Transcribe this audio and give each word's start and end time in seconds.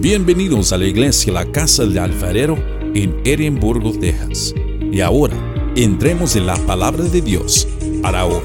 Bienvenidos 0.00 0.72
a 0.72 0.78
la 0.78 0.84
iglesia 0.86 1.32
La 1.32 1.44
Casa 1.46 1.84
del 1.84 1.98
Alfarero 1.98 2.56
en 2.94 3.16
Edimburgo, 3.24 3.92
Texas. 3.98 4.54
Y 4.80 5.00
ahora, 5.00 5.34
entremos 5.74 6.36
en 6.36 6.46
la 6.46 6.56
palabra 6.56 7.04
de 7.04 7.20
Dios 7.20 7.68
para 8.02 8.24
hoy. 8.24 8.42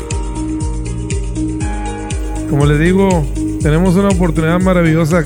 Como 2.50 2.66
les 2.66 2.80
digo, 2.80 3.26
tenemos 3.62 3.96
una 3.96 4.10
oportunidad 4.10 4.60
maravillosa 4.60 5.26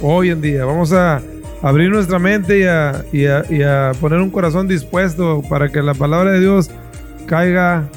hoy 0.00 0.30
en 0.30 0.40
día. 0.40 0.64
Vamos 0.64 0.92
a 0.92 1.22
abrir 1.62 1.90
nuestra 1.90 2.18
mente 2.18 2.60
y 2.60 2.64
a- 2.64 3.04
y 3.12 3.62
a 3.62 3.92
poner 4.00 4.20
un 4.20 4.30
corazón 4.30 4.66
dispuesto 4.68 5.42
para 5.48 5.70
que 5.70 5.82
la 5.82 5.94
palabra 5.94 6.32
de 6.32 6.40
Dios 6.40 6.70
caiga 7.26 7.88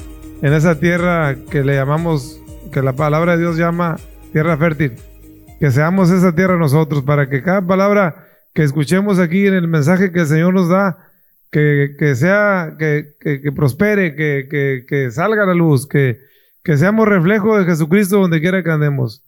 en 0.42 0.52
esa 0.52 0.78
tierra 0.78 1.36
que 1.50 1.64
le 1.64 1.74
llamamos, 1.74 2.40
que 2.72 2.82
la 2.82 2.92
palabra 2.94 3.36
de 3.36 3.42
Dios 3.42 3.56
llama 3.56 3.98
tierra 4.32 4.56
fértil. 4.56 4.92
Que 5.60 5.70
seamos 5.70 6.10
esa 6.10 6.34
tierra 6.34 6.56
nosotros, 6.56 7.02
para 7.02 7.28
que 7.28 7.42
cada 7.42 7.66
palabra 7.66 8.26
que 8.54 8.62
escuchemos 8.62 9.18
aquí 9.18 9.46
en 9.46 9.54
el 9.54 9.68
mensaje 9.68 10.12
que 10.12 10.20
el 10.20 10.26
Señor 10.26 10.54
nos 10.54 10.68
da, 10.68 10.98
que, 11.50 11.94
que 11.98 12.14
sea, 12.14 12.76
que, 12.78 13.14
que- 13.20 13.40
que 13.40 13.52
prospere, 13.52 14.14
que, 14.14 15.10
salga 15.10 15.46
la 15.46 15.54
luz, 15.54 15.86
que, 15.86 16.18
que 16.62 16.76
seamos 16.76 17.08
reflejo 17.08 17.58
de 17.58 17.64
Jesucristo 17.64 18.18
donde 18.20 18.40
quiera 18.40 18.62
que 18.62 18.70
andemos. 18.70 19.24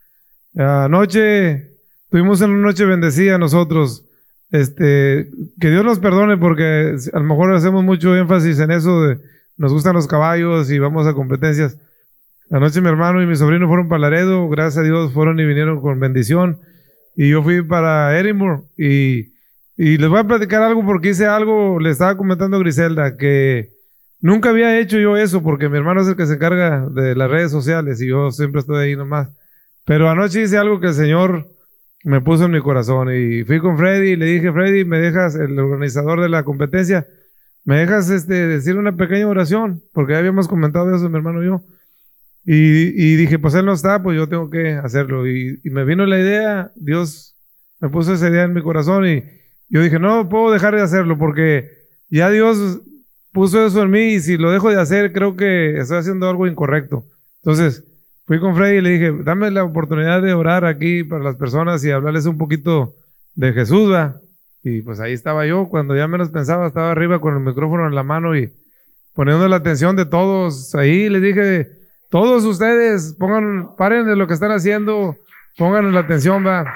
Anoche 0.56 1.70
tuvimos 2.10 2.40
una 2.40 2.56
noche 2.56 2.84
bendecida 2.84 3.38
nosotros. 3.38 4.04
Este, 4.52 5.30
que 5.60 5.70
Dios 5.70 5.84
nos 5.84 6.00
perdone 6.00 6.36
porque 6.36 6.96
a 7.12 7.18
lo 7.18 7.24
mejor 7.24 7.54
hacemos 7.54 7.84
mucho 7.84 8.16
énfasis 8.16 8.58
en 8.58 8.72
eso 8.72 9.02
de 9.02 9.18
nos 9.56 9.72
gustan 9.72 9.94
los 9.94 10.08
caballos 10.08 10.70
y 10.72 10.78
vamos 10.78 11.06
a 11.06 11.14
competencias. 11.14 11.76
Anoche 12.50 12.80
mi 12.80 12.88
hermano 12.88 13.22
y 13.22 13.26
mi 13.26 13.36
sobrino 13.36 13.68
fueron 13.68 13.88
para 13.88 14.00
Laredo, 14.00 14.48
gracias 14.48 14.78
a 14.78 14.82
Dios 14.82 15.12
fueron 15.12 15.38
y 15.38 15.46
vinieron 15.46 15.80
con 15.80 16.00
bendición. 16.00 16.58
Y 17.14 17.30
yo 17.30 17.42
fui 17.44 17.62
para 17.62 18.18
Edinburgh 18.18 18.64
y, 18.76 19.32
y 19.76 19.98
les 19.98 20.08
voy 20.08 20.18
a 20.18 20.24
platicar 20.24 20.62
algo 20.62 20.84
porque 20.84 21.10
hice 21.10 21.26
algo, 21.26 21.78
le 21.78 21.90
estaba 21.90 22.16
comentando 22.16 22.56
a 22.56 22.60
Griselda 22.60 23.16
que 23.16 23.70
nunca 24.20 24.50
había 24.50 24.80
hecho 24.80 24.98
yo 24.98 25.16
eso 25.16 25.42
porque 25.42 25.68
mi 25.68 25.76
hermano 25.76 26.00
es 26.00 26.08
el 26.08 26.16
que 26.16 26.26
se 26.26 26.34
encarga 26.34 26.88
de 26.88 27.14
las 27.14 27.30
redes 27.30 27.52
sociales 27.52 28.02
y 28.02 28.08
yo 28.08 28.32
siempre 28.32 28.60
estoy 28.60 28.84
ahí 28.84 28.96
nomás. 28.96 29.28
Pero 29.84 30.10
anoche 30.10 30.42
hice 30.42 30.58
algo 30.58 30.80
que 30.80 30.88
el 30.88 30.94
Señor 30.94 31.48
me 32.02 32.20
puso 32.20 32.46
en 32.46 32.50
mi 32.50 32.60
corazón 32.60 33.14
y 33.14 33.44
fui 33.44 33.60
con 33.60 33.78
Freddy 33.78 34.10
y 34.10 34.16
le 34.16 34.26
dije, 34.26 34.52
Freddy, 34.52 34.84
¿me 34.84 34.98
dejas, 34.98 35.36
el 35.36 35.56
organizador 35.56 36.20
de 36.20 36.28
la 36.28 36.42
competencia, 36.42 37.06
me 37.64 37.78
dejas 37.78 38.10
este, 38.10 38.48
decir 38.48 38.76
una 38.76 38.96
pequeña 38.96 39.28
oración? 39.28 39.82
Porque 39.92 40.14
ya 40.14 40.18
habíamos 40.18 40.48
comentado 40.48 40.92
eso 40.94 41.08
mi 41.08 41.16
hermano 41.16 41.44
y 41.44 41.46
yo. 41.46 41.62
Y, 42.44 42.54
y 42.54 43.16
dije, 43.16 43.38
pues 43.38 43.54
él 43.54 43.66
no 43.66 43.72
está, 43.72 44.02
pues 44.02 44.16
yo 44.16 44.28
tengo 44.28 44.50
que 44.50 44.72
hacerlo. 44.72 45.26
Y, 45.28 45.60
y 45.62 45.70
me 45.70 45.84
vino 45.84 46.06
la 46.06 46.18
idea, 46.18 46.72
Dios 46.74 47.36
me 47.80 47.88
puso 47.88 48.12
esa 48.12 48.28
idea 48.28 48.44
en 48.44 48.52
mi 48.54 48.62
corazón 48.62 49.06
y 49.06 49.24
yo 49.68 49.82
dije, 49.82 49.98
no 49.98 50.28
puedo 50.28 50.50
dejar 50.50 50.74
de 50.74 50.82
hacerlo 50.82 51.16
porque 51.18 51.70
ya 52.10 52.28
Dios 52.30 52.80
puso 53.32 53.64
eso 53.64 53.82
en 53.82 53.90
mí 53.90 54.14
y 54.14 54.20
si 54.20 54.36
lo 54.36 54.50
dejo 54.50 54.70
de 54.70 54.80
hacer, 54.80 55.12
creo 55.12 55.36
que 55.36 55.78
estoy 55.78 55.98
haciendo 55.98 56.28
algo 56.28 56.46
incorrecto. 56.46 57.04
Entonces, 57.42 57.84
fui 58.26 58.38
con 58.40 58.56
Freddy 58.56 58.78
y 58.78 58.80
le 58.80 58.90
dije, 58.90 59.12
dame 59.24 59.50
la 59.50 59.64
oportunidad 59.64 60.22
de 60.22 60.34
orar 60.34 60.64
aquí 60.64 61.04
para 61.04 61.22
las 61.22 61.36
personas 61.36 61.84
y 61.84 61.90
hablarles 61.90 62.26
un 62.26 62.36
poquito 62.36 62.94
de 63.34 63.52
Jesús, 63.52 63.90
¿va? 63.90 64.20
Y 64.62 64.82
pues 64.82 65.00
ahí 65.00 65.12
estaba 65.12 65.46
yo, 65.46 65.68
cuando 65.68 65.96
ya 65.96 66.06
menos 66.06 66.30
pensaba, 66.30 66.66
estaba 66.66 66.90
arriba 66.90 67.20
con 67.20 67.34
el 67.34 67.40
micrófono 67.40 67.86
en 67.86 67.94
la 67.94 68.02
mano 68.02 68.36
y 68.36 68.52
poniendo 69.14 69.48
la 69.48 69.56
atención 69.56 69.96
de 69.96 70.04
todos 70.04 70.74
ahí. 70.74 71.08
Les 71.08 71.22
dije, 71.22 71.68
todos 72.10 72.44
ustedes, 72.44 73.14
pongan, 73.18 73.76
paren 73.76 74.04
de 74.06 74.16
lo 74.16 74.26
que 74.26 74.34
están 74.34 74.50
haciendo, 74.50 75.16
pongan 75.56 75.92
la 75.94 76.00
atención, 76.00 76.44
va. 76.44 76.74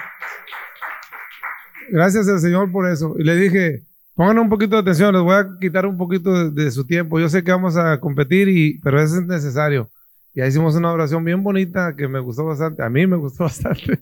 Gracias 1.90 2.28
al 2.28 2.40
Señor 2.40 2.70
por 2.72 2.88
eso. 2.88 3.14
Y 3.18 3.24
le 3.24 3.36
dije, 3.36 3.82
pongan 4.14 4.38
un 4.38 4.48
poquito 4.48 4.76
de 4.76 4.82
atención, 4.82 5.12
les 5.12 5.22
voy 5.22 5.34
a 5.34 5.46
quitar 5.60 5.86
un 5.86 5.98
poquito 5.98 6.32
de, 6.32 6.62
de 6.64 6.70
su 6.70 6.86
tiempo. 6.86 7.18
Yo 7.18 7.28
sé 7.28 7.42
que 7.42 7.50
vamos 7.50 7.76
a 7.76 7.98
competir, 7.98 8.48
y, 8.48 8.78
pero 8.78 9.02
eso 9.02 9.16
es 9.16 9.26
necesario. 9.26 9.90
Y 10.34 10.40
ahí 10.40 10.48
hicimos 10.48 10.76
una 10.76 10.92
oración 10.92 11.24
bien 11.24 11.42
bonita 11.42 11.94
que 11.96 12.06
me 12.06 12.20
gustó 12.20 12.44
bastante. 12.44 12.82
A 12.82 12.88
mí 12.88 13.06
me 13.06 13.16
gustó 13.16 13.44
bastante. 13.44 14.00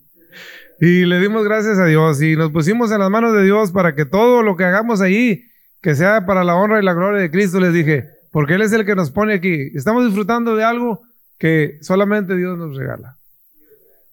Y 0.80 1.06
le 1.06 1.18
dimos 1.18 1.44
gracias 1.44 1.78
a 1.78 1.86
Dios 1.86 2.20
y 2.22 2.36
nos 2.36 2.50
pusimos 2.50 2.90
en 2.92 2.98
las 2.98 3.10
manos 3.10 3.34
de 3.34 3.44
Dios 3.44 3.72
para 3.72 3.94
que 3.94 4.04
todo 4.04 4.42
lo 4.42 4.56
que 4.56 4.64
hagamos 4.64 5.00
ahí, 5.00 5.44
que 5.80 5.94
sea 5.94 6.26
para 6.26 6.44
la 6.44 6.56
honra 6.56 6.80
y 6.80 6.84
la 6.84 6.92
gloria 6.92 7.20
de 7.20 7.30
Cristo, 7.30 7.60
les 7.60 7.72
dije, 7.72 8.08
porque 8.32 8.54
Él 8.54 8.62
es 8.62 8.72
el 8.72 8.84
que 8.84 8.94
nos 8.94 9.10
pone 9.10 9.34
aquí. 9.34 9.70
Estamos 9.74 10.04
disfrutando 10.04 10.56
de 10.56 10.64
algo 10.64 11.00
que 11.42 11.78
solamente 11.80 12.36
Dios 12.36 12.56
nos 12.56 12.76
regala. 12.76 13.18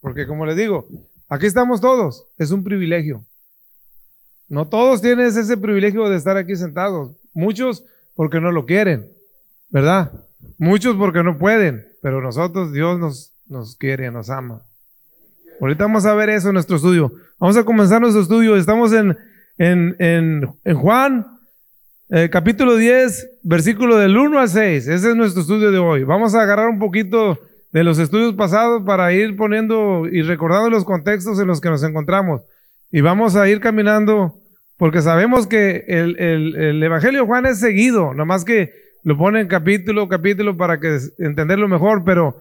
Porque 0.00 0.26
como 0.26 0.46
les 0.46 0.56
digo, 0.56 0.88
aquí 1.28 1.46
estamos 1.46 1.80
todos, 1.80 2.26
es 2.38 2.50
un 2.50 2.64
privilegio. 2.64 3.24
No 4.48 4.66
todos 4.66 5.00
tienen 5.00 5.26
ese 5.26 5.56
privilegio 5.56 6.08
de 6.08 6.16
estar 6.16 6.36
aquí 6.36 6.56
sentados. 6.56 7.12
Muchos 7.32 7.84
porque 8.16 8.40
no 8.40 8.50
lo 8.50 8.66
quieren, 8.66 9.12
¿verdad? 9.68 10.10
Muchos 10.58 10.96
porque 10.96 11.22
no 11.22 11.38
pueden, 11.38 11.86
pero 12.02 12.20
nosotros, 12.20 12.72
Dios 12.72 12.98
nos, 12.98 13.32
nos 13.46 13.76
quiere, 13.76 14.10
nos 14.10 14.28
ama. 14.28 14.64
Ahorita 15.60 15.84
vamos 15.84 16.06
a 16.06 16.14
ver 16.14 16.30
eso 16.30 16.48
en 16.48 16.54
nuestro 16.54 16.78
estudio. 16.78 17.12
Vamos 17.38 17.56
a 17.56 17.62
comenzar 17.62 18.00
nuestro 18.00 18.22
estudio. 18.22 18.56
Estamos 18.56 18.92
en, 18.92 19.16
en, 19.56 19.94
en, 20.00 20.52
en 20.64 20.76
Juan, 20.76 21.24
eh, 22.12 22.28
capítulo 22.28 22.76
10, 22.76 23.38
versículo 23.42 23.96
del 23.96 24.16
1 24.16 24.40
al 24.40 24.48
6. 24.48 24.88
Ese 24.88 25.10
es 25.10 25.16
nuestro 25.16 25.42
estudio 25.42 25.70
de 25.70 25.78
hoy. 25.78 26.02
Vamos 26.02 26.34
a 26.34 26.42
agarrar 26.42 26.68
un 26.68 26.80
poquito 26.80 27.38
de 27.72 27.84
los 27.84 28.00
estudios 28.00 28.34
pasados 28.34 28.82
para 28.84 29.12
ir 29.12 29.36
poniendo 29.36 30.08
y 30.10 30.22
recordando 30.22 30.70
los 30.70 30.84
contextos 30.84 31.38
en 31.38 31.46
los 31.46 31.60
que 31.60 31.70
nos 31.70 31.84
encontramos. 31.84 32.42
Y 32.90 33.00
vamos 33.00 33.36
a 33.36 33.48
ir 33.48 33.60
caminando 33.60 34.34
porque 34.76 35.02
sabemos 35.02 35.46
que 35.46 35.84
el, 35.86 36.18
el, 36.18 36.56
el 36.56 36.82
Evangelio 36.82 37.20
de 37.20 37.26
Juan 37.26 37.46
es 37.46 37.60
seguido, 37.60 38.12
nomás 38.12 38.44
que 38.44 38.72
lo 39.04 39.16
pone 39.16 39.40
en 39.40 39.46
capítulo, 39.46 40.08
capítulo 40.08 40.56
para 40.56 40.80
que 40.80 40.98
entenderlo 41.18 41.68
mejor, 41.68 42.02
pero 42.04 42.40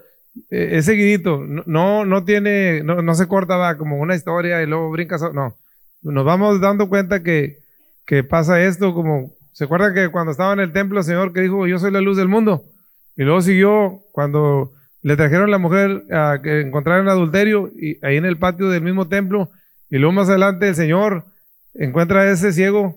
eh, 0.50 0.70
es 0.74 0.86
seguidito, 0.86 1.46
no, 1.46 1.64
no, 1.68 2.06
no 2.06 2.24
tiene, 2.24 2.82
no, 2.84 3.02
no 3.02 3.14
se 3.14 3.28
corta 3.28 3.58
va, 3.58 3.78
como 3.78 3.98
una 3.98 4.16
historia 4.16 4.64
y 4.64 4.66
luego 4.66 4.90
brincas, 4.90 5.22
no, 5.34 5.58
nos 6.02 6.26
vamos 6.26 6.60
dando 6.62 6.90
cuenta 6.90 7.22
que, 7.22 7.60
que 8.06 8.24
pasa 8.24 8.62
esto 8.62 8.94
como, 8.94 9.34
¿se 9.60 9.66
acuerdan 9.66 9.94
que 9.94 10.08
cuando 10.08 10.32
estaba 10.32 10.54
en 10.54 10.62
el 10.62 10.72
templo 10.72 11.00
el 11.00 11.04
Señor 11.04 11.34
que 11.34 11.42
dijo, 11.42 11.68
yo 11.68 11.80
soy 11.80 11.92
la 11.92 12.00
luz 12.00 12.16
del 12.16 12.30
mundo? 12.30 12.64
Y 13.18 13.24
luego 13.24 13.42
siguió 13.42 14.04
cuando 14.14 14.72
le 15.02 15.18
trajeron 15.18 15.52
la 15.52 15.58
mujer 15.58 16.06
a 16.14 16.40
que 16.42 16.62
encontraron 16.62 17.10
adulterio 17.10 17.70
y 17.76 17.98
ahí 18.02 18.16
en 18.16 18.24
el 18.24 18.40
patio 18.40 18.70
del 18.70 18.84
mismo 18.84 19.10
templo 19.10 19.50
y 19.90 19.98
luego 19.98 20.14
más 20.14 20.30
adelante 20.30 20.70
el 20.70 20.76
Señor 20.76 21.26
encuentra 21.74 22.22
a 22.22 22.32
ese 22.32 22.54
ciego 22.54 22.96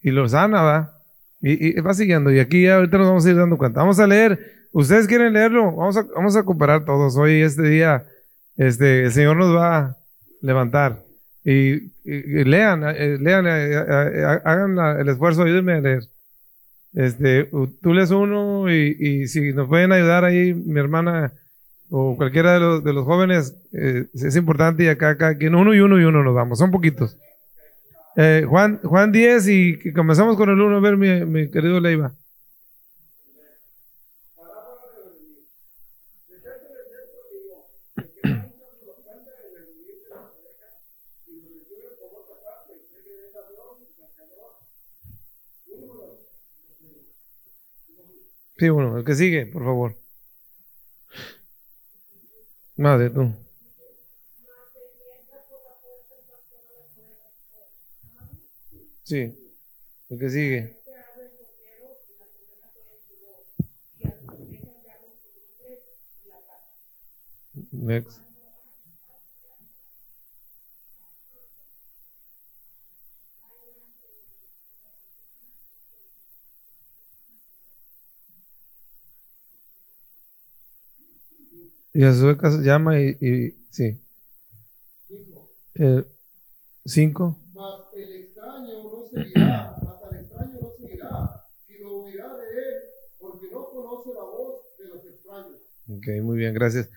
y 0.00 0.12
lo 0.12 0.28
sana, 0.28 0.62
¿va? 0.62 0.92
Y, 1.40 1.76
y 1.76 1.80
va 1.80 1.94
siguiendo. 1.94 2.30
Y 2.30 2.38
aquí 2.38 2.62
ya 2.62 2.76
ahorita 2.76 2.98
nos 2.98 3.08
vamos 3.08 3.26
a 3.26 3.30
ir 3.30 3.36
dando 3.36 3.58
cuenta. 3.58 3.80
Vamos 3.80 3.98
a 3.98 4.06
leer. 4.06 4.68
¿Ustedes 4.70 5.08
quieren 5.08 5.32
leerlo? 5.32 5.74
Vamos 5.74 5.96
a, 5.96 6.04
vamos 6.14 6.36
a 6.36 6.44
comparar 6.44 6.84
todos. 6.84 7.16
Hoy, 7.16 7.42
este 7.42 7.62
día, 7.62 8.06
este, 8.56 9.06
el 9.06 9.10
Señor 9.10 9.36
nos 9.36 9.52
va 9.52 9.78
a 9.78 9.96
levantar. 10.42 11.05
Y, 11.48 11.92
lean, 12.44 12.82
eh, 12.84 13.18
lean, 13.20 13.46
eh, 13.46 13.70
eh, 13.70 14.40
hagan 14.44 14.76
el 14.98 15.08
esfuerzo, 15.08 15.44
ayúdenme 15.44 15.74
a 15.74 15.80
leer. 15.80 16.02
Este, 16.92 17.48
tú 17.80 17.94
lees 17.94 18.10
uno 18.10 18.68
y, 18.68 19.28
si 19.28 19.52
nos 19.52 19.68
pueden 19.68 19.92
ayudar 19.92 20.24
ahí, 20.24 20.52
mi 20.52 20.80
hermana 20.80 21.32
o 21.88 22.16
cualquiera 22.16 22.54
de 22.80 22.92
los, 22.92 23.04
jóvenes, 23.04 23.54
es 23.70 24.34
importante 24.34 24.82
y 24.82 24.88
acá, 24.88 25.10
acá, 25.10 25.38
quien 25.38 25.54
uno 25.54 25.72
y 25.72 25.78
uno 25.78 26.00
y 26.00 26.04
uno 26.04 26.24
nos 26.24 26.34
damos. 26.34 26.58
Son 26.58 26.72
poquitos. 26.72 27.16
Juan, 28.48 28.80
Juan 28.82 29.12
10 29.12 29.48
y 29.48 29.92
comenzamos 29.92 30.36
con 30.36 30.48
el 30.48 30.60
1, 30.60 30.76
a 30.76 30.80
ver 30.80 30.96
mi, 30.96 31.24
mi 31.26 31.48
querido 31.48 31.78
Leiva. 31.78 32.12
Sí, 48.58 48.68
bueno, 48.70 48.96
el 48.98 49.04
que 49.04 49.14
sigue, 49.14 49.46
por 49.46 49.64
favor. 49.64 49.96
Madre, 52.76 53.10
tú. 53.10 53.34
Sí, 59.02 59.32
el 60.10 60.18
que 60.18 60.30
sigue. 60.30 60.76
Next. 67.72 68.25
Y 81.96 82.04
a 82.04 82.12
su 82.12 82.36
casa 82.36 82.60
llama 82.60 83.00
y, 83.00 83.16
y 83.22 83.54
sí. 83.70 83.98
Eh, 85.76 86.04
5. 86.84 87.38
Mas 87.54 87.64
el 87.96 88.16
extraño 88.22 88.82
no 88.84 89.06
seguirá, 89.10 89.76
mas 89.82 90.02
al 90.02 90.20
extraño 90.20 90.58
no 90.60 90.72
seguirá, 90.78 91.44
sino 91.66 92.02
huirá 92.02 92.28
de 92.36 92.44
él, 92.44 92.74
porque 93.18 93.46
no 93.50 93.64
conoce 93.70 94.10
la 94.14 94.24
voz 94.24 94.60
de 94.78 94.88
los 94.88 95.06
extraños. 95.06 95.56
Ok, 95.88 96.22
muy 96.22 96.36
bien, 96.36 96.52
gracias. 96.52 96.90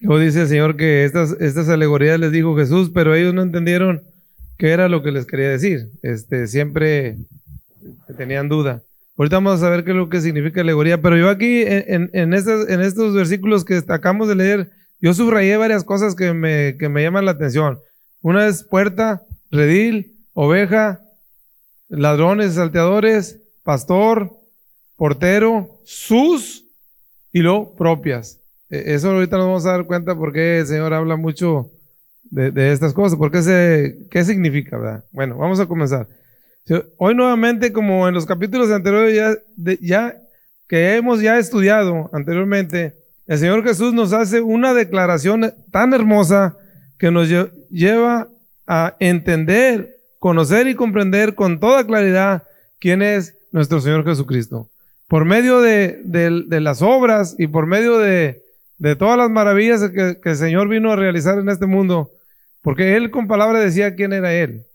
Luego 0.00 0.20
dice 0.24 0.40
el 0.40 0.48
Señor 0.48 0.78
que 0.78 1.04
estas, 1.04 1.32
estas 1.38 1.68
alegorías 1.68 2.18
les 2.18 2.32
dijo 2.32 2.56
Jesús, 2.56 2.90
pero 2.94 3.14
ellos 3.14 3.34
no 3.34 3.42
entendieron 3.42 4.04
qué 4.56 4.70
era 4.70 4.88
lo 4.88 5.02
que 5.02 5.12
les 5.12 5.26
quería 5.26 5.50
decir. 5.50 5.90
Este, 6.00 6.46
siempre 6.46 7.18
tenían 8.16 8.48
duda. 8.48 8.85
Ahorita 9.18 9.36
vamos 9.36 9.62
a 9.62 9.70
ver 9.70 9.84
qué 9.84 9.92
es 9.92 9.96
lo 9.96 10.10
que 10.10 10.20
significa 10.20 10.60
alegoría, 10.60 11.00
pero 11.00 11.16
yo 11.16 11.30
aquí 11.30 11.62
en, 11.62 12.10
en, 12.12 12.34
estos, 12.34 13.14
versículos 13.14 13.64
que 13.64 13.82
acabamos 13.88 14.28
de 14.28 14.34
leer, 14.34 14.70
yo 15.00 15.14
subrayé 15.14 15.56
varias 15.56 15.84
cosas 15.84 16.14
que 16.14 16.34
me, 16.34 16.76
llaman 16.78 17.24
la 17.24 17.30
atención. 17.30 17.78
Una 18.20 18.46
es 18.46 18.62
puerta, 18.62 19.22
redil, 19.50 20.16
oveja, 20.34 21.00
ladrones, 21.88 22.54
salteadores, 22.54 23.40
pastor, 23.62 24.32
portero, 24.96 25.80
sus 25.84 26.66
y 27.32 27.40
lo 27.40 27.74
propias. 27.74 28.40
E, 28.68 28.94
eso 28.94 29.12
ahorita 29.12 29.38
nos 29.38 29.46
vamos 29.46 29.66
a 29.66 29.72
dar 29.72 29.86
cuenta 29.86 30.14
porque 30.14 30.58
el 30.58 30.66
Señor 30.66 30.92
habla 30.92 31.16
mucho 31.16 31.70
de, 32.24 32.72
estas 32.72 32.92
cosas, 32.92 33.16
porque 33.18 33.40
se, 33.42 34.06
qué 34.10 34.24
significa, 34.24 34.76
¿verdad? 34.76 35.04
Bueno, 35.12 35.38
vamos 35.38 35.58
a 35.58 35.66
comenzar. 35.66 36.06
Hoy 36.96 37.14
nuevamente, 37.14 37.72
como 37.72 38.08
en 38.08 38.14
los 38.14 38.26
capítulos 38.26 38.70
anteriores 38.70 39.40
ya, 39.80 40.16
que 40.68 40.96
hemos 40.96 41.20
ya 41.20 41.38
estudiado 41.38 42.10
anteriormente, 42.12 42.94
el 43.26 43.38
Señor 43.38 43.62
Jesús 43.62 43.94
nos 43.94 44.12
hace 44.12 44.40
una 44.40 44.74
declaración 44.74 45.54
tan 45.70 45.94
hermosa 45.94 46.56
que 46.98 47.10
nos 47.10 47.28
lleva 47.70 48.28
a 48.66 48.96
entender, 48.98 49.96
conocer 50.18 50.66
y 50.66 50.74
comprender 50.74 51.36
con 51.36 51.60
toda 51.60 51.86
claridad 51.86 52.42
quién 52.80 53.00
es 53.00 53.36
nuestro 53.52 53.80
Señor 53.80 54.04
Jesucristo. 54.04 54.68
Por 55.06 55.24
medio 55.24 55.60
de, 55.60 56.00
las 56.60 56.82
obras 56.82 57.36
y 57.38 57.46
por 57.46 57.66
medio 57.66 57.98
de, 57.98 58.42
todas 58.98 59.16
las 59.16 59.30
maravillas 59.30 59.88
que, 59.90 60.16
que, 60.20 60.30
el 60.30 60.36
Señor 60.36 60.68
vino 60.68 60.90
a 60.90 60.96
realizar 60.96 61.38
en 61.38 61.48
este 61.48 61.66
mundo, 61.66 62.10
porque 62.60 62.96
Él 62.96 63.12
con 63.12 63.28
palabras 63.28 63.62
decía 63.62 63.94
quién 63.94 64.12
era 64.12 64.34
Él, 64.34 64.66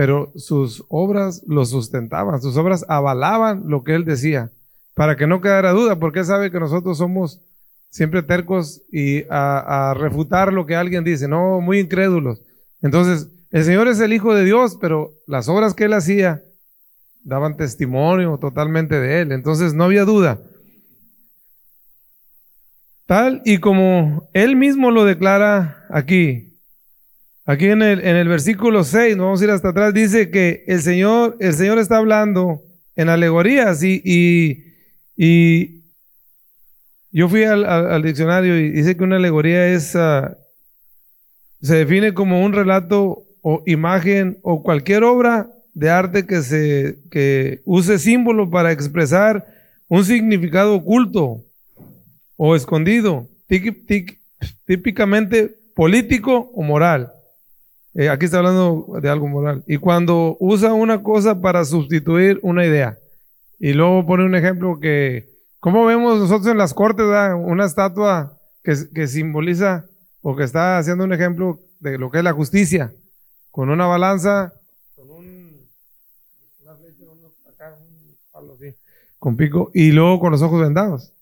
pero 0.00 0.32
sus 0.34 0.82
obras 0.88 1.42
lo 1.46 1.66
sustentaban, 1.66 2.40
sus 2.40 2.56
obras 2.56 2.86
avalaban 2.88 3.64
lo 3.66 3.84
que 3.84 3.94
Él 3.94 4.06
decía, 4.06 4.50
para 4.94 5.14
que 5.14 5.26
no 5.26 5.42
quedara 5.42 5.72
duda, 5.72 5.98
porque 5.98 6.20
Él 6.20 6.24
sabe 6.24 6.50
que 6.50 6.58
nosotros 6.58 6.96
somos 6.96 7.42
siempre 7.90 8.22
tercos 8.22 8.80
y 8.90 9.24
a, 9.28 9.90
a 9.90 9.92
refutar 9.92 10.54
lo 10.54 10.64
que 10.64 10.74
alguien 10.74 11.04
dice, 11.04 11.28
no, 11.28 11.60
muy 11.60 11.80
incrédulos. 11.80 12.40
Entonces, 12.80 13.28
el 13.50 13.62
Señor 13.62 13.88
es 13.88 14.00
el 14.00 14.14
Hijo 14.14 14.32
de 14.32 14.46
Dios, 14.46 14.78
pero 14.80 15.10
las 15.26 15.50
obras 15.50 15.74
que 15.74 15.84
Él 15.84 15.92
hacía 15.92 16.44
daban 17.22 17.58
testimonio 17.58 18.38
totalmente 18.38 18.98
de 18.98 19.20
Él. 19.20 19.32
Entonces 19.32 19.74
no 19.74 19.84
había 19.84 20.06
duda. 20.06 20.40
Tal 23.04 23.42
y 23.44 23.58
como 23.58 24.30
Él 24.32 24.56
mismo 24.56 24.92
lo 24.92 25.04
declara 25.04 25.84
aquí, 25.90 26.49
aquí 27.50 27.66
en 27.66 27.82
el, 27.82 27.98
en 28.06 28.14
el 28.14 28.28
versículo 28.28 28.84
6, 28.84 29.16
vamos 29.16 29.40
a 29.40 29.44
ir 29.44 29.50
hasta 29.50 29.70
atrás, 29.70 29.92
dice 29.92 30.30
que 30.30 30.62
el 30.68 30.80
Señor, 30.80 31.36
el 31.40 31.52
Señor 31.52 31.78
está 31.78 31.96
hablando 31.96 32.62
en 32.94 33.08
alegorías 33.08 33.82
y, 33.82 34.00
y, 35.16 35.80
yo 37.12 37.28
fui 37.28 37.42
al, 37.42 38.02
diccionario 38.04 38.56
y 38.56 38.70
dice 38.70 38.96
que 38.96 39.02
una 39.02 39.16
alegoría 39.16 39.66
es, 39.66 39.96
ah, 39.96 40.36
se 41.60 41.74
define 41.74 42.14
como 42.14 42.44
un 42.44 42.52
relato 42.52 43.24
o 43.42 43.64
imagen 43.66 44.38
o 44.42 44.62
cualquier 44.62 45.02
obra 45.02 45.50
de 45.74 45.90
arte 45.90 46.26
que 46.26 46.42
se 46.42 46.98
que 47.10 47.62
use 47.64 47.98
símbolo 47.98 48.48
para 48.48 48.70
expresar 48.70 49.44
un 49.88 50.04
significado 50.04 50.76
oculto 50.76 51.44
o 52.36 52.54
escondido, 52.54 53.26
típicamente 54.66 55.56
político 55.74 56.52
o 56.54 56.62
moral. 56.62 57.12
Eh, 57.94 58.08
aquí 58.08 58.26
está 58.26 58.38
hablando 58.38 58.86
de 59.00 59.08
algo 59.08 59.26
moral. 59.26 59.64
Y 59.66 59.78
cuando 59.78 60.36
usa 60.38 60.72
una 60.72 61.02
cosa 61.02 61.40
para 61.40 61.64
sustituir 61.64 62.38
una 62.42 62.64
idea. 62.64 62.98
Y 63.58 63.72
luego 63.72 64.06
pone 64.06 64.24
un 64.24 64.34
ejemplo 64.34 64.78
que, 64.80 65.28
como 65.58 65.84
vemos 65.84 66.18
nosotros 66.18 66.46
en 66.46 66.58
las 66.58 66.72
cortes, 66.72 67.06
una 67.36 67.64
estatua 67.64 68.38
que, 68.62 68.74
que 68.94 69.06
simboliza 69.06 69.86
o 70.22 70.36
que 70.36 70.44
está 70.44 70.78
haciendo 70.78 71.04
un 71.04 71.12
ejemplo 71.12 71.60
de 71.80 71.98
lo 71.98 72.10
que 72.10 72.18
es 72.18 72.24
la 72.24 72.32
justicia 72.32 72.92
con 73.50 73.68
una 73.68 73.86
balanza, 73.86 74.52
con 74.94 75.10
un, 75.10 75.66
acá, 77.48 77.76
un 77.80 78.16
palo 78.32 78.54
así, 78.54 78.76
con 79.18 79.36
pico, 79.36 79.70
y 79.74 79.90
luego 79.90 80.20
con 80.20 80.32
los 80.32 80.42
ojos 80.42 80.60
vendados. 80.60 81.12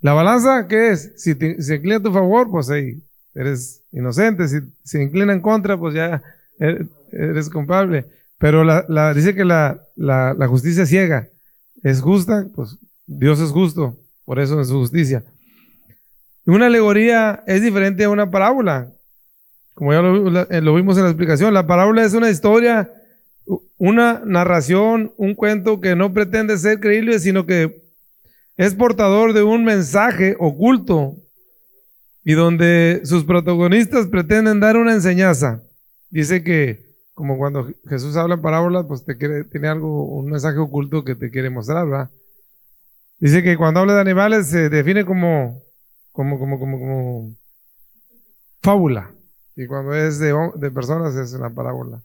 La 0.00 0.12
balanza, 0.12 0.66
¿qué 0.68 0.90
es? 0.90 1.12
Si 1.16 1.34
se 1.34 1.76
inclina 1.76 1.96
a 1.96 2.02
tu 2.02 2.12
favor, 2.12 2.50
pues 2.50 2.70
ahí 2.70 3.02
eres 3.34 3.82
inocente. 3.92 4.48
Si 4.48 4.58
se 4.84 5.02
inclina 5.02 5.32
en 5.32 5.40
contra, 5.40 5.78
pues 5.78 5.94
ya 5.94 6.22
eres, 6.58 7.50
culpable. 7.50 8.06
Pero 8.38 8.64
la, 8.64 9.14
dice 9.14 9.34
que 9.34 9.44
la, 9.44 9.80
la, 9.96 10.34
la 10.34 10.46
justicia 10.48 10.86
ciega 10.86 11.28
es 11.82 12.00
justa, 12.00 12.46
pues 12.54 12.78
Dios 13.06 13.40
es 13.40 13.50
justo, 13.50 13.96
por 14.24 14.38
eso 14.38 14.60
es 14.60 14.68
su 14.68 14.78
justicia. 14.78 15.24
Una 16.46 16.66
alegoría 16.66 17.42
es 17.46 17.62
diferente 17.62 18.04
a 18.04 18.10
una 18.10 18.30
parábola. 18.30 18.90
Como 19.74 19.92
ya 19.92 20.00
eh, 20.50 20.60
lo, 20.60 20.74
vimos 20.74 20.96
en 20.96 21.04
la 21.04 21.10
explicación, 21.10 21.52
la 21.54 21.66
parábola 21.66 22.04
es 22.04 22.14
una 22.14 22.30
historia, 22.30 22.90
una 23.76 24.22
narración, 24.24 25.12
un 25.16 25.34
cuento 25.34 25.80
que 25.80 25.94
no 25.94 26.12
pretende 26.12 26.58
ser 26.58 26.80
creíble, 26.80 27.18
sino 27.18 27.46
que 27.46 27.82
es 28.56 28.74
portador 28.74 29.34
de 29.34 29.42
un 29.42 29.62
mensaje 29.62 30.36
oculto 30.38 31.16
y 32.24 32.34
donde 32.34 33.00
sus 33.04 33.24
protagonistas 33.24 34.06
pretenden 34.06 34.60
dar 34.60 34.76
una 34.76 34.94
enseñanza. 34.94 35.62
Dice 36.10 36.42
que, 36.42 36.94
como 37.14 37.38
cuando 37.38 37.68
Jesús 37.88 38.16
habla 38.16 38.34
en 38.36 38.42
parábolas, 38.42 38.86
pues 38.86 39.04
tiene 39.04 39.68
algo, 39.68 40.04
un 40.04 40.30
mensaje 40.30 40.58
oculto 40.58 41.04
que 41.04 41.14
te 41.14 41.30
quiere 41.30 41.50
mostrar, 41.50 41.86
¿verdad? 41.86 42.10
Dice 43.18 43.42
que 43.42 43.56
cuando 43.56 43.80
habla 43.80 43.94
de 43.94 44.00
animales 44.00 44.46
se 44.46 44.68
define 44.68 45.04
como, 45.04 45.62
como, 46.12 46.38
como, 46.38 46.58
como, 46.58 46.78
como 46.78 47.36
fábula. 48.62 49.10
Y 49.56 49.66
cuando 49.66 49.94
es 49.94 50.18
de, 50.18 50.32
de 50.56 50.70
personas 50.70 51.16
es 51.16 51.32
una 51.32 51.50
parábola. 51.50 52.00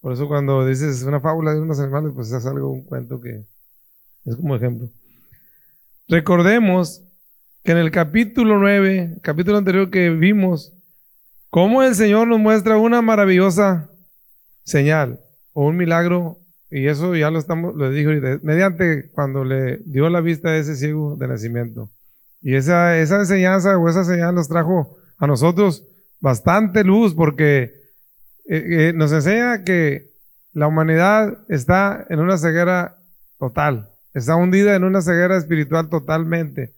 Por 0.00 0.12
eso 0.12 0.26
cuando 0.26 0.66
dices 0.66 1.02
una 1.02 1.20
fábula 1.20 1.52
de 1.52 1.60
unos 1.60 1.78
animales, 1.78 2.12
pues 2.14 2.32
es 2.32 2.46
algo, 2.46 2.70
un 2.70 2.82
cuento 2.84 3.20
que 3.20 3.44
es 4.24 4.36
como 4.36 4.56
ejemplo. 4.56 4.88
Recordemos 6.08 7.02
en 7.64 7.78
el 7.78 7.90
capítulo 7.92 8.58
9, 8.58 9.18
capítulo 9.22 9.58
anterior 9.58 9.90
que 9.90 10.10
vimos, 10.10 10.72
cómo 11.48 11.82
el 11.82 11.94
Señor 11.94 12.26
nos 12.26 12.40
muestra 12.40 12.76
una 12.76 13.02
maravillosa 13.02 13.90
señal 14.64 15.20
o 15.52 15.66
un 15.66 15.76
milagro, 15.76 16.38
y 16.70 16.88
eso 16.88 17.14
ya 17.14 17.30
lo 17.30 17.38
estamos, 17.38 17.74
lo 17.74 17.90
dijo 17.90 18.10
mediante 18.42 19.10
cuando 19.12 19.44
le 19.44 19.78
dio 19.84 20.08
la 20.08 20.20
vista 20.20 20.48
a 20.48 20.56
ese 20.56 20.74
ciego 20.74 21.16
de 21.16 21.28
nacimiento. 21.28 21.90
Y 22.40 22.56
esa, 22.56 22.98
esa 22.98 23.16
enseñanza 23.20 23.78
o 23.78 23.88
esa 23.88 24.04
señal 24.04 24.34
nos 24.34 24.48
trajo 24.48 24.96
a 25.18 25.26
nosotros 25.26 25.86
bastante 26.20 26.82
luz 26.82 27.14
porque 27.14 27.74
eh, 28.48 28.88
eh, 28.88 28.92
nos 28.94 29.12
enseña 29.12 29.62
que 29.62 30.10
la 30.52 30.66
humanidad 30.66 31.38
está 31.48 32.06
en 32.08 32.18
una 32.18 32.38
ceguera 32.38 32.96
total, 33.38 33.90
está 34.14 34.34
hundida 34.34 34.74
en 34.74 34.82
una 34.82 35.00
ceguera 35.00 35.36
espiritual 35.36 35.88
totalmente. 35.88 36.74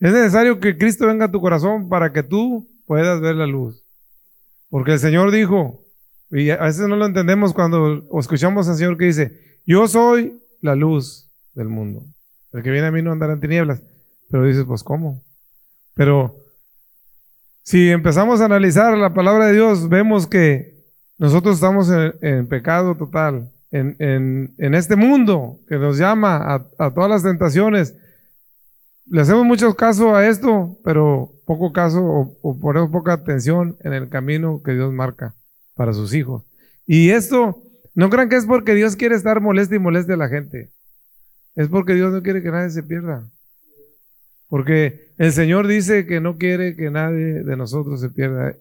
Es 0.00 0.12
necesario 0.12 0.60
que 0.60 0.76
Cristo 0.76 1.06
venga 1.06 1.26
a 1.26 1.30
tu 1.30 1.40
corazón 1.40 1.88
para 1.88 2.12
que 2.12 2.22
tú 2.22 2.68
puedas 2.86 3.20
ver 3.20 3.34
la 3.34 3.46
luz. 3.46 3.84
Porque 4.70 4.92
el 4.92 4.98
Señor 4.98 5.30
dijo, 5.30 5.80
y 6.30 6.50
a 6.50 6.58
veces 6.58 6.86
no 6.88 6.96
lo 6.96 7.06
entendemos 7.06 7.52
cuando 7.52 8.04
escuchamos 8.18 8.68
al 8.68 8.76
Señor 8.76 8.96
que 8.96 9.06
dice, 9.06 9.60
yo 9.66 9.88
soy 9.88 10.40
la 10.60 10.74
luz 10.74 11.30
del 11.54 11.68
mundo. 11.68 12.04
El 12.52 12.62
que 12.62 12.70
viene 12.70 12.86
a 12.86 12.92
mí 12.92 13.02
no 13.02 13.12
andará 13.12 13.32
en 13.32 13.40
tinieblas. 13.40 13.82
Pero 14.30 14.44
dices, 14.44 14.64
pues 14.66 14.82
¿cómo? 14.82 15.22
Pero 15.94 16.36
si 17.62 17.90
empezamos 17.90 18.40
a 18.40 18.46
analizar 18.46 18.96
la 18.96 19.12
palabra 19.12 19.46
de 19.46 19.54
Dios, 19.54 19.88
vemos 19.88 20.26
que 20.26 20.78
nosotros 21.18 21.56
estamos 21.56 21.90
en, 22.20 22.46
pecado 22.46 22.96
total, 22.96 23.50
en, 23.70 24.54
este 24.58 24.96
mundo 24.96 25.58
que 25.68 25.76
nos 25.76 25.98
llama 25.98 26.66
a, 26.78 26.94
todas 26.94 27.10
las 27.10 27.22
tentaciones. 27.22 27.94
Le 29.10 29.22
hacemos 29.22 29.44
mucho 29.44 29.74
caso 29.74 30.14
a 30.14 30.26
esto, 30.26 30.78
pero 30.84 31.32
poco 31.46 31.72
caso 31.72 32.36
o, 32.42 32.58
ponemos 32.58 32.90
poca 32.90 33.14
atención 33.14 33.76
en 33.80 33.94
el 33.94 34.10
camino 34.10 34.62
que 34.62 34.72
Dios 34.72 34.92
marca 34.92 35.34
para 35.74 35.94
sus 35.94 36.12
hijos. 36.14 36.44
Y 36.86 37.10
esto, 37.10 37.62
no 37.94 38.10
crean 38.10 38.28
que 38.28 38.36
es 38.36 38.44
porque 38.44 38.74
Dios 38.74 38.96
quiere 38.96 39.14
estar 39.14 39.40
molesto 39.40 39.74
y 39.74 39.78
moleste 39.78 40.12
a 40.12 40.18
la 40.18 40.28
gente. 40.28 40.70
Es 41.54 41.68
porque 41.68 41.94
Dios 41.94 42.12
no 42.12 42.22
quiere 42.22 42.42
que 42.42 42.50
nadie 42.50 42.70
se 42.70 42.82
pierda. 42.82 43.26
Porque 44.48 45.12
el 45.16 45.32
Señor 45.32 45.66
dice 45.66 46.06
que 46.06 46.20
no 46.20 46.36
quiere 46.36 46.76
que 46.76 46.90
nadie 46.90 47.42
de 47.42 47.56
nosotros 47.56 48.00
se 48.00 48.10
pierda. 48.10 48.56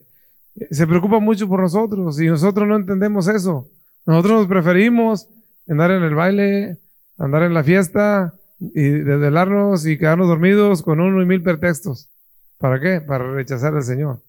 se 0.72 0.88
preocupa 0.88 1.20
mucho 1.20 1.48
por 1.48 1.62
nosotros 1.62 2.20
y 2.22 2.28
nosotros 2.28 2.68
no 2.68 2.76
entendemos 2.78 3.28
eso. 3.28 3.70
Nosotros 4.06 4.40
nos 4.40 4.48
preferimos 4.48 5.28
andar 5.68 5.92
en 5.92 6.04
el 6.04 6.16
baile, 6.16 6.78
andar 7.18 7.44
en 7.44 7.54
la 7.54 7.64
fiesta 7.64 8.34
y 8.60 8.90
desvelarnos 8.90 9.86
y 9.86 9.98
quedarnos 9.98 10.28
dormidos 10.28 10.82
con 10.82 11.00
uno 11.00 11.22
y 11.22 11.26
mil 11.26 11.44
pretextos. 11.44 12.10
¿Para 12.58 12.80
qué? 12.80 13.02
Para 13.02 13.32
rechazar 13.32 13.76
al 13.76 13.84
Señor. 13.84 14.22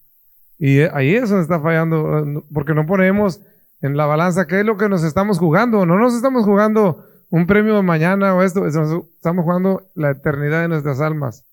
Y 0.58 0.80
ahí 0.80 1.14
es 1.14 1.30
donde 1.30 1.42
está 1.42 1.60
fallando, 1.60 2.44
porque 2.52 2.74
no 2.74 2.86
ponemos 2.86 3.40
en 3.80 3.96
la 3.96 4.06
balanza 4.06 4.46
qué 4.46 4.60
es 4.60 4.66
lo 4.66 4.76
que 4.76 4.88
nos 4.88 5.04
estamos 5.04 5.38
jugando. 5.38 5.86
No 5.86 5.98
nos 5.98 6.14
estamos 6.14 6.44
jugando 6.44 7.04
un 7.30 7.46
premio 7.46 7.82
mañana 7.82 8.34
o 8.34 8.42
esto, 8.42 8.66
estamos 8.66 9.44
jugando 9.44 9.88
la 9.94 10.10
eternidad 10.10 10.62
de 10.62 10.68
nuestras 10.68 11.00
almas. 11.00 11.44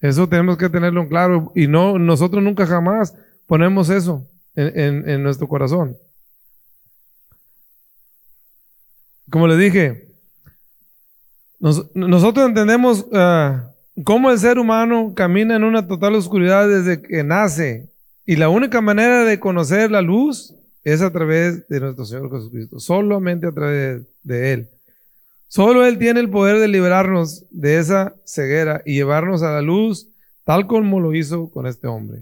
Eso 0.00 0.28
tenemos 0.28 0.56
que 0.56 0.68
tenerlo 0.68 1.02
en 1.02 1.08
claro 1.08 1.52
y 1.54 1.66
no, 1.66 1.98
nosotros 1.98 2.42
nunca 2.42 2.66
jamás 2.66 3.14
ponemos 3.46 3.90
eso 3.90 4.26
en, 4.54 5.22
nuestro 5.22 5.48
corazón. 5.48 5.96
Como 9.30 9.48
le 9.48 9.56
dije, 9.56 10.05
nosotros 11.58 12.46
entendemos 12.46 13.06
ah, 13.12 13.70
cómo 14.04 14.30
el 14.30 14.38
ser 14.38 14.58
humano 14.58 15.12
camina 15.14 15.56
en 15.56 15.64
una 15.64 15.86
total 15.86 16.14
oscuridad 16.14 16.68
desde 16.68 17.00
que 17.00 17.24
nace 17.24 17.90
y 18.26 18.36
la 18.36 18.48
única 18.48 18.80
manera 18.80 19.24
de 19.24 19.38
conocer 19.40 19.90
la 19.90 20.02
luz 20.02 20.54
es 20.84 21.00
a 21.00 21.12
través 21.12 21.66
de 21.68 21.80
nuestro 21.80 22.04
Señor 22.04 22.30
Jesucristo, 22.30 22.78
solamente 22.78 23.46
a 23.46 23.52
través 23.52 24.02
de 24.22 24.52
Él. 24.52 24.68
Solo 25.48 25.84
Él 25.84 25.98
tiene 25.98 26.20
el 26.20 26.30
poder 26.30 26.60
de 26.60 26.68
liberarnos 26.68 27.46
de 27.50 27.78
esa 27.78 28.14
ceguera 28.24 28.82
y 28.84 28.94
llevarnos 28.94 29.42
a 29.42 29.52
la 29.52 29.62
luz, 29.62 30.08
tal 30.44 30.66
como 30.66 31.00
lo 31.00 31.14
hizo 31.14 31.50
con 31.50 31.66
este 31.66 31.86
hombre. 31.86 32.20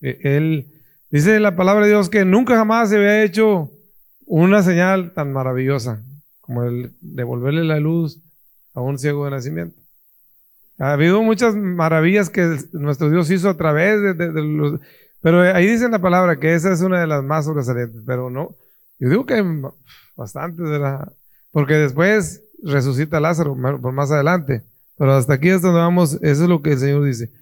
E, 0.00 0.18
él 0.22 0.66
dice 1.10 1.40
la 1.40 1.56
palabra 1.56 1.84
de 1.84 1.92
Dios 1.92 2.08
que 2.08 2.24
nunca 2.24 2.56
jamás 2.56 2.90
se 2.90 2.96
había 2.96 3.22
hecho 3.22 3.70
una 4.26 4.62
señal 4.62 5.12
tan 5.14 5.32
maravillosa 5.32 6.02
como 6.40 6.64
el 6.64 6.92
devolverle 7.00 7.64
la 7.64 7.80
luz 7.80 8.22
a 8.76 8.82
un 8.82 8.98
ciego 8.98 9.24
de 9.24 9.30
nacimiento. 9.32 9.80
Ha 10.78 10.92
habido 10.92 11.22
muchas 11.22 11.56
maravillas 11.56 12.28
que 12.28 12.58
nuestro 12.72 13.08
Dios 13.08 13.30
hizo 13.30 13.48
a 13.48 13.56
través 13.56 14.16
de, 14.16 14.42
los... 14.42 14.78
Pero 15.22 15.40
ahí 15.40 15.66
dice 15.66 15.86
en 15.86 15.92
la 15.92 15.98
palabra 16.02 16.38
que 16.38 16.54
esa 16.54 16.70
es 16.70 16.82
una 16.82 17.00
de 17.00 17.06
las 17.06 17.24
más 17.24 17.46
sobresalientes, 17.46 18.02
pero 18.06 18.28
no. 18.28 18.54
Yo 18.98 19.08
digo 19.08 19.24
que 19.24 19.34
hay 19.34 19.42
bastantes 20.14 20.68
de 20.68 20.78
la... 20.78 21.10
Porque 21.50 21.74
después 21.74 22.42
resucita 22.62 23.18
Lázaro 23.18 23.56
por 23.80 23.92
más 23.92 24.10
adelante. 24.10 24.62
Pero 24.98 25.14
hasta 25.14 25.34
aquí 25.34 25.48
es 25.48 25.62
donde 25.62 25.80
vamos, 25.80 26.18
eso 26.20 26.42
es 26.42 26.48
lo 26.48 26.60
que 26.60 26.72
el 26.72 26.78
Señor 26.78 27.02
dice. 27.02 27.32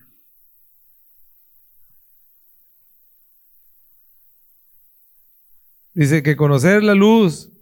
Dice 5.94 6.22
que 6.22 6.36
conocer 6.36 6.84
la 6.84 6.94
luz 6.94 7.53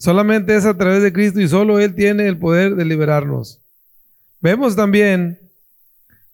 solamente 0.00 0.56
es 0.56 0.64
a 0.64 0.76
través 0.76 1.02
de 1.02 1.12
Cristo 1.12 1.40
y 1.40 1.46
solo 1.46 1.78
Él 1.78 1.94
tiene 1.94 2.26
el 2.26 2.38
poder 2.38 2.74
de 2.74 2.84
liberarnos. 2.84 3.60
Vemos 4.40 4.74
también 4.74 5.38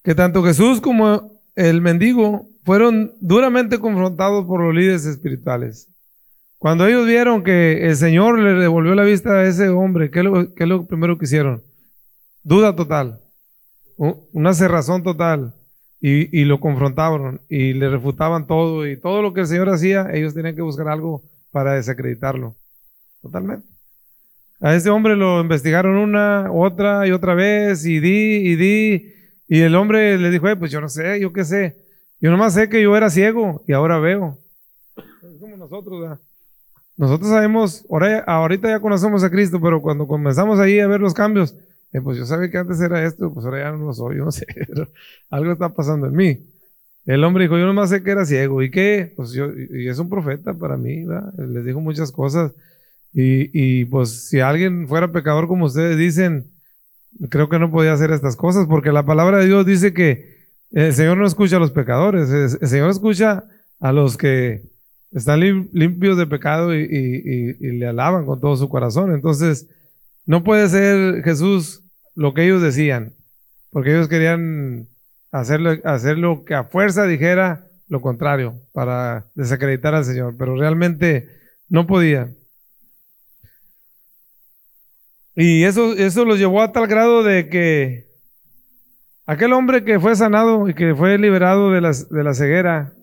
que 0.02 0.14
tanto 0.14 0.44
Jesús 0.44 0.80
como 0.80 1.32
el 1.56 1.80
mendigo 1.82 2.48
fueron 2.64 3.12
duramente 3.20 3.80
confrontados 3.80 4.46
por 4.46 4.62
los 4.62 4.74
líderes 4.74 5.04
espirituales. 5.04 5.88
Cuando 6.58 6.86
ellos 6.86 7.06
vieron 7.06 7.42
que 7.42 7.86
el 7.88 7.96
Señor 7.96 8.38
le 8.38 8.54
devolvió 8.54 8.94
la 8.94 9.02
vista 9.02 9.32
a 9.34 9.44
ese 9.44 9.68
hombre, 9.68 10.10
¿qué 10.10 10.20
es 10.20 10.68
lo, 10.68 10.86
primero 10.86 11.18
que 11.18 11.24
hicieron? 11.24 11.62
Duda 12.44 12.76
total, 12.76 13.20
una 13.96 14.54
cerrazón 14.54 15.02
total. 15.02 15.52
Y, 15.98 16.44
lo 16.44 16.60
confrontaron 16.60 17.40
y 17.48 17.72
le 17.72 17.88
refutaban 17.88 18.46
todo 18.46 18.86
y 18.86 18.96
todo 18.96 19.22
lo 19.22 19.32
que 19.32 19.40
el 19.40 19.48
Señor 19.48 19.70
hacía, 19.70 20.08
ellos 20.12 20.34
tenían 20.34 20.54
que 20.54 20.62
buscar 20.62 20.86
algo 20.86 21.24
para 21.50 21.72
desacreditarlo. 21.72 22.54
Totalmente. 23.26 23.66
A 24.60 24.74
ese 24.76 24.88
hombre 24.88 25.16
lo 25.16 25.40
investigaron 25.40 25.96
una, 25.96 26.50
otra 26.52 27.08
y 27.08 27.10
otra 27.10 27.34
vez 27.34 27.84
y 27.84 27.98
di 27.98 28.36
y 28.36 28.54
di. 28.54 29.12
Y 29.48 29.60
el 29.62 29.74
hombre 29.74 30.16
le 30.16 30.30
dijo, 30.30 30.46
pues 30.58 30.70
yo 30.70 30.80
no 30.80 30.88
sé, 30.88 31.20
yo 31.20 31.32
qué 31.32 31.44
sé. 31.44 31.76
Yo 32.20 32.30
nomás 32.30 32.54
sé 32.54 32.68
que 32.68 32.80
yo 32.80 32.96
era 32.96 33.10
ciego 33.10 33.64
y 33.66 33.72
ahora 33.72 33.98
veo. 33.98 34.38
Es 34.96 35.40
como 35.40 35.56
nosotros, 35.56 36.00
¿verdad? 36.00 36.20
Nosotros 36.96 37.28
sabemos, 37.28 37.84
ahorita 38.26 38.68
ya 38.68 38.80
conocemos 38.80 39.24
a 39.24 39.30
Cristo, 39.30 39.60
pero 39.60 39.82
cuando 39.82 40.06
comenzamos 40.06 40.60
ahí 40.60 40.78
a 40.78 40.86
ver 40.86 41.00
los 41.00 41.12
cambios, 41.12 41.54
eh, 41.92 42.00
pues 42.00 42.16
yo 42.16 42.24
sabía 42.24 42.48
que 42.48 42.58
antes 42.58 42.80
era 42.80 43.04
esto, 43.04 43.34
pues 43.34 43.44
ahora 43.44 43.64
ya 43.64 43.72
no 43.72 43.86
lo 43.86 43.92
soy, 43.92 44.16
yo 44.16 44.24
no 44.24 44.32
sé, 44.32 44.46
algo 45.30 45.52
está 45.52 45.68
pasando 45.68 46.06
en 46.06 46.14
mí. 46.14 46.46
El 47.04 47.22
hombre 47.24 47.44
dijo, 47.44 47.58
yo 47.58 47.66
nomás 47.66 47.90
sé 47.90 48.02
que 48.02 48.12
era 48.12 48.24
ciego, 48.24 48.62
¿y 48.62 48.70
qué? 48.70 49.12
Pues 49.14 49.32
yo, 49.32 49.48
y 49.52 49.88
es 49.88 49.98
un 49.98 50.08
profeta 50.08 50.54
para 50.54 50.78
mí, 50.78 51.04
¿verdad? 51.04 51.34
Les 51.34 51.64
dijo 51.64 51.80
muchas 51.80 52.10
cosas. 52.10 52.52
Y, 53.18 53.86
pues 53.86 54.28
si 54.28 54.40
alguien 54.40 54.86
fuera 54.88 55.10
pecador 55.10 55.48
como 55.48 55.64
ustedes 55.64 55.96
dicen, 55.96 56.50
creo 57.30 57.48
que 57.48 57.58
no 57.58 57.70
podía 57.70 57.94
hacer 57.94 58.10
estas 58.10 58.36
cosas, 58.36 58.66
porque 58.66 58.92
la 58.92 59.06
palabra 59.06 59.38
de 59.38 59.46
Dios 59.46 59.64
dice 59.64 59.94
que 59.94 60.36
el 60.70 60.92
Señor 60.92 61.16
no 61.16 61.26
escucha 61.26 61.56
a 61.56 61.60
los 61.60 61.70
pecadores, 61.70 62.28
el 62.30 62.68
Señor 62.68 62.90
escucha 62.90 63.44
a 63.80 63.92
los 63.92 64.18
que 64.18 64.64
están 65.12 65.40
limpios 65.40 66.18
de 66.18 66.26
pecado 66.26 66.74
y, 66.74 67.54
le 67.58 67.86
alaban 67.86 68.26
con 68.26 68.38
todo 68.38 68.54
su 68.54 68.68
corazón. 68.68 69.14
Entonces, 69.14 69.66
no 70.26 70.44
puede 70.44 70.68
ser 70.68 71.22
Jesús 71.22 71.84
lo 72.14 72.34
que 72.34 72.44
ellos 72.44 72.60
decían, 72.60 73.14
porque 73.70 73.92
ellos 73.92 74.08
querían 74.08 74.88
hacerlo, 75.32 75.74
hacer 75.84 76.18
lo 76.18 76.44
que 76.44 76.54
a 76.54 76.64
fuerza 76.64 77.06
dijera 77.06 77.66
lo 77.88 78.02
contrario 78.02 78.60
para 78.74 79.24
desacreditar 79.34 79.94
al 79.94 80.04
Señor, 80.04 80.34
pero 80.36 80.54
realmente 80.54 81.30
no 81.70 81.86
podía. 81.86 82.28
Y 85.36 85.64
eso, 85.64 85.92
eso 85.92 86.24
los 86.24 86.38
llevó 86.38 86.62
a 86.62 86.72
tal 86.72 86.86
grado 86.86 87.22
de 87.22 87.48
que 87.48 88.06
aquel 89.26 89.52
hombre 89.52 89.84
que 89.84 90.00
fue 90.00 90.16
sanado 90.16 90.68
y 90.68 90.74
que 90.74 90.94
fue 90.94 91.18
liberado 91.18 91.70
de, 91.70 91.80
de 91.80 92.24
la 92.24 92.34
ceguera, 92.34 92.94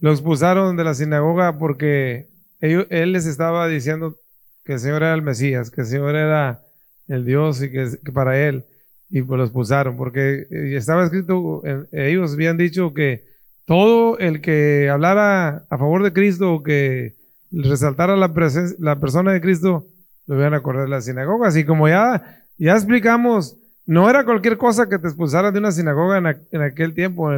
lo 0.00 0.10
expulsaron 0.12 0.76
de 0.76 0.84
la 0.84 0.94
sinagoga 0.94 1.58
porque 1.58 2.28
él 2.60 3.12
les 3.12 3.26
estaba 3.26 3.66
diciendo 3.68 4.16
que 4.64 4.74
el 4.74 4.78
Señor 4.78 5.02
era 5.02 5.14
el 5.14 5.22
Mesías, 5.22 5.70
que 5.70 5.80
el 5.80 5.86
Señor 5.86 6.14
era 6.14 6.62
el 7.08 7.24
Dios 7.24 7.62
y 7.62 7.70
que, 7.70 7.88
para 8.12 8.38
él, 8.38 8.64
y 9.10 9.22
pues 9.22 9.38
lo 9.38 9.44
expulsaron, 9.44 9.96
porque 9.96 10.46
eh, 10.50 10.76
estaba 10.76 11.04
escrito, 11.04 11.62
ellos 11.90 12.34
habían 12.34 12.56
dicho 12.56 12.94
que 12.94 13.24
todo 13.66 14.18
el 14.18 14.40
que 14.40 14.88
hablara 14.90 15.64
a 15.68 15.78
favor 15.78 16.02
de 16.02 16.12
Cristo 16.12 16.54
o 16.54 16.62
que 16.62 17.14
resaltara 17.50 18.16
la, 18.16 18.32
la 18.78 19.00
persona 19.00 19.32
de 19.32 19.40
Cristo, 19.40 19.86
lo 20.26 20.36
iban 20.36 20.54
a 20.54 20.62
correr 20.62 20.84
de 20.84 20.90
la 20.90 21.00
sinagoga. 21.00 21.48
Así 21.48 21.64
como 21.64 21.88
ya, 21.88 22.44
ya 22.58 22.72
explicamos 22.72 23.56
no 23.86 24.08
era 24.08 24.24
cualquier 24.24 24.58
cosa 24.58 24.88
que 24.88 24.98
te 24.98 25.08
expulsaran 25.08 25.52
de 25.52 25.58
una 25.58 25.72
sinagoga 25.72 26.18
en, 26.50 26.62
aquel 26.62 26.94
tiempo 26.94 27.30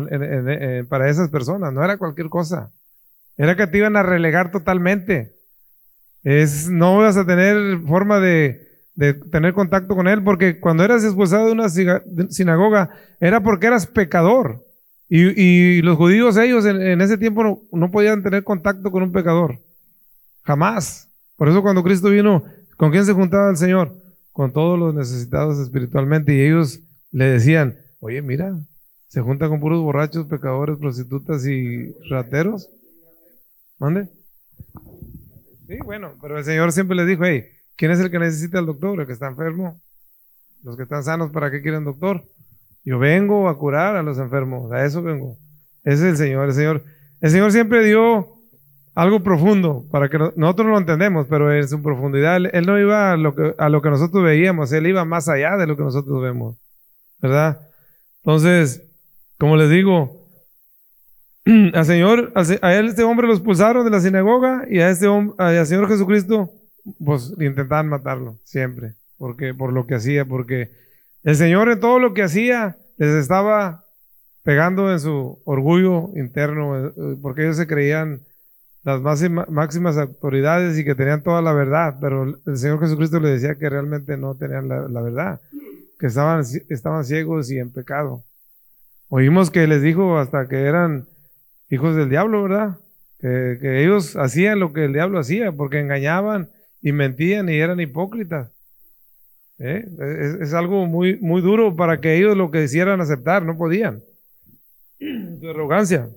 para 0.88 1.08
esas 1.08 1.30
personas, 1.30 1.72
no 1.72 1.82
era 1.82 1.96
cualquier 1.96 2.28
cosa. 2.28 2.70
Era 3.36 3.56
que 3.56 3.66
te 3.66 3.78
iban 3.78 3.96
a 3.96 4.02
relegar 4.02 4.50
totalmente. 4.50 5.34
Es, 6.22 6.68
no 6.68 6.98
vas 6.98 7.16
a 7.16 7.26
tener 7.26 7.80
forma 7.86 8.20
de, 8.20 8.60
tener 9.32 9.54
contacto 9.54 9.96
con 9.96 10.06
él, 10.06 10.22
porque 10.22 10.60
cuando 10.60 10.84
eras 10.84 11.02
expulsado 11.02 11.46
de 11.46 11.52
una 11.52 11.68
sinagoga 11.68 12.90
era 13.20 13.42
porque 13.42 13.66
eras 13.66 13.86
pecador. 13.86 14.64
Y, 15.08 15.80
los 15.82 15.96
judíos, 15.96 16.36
ellos 16.36 16.66
en, 16.66 17.00
ese 17.00 17.16
tiempo 17.16 17.44
no, 17.44 17.62
no, 17.72 17.90
podían 17.90 18.22
tener 18.22 18.42
contacto 18.42 18.90
con 18.90 19.02
un 19.02 19.12
pecador. 19.12 19.60
Jamás. 20.42 21.08
Por 21.36 21.48
eso 21.48 21.62
cuando 21.62 21.82
Cristo 21.82 22.10
vino, 22.10 22.44
¿con 22.76 22.90
quién 22.90 23.04
se 23.04 23.12
juntaba 23.12 23.50
el 23.50 23.56
Señor? 23.56 24.04
con 24.34 24.52
todos 24.52 24.76
los 24.76 24.92
necesitados 24.92 25.60
espiritualmente 25.60 26.34
y 26.34 26.40
ellos 26.40 26.80
le 27.12 27.26
decían, 27.26 27.78
oye, 28.00 28.20
mira, 28.20 28.52
se 29.06 29.20
junta 29.20 29.48
con 29.48 29.60
puros 29.60 29.80
borrachos, 29.80 30.26
pecadores, 30.26 30.76
prostitutas 30.76 31.46
y 31.46 31.94
rateros. 32.10 32.68
¿Mande? 33.78 34.08
Sí, 35.68 35.76
bueno, 35.84 36.16
pero 36.20 36.36
el 36.36 36.44
Señor 36.44 36.72
siempre 36.72 36.96
les 36.96 37.06
dijo, 37.06 37.24
hey, 37.24 37.44
¿quién 37.76 37.92
es 37.92 38.00
el 38.00 38.10
que 38.10 38.18
necesita 38.18 38.58
el 38.58 38.66
doctor? 38.66 39.00
El 39.00 39.06
que 39.06 39.12
está 39.12 39.28
enfermo. 39.28 39.80
Los 40.64 40.76
que 40.76 40.82
están 40.82 41.04
sanos, 41.04 41.30
¿para 41.30 41.52
qué 41.52 41.62
quieren 41.62 41.84
doctor? 41.84 42.24
Yo 42.84 42.98
vengo 42.98 43.48
a 43.48 43.56
curar 43.56 43.94
a 43.94 44.02
los 44.02 44.18
enfermos, 44.18 44.72
a 44.72 44.84
eso 44.84 45.00
vengo. 45.00 45.38
Ese 45.84 46.08
es 46.08 46.10
el 46.10 46.16
Señor, 46.16 46.48
el 46.48 46.54
Señor. 46.54 46.84
El 47.20 47.30
Señor 47.30 47.52
siempre 47.52 47.84
dio 47.84 48.33
algo 48.94 49.22
profundo, 49.22 49.86
para 49.90 50.08
que 50.08 50.18
nosotros 50.36 50.68
lo 50.68 50.78
entendemos, 50.78 51.26
pero 51.28 51.52
en 51.52 51.66
su 51.68 51.82
profundidad, 51.82 52.36
él, 52.36 52.66
no 52.66 52.78
iba 52.78 53.12
a 53.12 53.16
lo, 53.16 53.34
que, 53.34 53.54
a 53.58 53.68
lo 53.68 53.82
que 53.82 53.90
nosotros 53.90 54.22
veíamos, 54.22 54.72
él 54.72 54.86
iba 54.86 55.04
más 55.04 55.28
allá 55.28 55.56
de 55.56 55.66
lo 55.66 55.76
que 55.76 55.82
nosotros 55.82 56.22
vemos, 56.22 56.56
¿verdad? 57.20 57.60
Entonces, 58.22 58.82
como 59.38 59.56
les 59.56 59.68
digo, 59.68 60.28
al 61.74 61.84
Señor, 61.84 62.32
a 62.34 62.74
él 62.74 62.86
este 62.86 63.02
hombre 63.02 63.26
lo 63.26 63.34
expulsaron 63.34 63.84
de 63.84 63.90
la 63.90 64.00
sinagoga 64.00 64.64
y 64.70 64.78
a 64.78 64.90
este 64.90 65.08
hombre, 65.08 65.34
al 65.38 65.66
Señor 65.66 65.88
Jesucristo, 65.88 66.52
pues 67.04 67.32
intentaban 67.40 67.88
matarlo, 67.88 68.38
siempre, 68.44 68.94
porque, 69.18 69.54
por 69.54 69.72
lo 69.72 69.86
que 69.86 69.96
hacía, 69.96 70.24
porque 70.24 70.70
el 71.24 71.34
Señor 71.34 71.68
en 71.68 71.80
todo 71.80 71.98
lo 71.98 72.14
que 72.14 72.22
hacía 72.22 72.76
les 72.96 73.14
estaba 73.14 73.84
pegando 74.44 74.92
en 74.92 75.00
su 75.00 75.40
orgullo 75.44 76.10
interno, 76.14 76.86
eh, 76.86 76.92
porque 77.20 77.42
ellos 77.42 77.56
se 77.56 77.66
creían 77.66 78.20
las 78.84 79.00
máximas 79.00 79.96
autoridades 79.96 80.78
y 80.78 80.84
que 80.84 80.94
tenían 80.94 81.22
toda 81.22 81.40
la 81.42 81.52
verdad, 81.52 81.96
pero 82.00 82.24
el 82.46 82.56
Señor 82.56 82.80
Jesucristo 82.80 83.18
le 83.18 83.30
decía 83.30 83.54
que 83.56 83.70
realmente 83.70 84.16
no 84.16 84.34
tenían 84.34 84.68
la, 84.68 85.00
verdad, 85.00 85.40
que 85.98 86.06
estaban, 86.06 86.44
estaban 86.68 87.04
ciegos 87.04 87.50
y 87.50 87.58
en 87.58 87.72
pecado. 87.72 88.22
Oímos 89.08 89.50
que 89.50 89.66
les 89.66 89.80
dijo 89.80 90.18
hasta 90.18 90.48
que 90.48 90.62
eran 90.62 91.06
hijos 91.70 91.96
del 91.96 92.10
diablo, 92.10 92.42
¿verdad? 92.42 92.76
Que, 93.18 93.58
que 93.60 93.82
ellos 93.82 94.16
hacían 94.16 94.60
lo 94.60 94.72
que 94.72 94.84
el 94.84 94.92
diablo 94.92 95.18
hacía, 95.18 95.52
porque 95.52 95.80
engañaban 95.80 96.50
y 96.82 96.92
mentían 96.92 97.48
y 97.48 97.54
eran 97.54 97.80
hipócritas. 97.80 98.54
¿Eh? 99.58 99.86
Es, 100.40 100.52
algo 100.52 100.86
muy, 100.86 101.16
muy 101.20 101.40
duro 101.40 101.76
para 101.76 102.00
que 102.00 102.16
ellos 102.16 102.36
lo 102.36 102.50
que 102.50 102.62
quisieran 102.62 103.00
aceptar, 103.00 103.44
no 103.44 103.56
podían. 103.56 104.02
Su 104.98 105.48
arrogancia. 105.48 106.08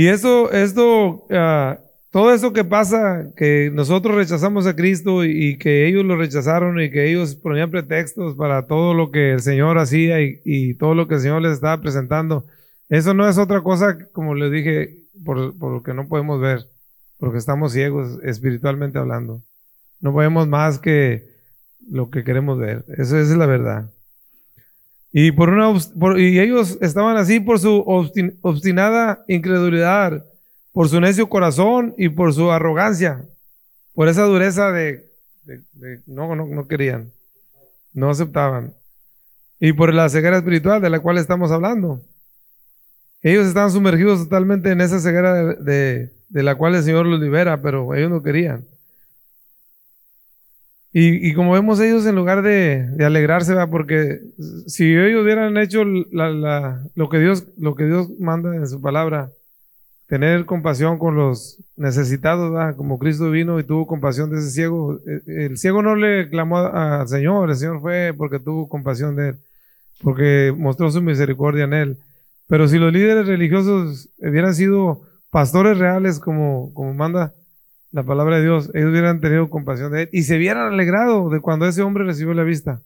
Y 0.00 0.08
eso, 0.08 0.50
esto, 0.50 1.26
ah, 1.28 1.78
todo 2.10 2.32
eso 2.32 2.54
que 2.54 2.64
pasa, 2.64 3.26
que 3.36 3.70
nosotros 3.70 4.14
rechazamos 4.14 4.66
a 4.66 4.74
Cristo 4.74 5.26
y, 5.26 5.58
que 5.58 5.86
ellos 5.86 6.06
lo 6.06 6.16
rechazaron 6.16 6.80
y 6.80 6.90
que 6.90 7.10
ellos 7.10 7.34
ponían 7.34 7.70
pretextos 7.70 8.34
para 8.34 8.66
todo 8.66 8.94
lo 8.94 9.10
que 9.10 9.32
el 9.32 9.40
Señor 9.40 9.76
hacía 9.76 10.22
y, 10.22 10.40
y 10.42 10.72
todo 10.72 10.94
lo 10.94 11.06
que 11.06 11.16
el 11.16 11.20
Señor 11.20 11.42
les 11.42 11.52
estaba 11.52 11.82
presentando, 11.82 12.46
eso 12.88 13.12
no 13.12 13.28
es 13.28 13.36
otra 13.36 13.60
cosa, 13.60 13.98
como 14.12 14.34
les 14.34 14.50
dije, 14.50 15.04
por, 15.22 15.54
por 15.58 15.70
lo 15.70 15.82
que 15.82 15.92
no 15.92 16.08
podemos 16.08 16.40
ver, 16.40 16.64
porque 17.18 17.36
estamos 17.36 17.74
ciegos 17.74 18.20
espiritualmente 18.22 18.98
hablando. 18.98 19.42
No 20.00 20.14
vemos 20.14 20.48
más 20.48 20.78
que 20.78 21.28
lo 21.90 22.08
que 22.08 22.24
queremos 22.24 22.58
ver. 22.58 22.86
Eso, 22.88 23.18
esa 23.18 23.32
es 23.32 23.36
la 23.36 23.44
verdad. 23.44 23.90
Y, 25.12 25.32
por 25.32 25.48
una, 25.48 25.76
y 26.18 26.38
ellos 26.38 26.78
estaban 26.80 27.16
así 27.16 27.40
por 27.40 27.58
su 27.58 27.82
obstinada 28.42 29.24
incredulidad, 29.26 30.24
por 30.72 30.88
su 30.88 31.00
necio 31.00 31.28
corazón 31.28 31.94
y 31.98 32.08
por 32.10 32.32
su 32.32 32.50
arrogancia, 32.50 33.24
por 33.94 34.08
esa 34.08 34.22
dureza 34.22 34.70
de, 34.70 35.04
no, 36.06 36.34
no, 36.36 36.46
no 36.46 36.68
querían, 36.68 37.10
no 37.92 38.10
aceptaban. 38.10 38.72
Y 39.58 39.72
por 39.72 39.92
la 39.92 40.08
ceguera 40.08 40.38
espiritual 40.38 40.80
de 40.80 40.90
la 40.90 41.00
cual 41.00 41.18
estamos 41.18 41.50
hablando. 41.50 42.00
Ellos 43.20 43.46
estaban 43.46 43.70
sumergidos 43.70 44.22
totalmente 44.22 44.70
en 44.70 44.80
esa 44.80 45.00
ceguera 45.00 45.34
de, 45.34 46.10
de 46.28 46.42
la 46.42 46.54
cual 46.54 46.76
el 46.76 46.82
Señor 46.82 47.04
los 47.04 47.20
libera, 47.20 47.60
pero 47.60 47.94
ellos 47.94 48.10
no 48.10 48.22
querían. 48.22 48.64
Y, 50.92 51.34
como 51.34 51.52
vemos 51.52 51.78
ellos, 51.80 52.04
en 52.06 52.16
lugar 52.16 52.42
de, 52.42 52.96
alegrarse, 53.04 53.54
¿va? 53.54 53.68
porque 53.68 54.20
si 54.66 54.92
ellos 54.92 55.22
hubieran 55.22 55.56
hecho 55.56 55.84
lo, 55.84 57.08
que 57.08 57.18
Dios, 57.20 57.46
lo 57.58 57.76
que 57.76 57.84
Dios 57.84 58.10
manda 58.18 58.56
en 58.56 58.66
su 58.66 58.80
palabra, 58.80 59.30
tener 60.08 60.44
compasión 60.46 60.98
con 60.98 61.14
los 61.14 61.58
necesitados, 61.76 62.52
¿va? 62.52 62.74
como 62.74 62.98
Cristo 62.98 63.30
vino 63.30 63.60
y 63.60 63.64
tuvo 63.64 63.86
compasión 63.86 64.30
de 64.30 64.40
ese 64.40 64.50
ciego, 64.50 64.98
eh, 65.06 65.46
el, 65.46 65.58
ciego 65.58 65.80
no 65.80 65.94
le 65.94 66.28
clamó 66.28 66.58
al 66.58 67.06
Señor, 67.06 67.50
el 67.50 67.56
Señor 67.56 67.80
fue 67.80 68.12
porque 68.16 68.40
tuvo 68.40 68.68
compasión 68.68 69.14
de 69.14 69.28
él, 69.28 69.36
porque 70.02 70.52
mostró 70.56 70.90
su 70.90 71.00
misericordia 71.00 71.64
en 71.64 71.74
él. 71.74 71.98
Pero 72.48 72.66
si 72.66 72.78
los 72.78 72.92
líderes 72.92 73.28
religiosos 73.28 74.08
hubieran 74.18 74.56
sido 74.56 75.02
pastores 75.30 75.78
reales 75.78 76.18
como, 76.18 76.74
como 76.74 76.92
manda 76.94 77.32
la 77.92 78.04
palabra 78.04 78.36
de 78.36 78.42
Dios, 78.42 78.70
ellos 78.74 78.90
hubieran 78.90 79.20
tenido 79.20 79.50
compasión 79.50 79.92
de 79.92 80.02
él 80.02 80.08
y 80.12 80.22
se 80.22 80.36
hubieran 80.36 80.72
alegrado 80.72 81.28
de 81.28 81.40
cuando 81.40 81.66
ese 81.66 81.82
hombre 81.82 82.04
recibió 82.04 82.34
la 82.34 82.44
vista. 82.44 82.82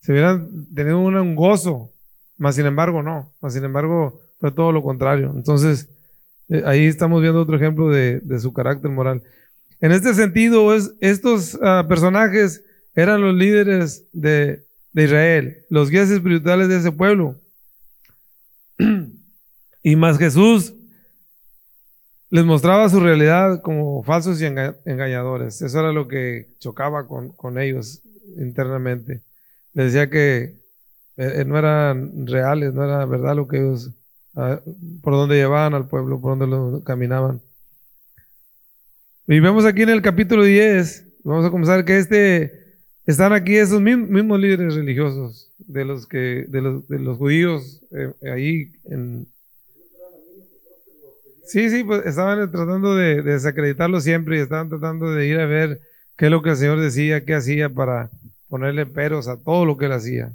Se 0.00 0.12
hubieran 0.12 0.66
tenido 0.74 1.00
un, 1.00 1.34
gozo, 1.34 1.92
mas 2.36 2.56
sin 2.56 2.66
embargo 2.66 3.02
no, 3.02 3.32
mas 3.40 3.54
sin 3.54 3.64
embargo 3.64 4.20
fue 4.38 4.52
todo 4.52 4.72
lo 4.72 4.82
contrario. 4.82 5.32
Entonces, 5.34 5.88
eh, 6.48 6.62
ahí 6.66 6.86
estamos 6.86 7.22
viendo 7.22 7.40
otro 7.40 7.56
ejemplo 7.56 7.88
de, 7.88 8.20
su 8.40 8.52
carácter 8.52 8.90
moral. 8.90 9.22
En 9.80 9.92
este 9.92 10.14
sentido, 10.14 10.74
es, 10.74 10.92
estos 11.00 11.58
ah, 11.62 11.86
personajes 11.88 12.62
eran 12.94 13.22
los 13.22 13.34
líderes 13.34 14.06
de, 14.12 14.64
de 14.92 15.04
Israel, 15.04 15.64
los 15.70 15.90
guías 15.90 16.10
espirituales 16.10 16.68
de 16.68 16.76
ese 16.76 16.92
pueblo. 16.92 17.36
y 19.82 19.96
más 19.96 20.18
Jesús 20.18 20.74
les 22.30 22.44
mostraba 22.44 22.88
su 22.88 23.00
realidad 23.00 23.60
como 23.60 24.02
falsos 24.04 24.40
y 24.40 24.46
engañadores. 24.46 25.60
Eso 25.62 25.80
era 25.80 25.92
lo 25.92 26.06
que 26.06 26.46
chocaba 26.60 27.06
con, 27.08 27.58
ellos 27.58 28.02
internamente. 28.38 29.22
Les 29.74 29.92
decía 29.92 30.08
que 30.08 30.54
eh, 31.16 31.32
eh, 31.40 31.44
no 31.44 31.58
eran 31.58 32.26
reales, 32.26 32.72
no 32.72 32.84
era 32.84 33.04
verdad 33.04 33.34
lo 33.34 33.48
que 33.48 33.58
ellos, 33.58 33.90
ah, 34.36 34.60
por 35.02 35.14
donde 35.14 35.36
llevaban 35.36 35.74
al 35.74 35.88
pueblo, 35.88 36.20
por 36.20 36.38
donde 36.38 36.46
lo 36.46 36.84
caminaban. 36.84 37.40
Y 39.26 39.40
vemos 39.40 39.64
aquí 39.64 39.82
en 39.82 39.90
el 39.90 40.02
capítulo 40.02 40.44
10, 40.44 41.22
vamos 41.24 41.44
a 41.44 41.50
comenzar 41.50 41.84
que 41.84 41.98
este, 41.98 42.78
están 43.06 43.32
aquí 43.32 43.56
esos 43.56 43.80
mismos, 43.80 44.38
líderes 44.38 44.74
religiosos 44.76 45.52
de 45.58 45.84
los 45.84 46.06
que, 46.06 46.46
de 46.48 46.62
los, 46.62 46.88
de 46.88 46.98
los 47.00 47.18
judíos 47.18 47.82
eh, 47.90 48.12
ahí 48.28 48.72
en, 48.84 49.26
Sí, 51.50 51.68
sí, 51.68 51.82
pues 51.82 52.06
estaban 52.06 52.48
tratando 52.52 52.94
de, 52.94 53.22
desacreditarlo 53.22 54.00
siempre 54.00 54.36
y 54.38 54.40
estaban 54.40 54.68
tratando 54.68 55.10
de 55.10 55.26
ir 55.26 55.40
a 55.40 55.46
ver 55.46 55.80
qué 56.16 56.26
es 56.26 56.30
lo 56.30 56.42
que 56.42 56.50
el 56.50 56.56
Señor 56.56 56.78
decía, 56.78 57.24
qué 57.24 57.34
hacía 57.34 57.68
para 57.68 58.08
ponerle 58.48 58.86
peros 58.86 59.26
a 59.26 59.36
todo 59.36 59.64
lo 59.64 59.76
que 59.76 59.86
él 59.86 59.92
hacía. 59.92 60.32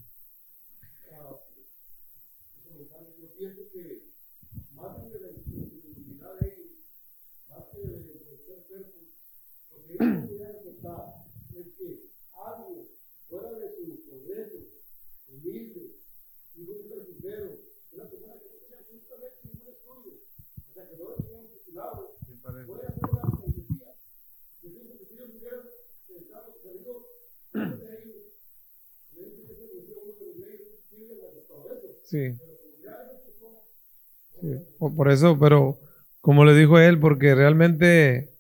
Sí. 34.42 34.56
Por 34.80 35.12
eso, 35.12 35.38
pero 35.40 35.80
como 36.22 36.46
le 36.46 36.56
dijo 36.56 36.80
él, 36.80 37.00
porque 37.00 37.36
realmente 37.36 38.32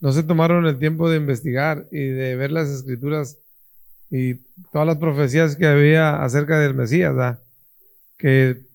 no 0.00 0.12
se 0.12 0.22
tomaron 0.22 0.66
el 0.66 0.78
tiempo 0.78 1.10
de 1.10 1.16
investigar 1.16 1.88
y 1.90 2.06
de 2.06 2.36
ver 2.36 2.52
las 2.52 2.68
escrituras 2.68 3.38
y 4.10 4.34
todas 4.72 4.86
las 4.86 4.98
profecías 4.98 5.56
que 5.56 5.66
había 5.66 6.22
acerca 6.22 6.58
del 6.58 6.74
Mesías, 6.74 7.38
que 8.18 8.66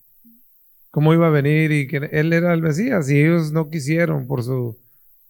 cómo 0.91 1.13
iba 1.13 1.27
a 1.27 1.31
venir 1.31 1.71
y 1.71 1.87
que 1.87 2.09
él 2.11 2.33
era 2.33 2.53
el 2.53 2.61
Mesías 2.61 3.09
y 3.09 3.21
ellos 3.21 3.51
no 3.51 3.69
quisieron 3.69 4.27
por 4.27 4.43
su 4.43 4.77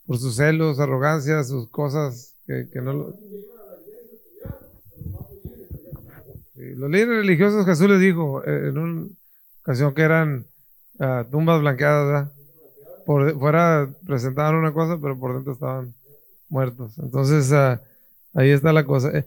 por 0.06 0.18
sus 0.18 0.38
celos, 0.38 0.80
arrogancia, 0.80 1.44
sus 1.44 1.70
cosas 1.70 2.36
que, 2.48 2.68
no 2.82 2.94
lo... 2.94 3.16
Los 6.56 6.90
líderes 6.90 7.18
religiosos 7.18 7.64
Jesús 7.66 7.88
les 7.90 8.00
dijo 8.00 8.44
eh, 8.44 8.70
en 8.70 8.78
una 8.80 9.08
ocasión 9.70 9.94
que 9.94 10.02
eran 10.02 10.48
ah, 11.00 11.28
tumbas 11.30 11.62
blanqueadas, 11.62 12.32
por 13.06 13.38
fuera 13.38 13.88
presentaban 14.04 14.56
una 14.56 14.74
cosa, 14.74 14.98
pero 15.00 15.20
por 15.20 15.36
dentro 15.36 15.54
estaban 15.54 15.94
muertos. 16.50 16.98
Entonces 16.98 17.52
ah, 17.54 17.80
ahí 18.34 18.50
está 18.50 18.74
la 18.74 18.84
cosa. 18.84 19.16
Eh, 19.16 19.26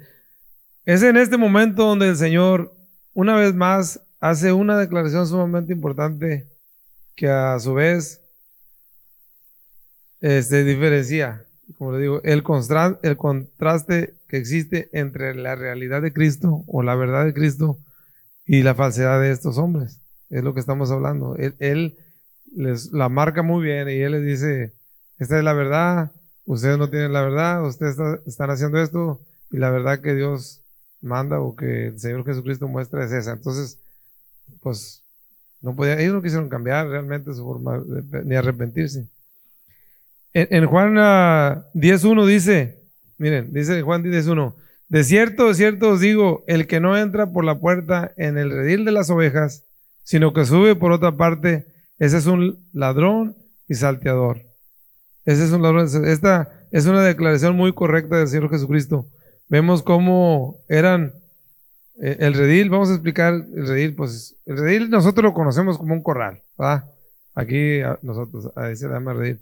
es 0.85 1.05
en 1.05 1.17
este 1.17 1.37
momento 1.37 1.85
donde 1.85 2.09
el 2.09 2.17
Señor, 2.17 2.75
una 3.15 3.37
vez 3.37 3.55
más, 3.55 4.01
hace 4.19 4.53
una 4.53 4.77
declaración 4.77 5.29
sumamente 5.29 5.73
importante 5.73 6.49
que 7.15 7.29
a 7.29 7.57
su 7.61 7.75
vez 7.75 8.21
este, 10.21 10.65
diferencia, 10.65 11.45
como 11.79 11.93
le 11.93 12.01
digo, 12.01 12.21
el, 12.25 12.43
el 13.03 13.17
contraste 13.17 14.15
que 14.27 14.39
existe 14.39 14.91
entre 14.93 15.37
la 15.37 15.55
realidad 15.55 16.03
de 16.03 16.13
Cristo 16.13 16.65
o 16.67 16.83
la 16.83 16.97
verdad 16.97 17.27
de 17.27 17.33
Cristo 17.33 17.79
y 18.45 18.65
la 18.65 18.75
falsedad 18.75 19.21
de 19.21 19.31
estos 19.31 19.57
hombres. 19.57 20.02
Es 20.33 20.43
lo 20.43 20.53
que 20.55 20.61
estamos 20.61 20.91
hablando. 20.91 21.37
Él, 21.37 21.97
les 22.55 22.93
la 22.93 23.09
marca 23.09 23.43
muy 23.43 23.65
bien 23.65 23.89
y 23.89 24.01
él 24.01 24.13
les 24.13 24.25
dice, 24.25 24.73
esta 25.19 25.39
es 25.39 25.45
la 25.45 25.53
verdad, 25.53 26.11
ustedes 26.45 26.77
no 26.77 26.91
tienen 26.91 27.13
la 27.13 27.23
verdad, 27.23 27.65
ustedes 27.65 27.97
están 28.27 28.51
haciendo 28.51 28.83
esto 28.83 29.21
y 29.51 29.59
la 29.59 29.71
verdad 29.71 30.01
que 30.01 30.15
Dios 30.15 30.61
manda 31.01 31.41
o 31.41 31.55
que 31.55 31.87
el 31.87 32.01
Señor 32.01 32.25
Jesucristo 32.25 32.67
muestra 32.67 33.05
es 33.05 33.13
esa. 33.13 33.33
Entonces, 33.33 33.79
pues, 34.61 35.05
no 35.61 35.77
podía, 35.77 36.01
ellos 36.01 36.15
no 36.15 36.23
quisieron 36.23 36.49
cambiar 36.49 36.89
realmente 36.89 37.33
su 37.33 37.45
forma 37.45 37.81
ni 38.25 38.35
arrepentirse. 38.35 39.07
En, 40.33 40.49
en 40.51 40.67
Juan 40.67 40.95
10.1 40.95 42.23
ah, 42.23 42.27
dice, 42.27 42.83
Miren, 43.23 43.53
dice 43.53 43.83
Juan 43.83 44.03
10.1, 44.03 44.55
De 44.89 45.05
cierto, 45.05 45.47
de 45.47 45.55
cierto 45.55 45.91
os 45.91 46.01
digo, 46.01 46.43
el 46.49 46.67
que 46.67 46.81
no 46.81 46.99
entra 46.99 47.31
por 47.31 47.45
la 47.45 47.61
puerta 47.61 48.13
en 48.17 48.37
el 48.37 48.51
redil 48.51 48.85
de 48.85 48.91
las 48.91 49.11
ovejas, 49.11 49.63
sino 50.03 50.33
que 50.33 50.45
sube 50.45 50.77
por 50.77 50.93
otra 50.93 51.17
parte, 51.17 51.67
ese 51.99 52.19
es 52.19 52.27
un 52.27 52.67
ladrón 52.73 53.37
y 53.69 53.75
salteador. 53.75 54.43
Ese 55.25 55.45
es 55.45 55.53
un 55.53 55.63
ladrón. 55.63 55.89
Esta 56.07 56.67
es 56.71 56.87
una 56.87 57.03
declaración 57.03 57.57
muy 57.57 57.73
correcta 57.73 58.17
del 58.17 58.29
Señor 58.29 58.51
Jesucristo. 58.51 59.09
Vemos 59.49 59.83
cómo 59.83 60.59
eran 60.69 61.15
eh, 62.03 62.17
el 62.21 62.35
redil, 62.35 62.71
vamos 62.71 62.91
a 62.91 62.95
explicar 62.95 63.35
el 63.35 63.69
redil, 63.69 63.95
pues 63.95 64.37
el 64.47 64.57
redil 64.59 64.91
nosotros 64.91 65.23
lo 65.23 65.35
conocemos 65.35 65.79
como 65.79 65.95
un 65.95 66.03
corral. 66.03 66.43
Aquí 67.35 67.81
nosotros, 68.03 68.51
ahí 68.57 68.75
se 68.77 68.89
llama 68.89 69.13
redil. 69.13 69.41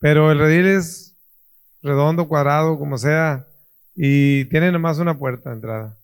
Pero 0.00 0.32
el 0.32 0.38
redil 0.38 0.66
es 0.66 1.16
redondo, 1.82 2.28
cuadrado, 2.28 2.78
como 2.78 2.98
sea, 2.98 3.46
y 3.94 4.46
tiene 4.46 4.72
nomás 4.72 4.98
una 4.98 5.18
puerta 5.18 5.50
de 5.50 5.56
entrada. 5.56 5.98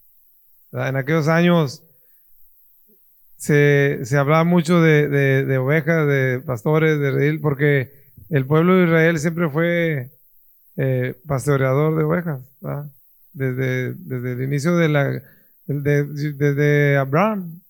En 0.72 0.96
aquellos 0.96 1.26
años 1.26 1.82
se, 3.40 4.00
se 4.04 4.18
hablaba 4.18 4.44
mucho 4.44 4.82
de, 4.82 5.08
de, 5.08 5.58
ovejas, 5.58 6.06
de 6.06 6.42
pastores, 6.44 7.00
de 7.00 7.10
redil, 7.10 7.40
porque 7.40 7.90
el 8.28 8.44
pueblo 8.44 8.76
de 8.76 8.84
Israel 8.84 9.18
siempre 9.18 9.48
fue 9.48 10.10
eh, 10.76 11.14
pastoreador 11.26 11.96
de 11.96 12.04
ovejas, 12.04 12.40
Desde, 13.32 13.94
desde 13.94 14.32
el 14.32 14.42
inicio 14.42 14.76
de 14.76 14.88
la... 14.90 15.22
desde 15.66 16.98
Abraham, 16.98 17.62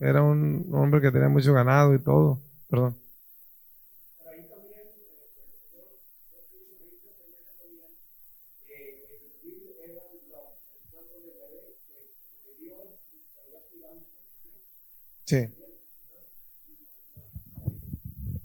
era 0.00 0.22
un 0.22 0.66
hombre 0.72 1.02
que 1.02 1.12
tenía 1.12 1.28
mucho 1.28 1.52
ganado 1.52 1.94
y 1.94 1.98
todo, 1.98 2.40
perdón. 2.70 2.96
Sí. 15.28 15.46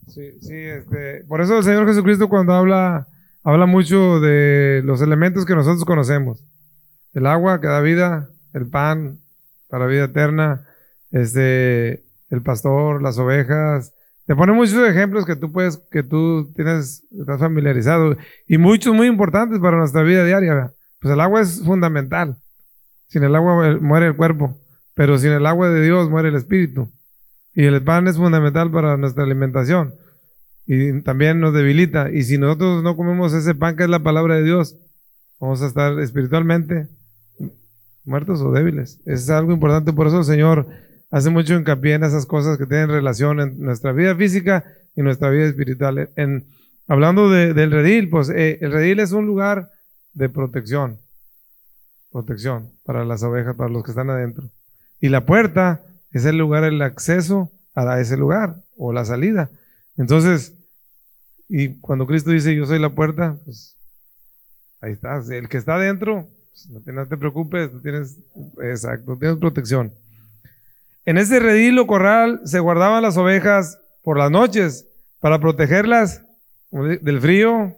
Sí, 0.09 0.37
sí, 0.41 0.53
este, 0.53 1.23
por 1.29 1.39
eso 1.39 1.57
el 1.57 1.63
Señor 1.63 1.87
Jesucristo 1.87 2.27
cuando 2.27 2.51
habla, 2.51 3.07
habla 3.41 3.65
mucho 3.65 4.19
de 4.19 4.81
los 4.83 5.01
elementos 5.01 5.45
que 5.45 5.55
nosotros 5.55 5.85
conocemos. 5.85 6.45
El 7.13 7.25
agua 7.25 7.61
que 7.61 7.67
da 7.67 7.79
vida, 7.79 8.29
el 8.53 8.67
pan 8.67 9.21
para 9.69 9.85
vida 9.85 10.03
eterna, 10.03 10.67
este, 11.11 12.03
el 12.29 12.41
pastor, 12.43 13.01
las 13.01 13.17
ovejas. 13.17 13.93
Te 14.25 14.35
pone 14.35 14.51
muchos 14.51 14.85
ejemplos 14.85 15.25
que 15.25 15.37
tú 15.37 15.53
puedes, 15.53 15.77
que 15.89 16.03
tú 16.03 16.51
tienes, 16.53 17.07
estás 17.17 17.39
familiarizado 17.39 18.17
y 18.45 18.57
muchos 18.57 18.93
muy 18.93 19.07
importantes 19.07 19.57
para 19.59 19.77
nuestra 19.77 20.03
vida 20.03 20.25
diaria. 20.25 20.73
Pues 20.99 21.13
el 21.13 21.21
agua 21.21 21.39
es 21.39 21.63
fundamental. 21.63 22.35
Sin 23.07 23.23
el 23.23 23.33
agua 23.37 23.77
muere 23.79 24.07
el 24.07 24.17
cuerpo. 24.17 24.59
Pero 24.93 25.17
sin 25.17 25.31
el 25.31 25.45
agua 25.45 25.69
de 25.69 25.83
Dios 25.83 26.09
muere 26.09 26.29
el 26.29 26.35
espíritu. 26.35 26.91
Y 27.53 27.65
el 27.65 27.83
pan 27.83 28.07
es 28.07 28.17
fundamental 28.17 28.71
para 28.71 28.97
nuestra 28.97 29.23
alimentación. 29.23 29.95
Y 30.65 31.01
también 31.01 31.39
nos 31.39 31.53
debilita. 31.53 32.11
Y 32.11 32.23
si 32.23 32.37
nosotros 32.37 32.83
no 32.83 32.95
comemos 32.95 33.33
ese 33.33 33.55
pan 33.55 33.75
que 33.75 33.83
es 33.83 33.89
la 33.89 34.03
palabra 34.03 34.35
de 34.35 34.43
Dios, 34.43 34.77
vamos 35.39 35.61
a 35.61 35.67
estar 35.67 35.99
espiritualmente 35.99 36.87
muertos 38.05 38.41
o 38.41 38.51
débiles. 38.51 38.99
es 39.05 39.29
algo 39.29 39.51
importante. 39.53 39.93
Por 39.93 40.07
eso 40.07 40.19
el 40.19 40.25
Señor 40.25 40.67
hace 41.11 41.29
mucho 41.29 41.55
hincapié 41.55 41.93
en 41.93 42.03
esas 42.03 42.25
cosas 42.25 42.57
que 42.57 42.65
tienen 42.65 42.89
relación 42.89 43.39
en 43.39 43.59
nuestra 43.59 43.91
vida 43.91 44.15
física 44.15 44.63
y 44.95 45.01
nuestra 45.01 45.29
vida 45.29 45.45
espiritual. 45.45 46.09
En, 46.15 46.47
hablando 46.87 47.29
del 47.29 47.71
redil, 47.71 48.09
pues 48.09 48.29
eh, 48.29 48.59
el 48.61 48.71
redil 48.71 48.99
es 48.99 49.11
un 49.11 49.25
lugar 49.25 49.71
de 50.13 50.29
protección. 50.29 50.99
Protección 52.11 52.71
para 52.85 53.05
las 53.05 53.23
ovejas, 53.23 53.55
para 53.55 53.69
los 53.69 53.83
que 53.83 53.91
están 53.91 54.09
adentro. 54.09 54.49
Y 55.03 55.09
la 55.09 55.25
puerta 55.25 55.81
es 56.13 56.23
el 56.23 56.37
lugar, 56.37 56.63
el 56.63 56.81
acceso 56.81 57.51
a 57.75 57.99
ese 57.99 58.15
lugar 58.15 58.63
o 58.77 58.93
la 58.93 59.03
salida. 59.03 59.49
Entonces, 59.97 60.53
y 61.49 61.77
cuando 61.81 62.07
Cristo 62.07 62.29
dice 62.29 62.55
yo 62.55 62.65
soy 62.65 62.79
la 62.79 62.95
puerta, 62.95 63.37
pues 63.43 63.75
ahí 64.79 64.93
estás. 64.93 65.29
El 65.29 65.49
que 65.49 65.57
está 65.57 65.75
adentro, 65.75 66.29
pues, 66.51 66.85
no, 66.85 67.05
te, 67.05 67.17
preocupes, 67.17 67.69
tú 67.69 67.81
tienes, 67.81 68.17
exacto, 68.61 69.17
tienes 69.19 69.39
protección. 69.39 69.93
En 71.03 71.17
ese 71.17 71.37
redil 71.41 71.85
corral 71.85 72.39
se 72.45 72.61
guardaban 72.61 73.03
las 73.03 73.17
ovejas 73.17 73.77
por 74.03 74.17
las 74.17 74.31
noches 74.31 74.87
para 75.19 75.37
protegerlas 75.37 76.23
del 76.71 77.19
frío, 77.19 77.75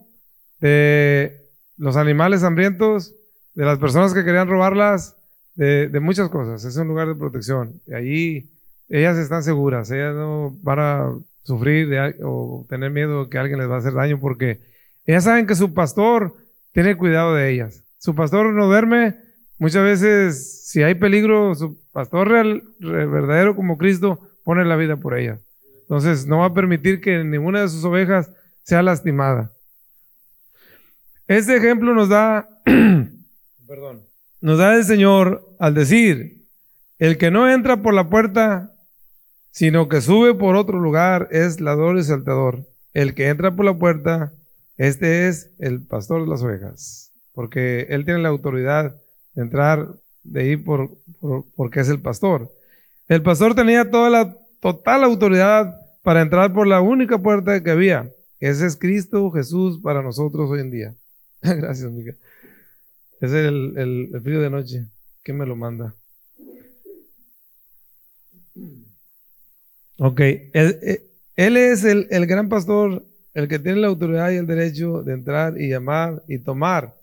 de 0.60 1.42
los 1.76 1.98
animales 1.98 2.44
hambrientos, 2.44 3.16
de 3.56 3.66
las 3.66 3.80
personas 3.80 4.14
que 4.14 4.24
querían 4.24 4.48
robarlas, 4.48 5.16
de, 5.56 6.00
muchas 6.00 6.30
cosas. 6.30 6.64
Es 6.66 6.78
un 6.78 6.88
lugar 6.88 7.08
de 7.08 7.16
protección. 7.16 7.82
Y 7.88 7.94
allí 7.94 8.50
ellas 8.90 9.18
están 9.18 9.44
seguras, 9.44 9.90
ellas 9.92 10.16
no 10.16 10.56
van 10.62 10.80
a 10.80 11.14
sufrir 11.44 11.90
o 12.24 12.66
tener 12.70 12.92
miedo 12.92 13.30
que 13.30 13.38
alguien 13.38 13.60
les 13.60 13.70
va 13.70 13.76
a 13.76 13.80
hacer 13.80 13.94
daño 13.94 14.20
porque 14.20 14.60
ellas 15.06 15.24
saben 15.24 15.46
que 15.46 15.56
su 15.56 15.74
pastor 15.74 16.34
tiene 16.72 16.98
cuidado 16.98 17.36
de 17.36 17.52
ellas. 17.52 17.84
Su 17.98 18.16
pastor 18.16 18.54
no 18.54 18.68
duerme. 18.68 19.16
Muchas 19.58 19.84
veces, 19.84 20.68
si 20.70 20.84
hay 20.84 20.96
peligro, 20.96 21.56
su 21.56 21.80
pastor 21.92 22.28
real, 22.28 22.64
verdadero 22.80 23.56
como 23.56 23.78
Cristo 23.78 24.20
pone 24.44 24.66
la 24.66 24.76
vida 24.76 24.98
por 24.98 25.18
ellas. 25.18 25.40
Entonces, 25.82 26.26
no 26.26 26.40
va 26.40 26.48
a 26.48 26.54
permitir 26.54 27.00
que 27.00 27.24
ninguna 27.24 27.62
de 27.62 27.70
sus 27.70 27.84
ovejas 27.86 28.30
sea 28.64 28.82
lastimada. 28.82 29.52
Este 31.28 31.56
ejemplo 31.56 31.94
nos 31.94 32.10
da, 32.10 32.50
perdón, 33.68 34.06
nos 34.46 34.60
da 34.60 34.76
el 34.76 34.84
Señor 34.84 35.56
al 35.58 35.74
decir, 35.74 36.46
el 37.00 37.18
que 37.18 37.32
no 37.32 37.50
entra 37.50 37.82
por 37.82 37.96
la 37.96 38.12
puerta, 38.12 38.76
sino 39.50 39.90
que 39.90 40.02
sube 40.02 40.36
por 40.36 40.56
otro 40.56 40.80
lugar, 40.80 41.30
es 41.32 41.60
ladrón 41.60 41.98
y 41.98 42.04
saltador. 42.04 42.64
El 42.94 43.16
que 43.16 43.30
entra 43.30 43.56
por 43.56 43.66
la 43.66 43.76
puerta, 43.76 44.34
este 44.78 45.28
es 45.28 45.50
el 45.58 45.82
pastor 45.82 46.22
de 46.22 46.28
las 46.28 46.44
ovejas, 46.44 47.12
porque 47.34 47.88
él 47.90 48.06
tiene 48.06 48.22
la 48.22 48.30
autoridad 48.30 48.96
de 49.34 49.42
entrar, 49.42 49.96
de 50.22 50.46
ir 50.46 50.64
por, 50.64 50.92
porque 51.56 51.80
es 51.80 51.90
el 51.90 52.00
pastor. 52.00 52.52
El 53.08 53.24
pastor 53.24 53.56
tenía 53.56 53.90
toda 53.90 54.12
la 54.12 54.38
total 54.60 55.06
autoridad 55.06 55.76
para 56.04 56.22
entrar 56.22 56.54
por 56.54 56.68
la 56.68 56.82
única 56.82 57.18
puerta 57.18 57.64
que 57.64 57.72
había. 57.72 58.12
Ese 58.40 58.68
es 58.68 58.78
Cristo 58.78 59.32
Jesús 59.32 59.80
para 59.82 60.04
nosotros 60.04 60.52
hoy 60.52 60.60
en 60.60 60.70
día. 60.70 60.96
Gracias, 61.42 61.92
Miguel. 61.92 62.20
Es 63.26 63.34
el, 63.34 64.12
frío 64.24 64.42
de 64.42 64.50
noche. 64.50 64.86
¿Quién 65.24 65.38
me 65.38 65.46
lo 65.46 65.56
manda? 65.56 65.96
Ok, 69.98 70.20
él, 70.22 71.58
es 71.58 71.84
el, 71.84 72.08
el, 72.12 72.26
gran 72.28 72.50
pastor, 72.50 73.04
el 73.34 73.48
que 73.48 73.60
tiene 73.60 73.80
la 73.80 73.88
autoridad 73.88 74.30
y 74.32 74.36
el 74.36 74.46
derecho 74.46 75.02
de 75.02 75.14
entrar 75.14 75.60
y 75.60 75.70
llamar 75.70 76.22
y 76.28 76.38
tomar 76.38 76.94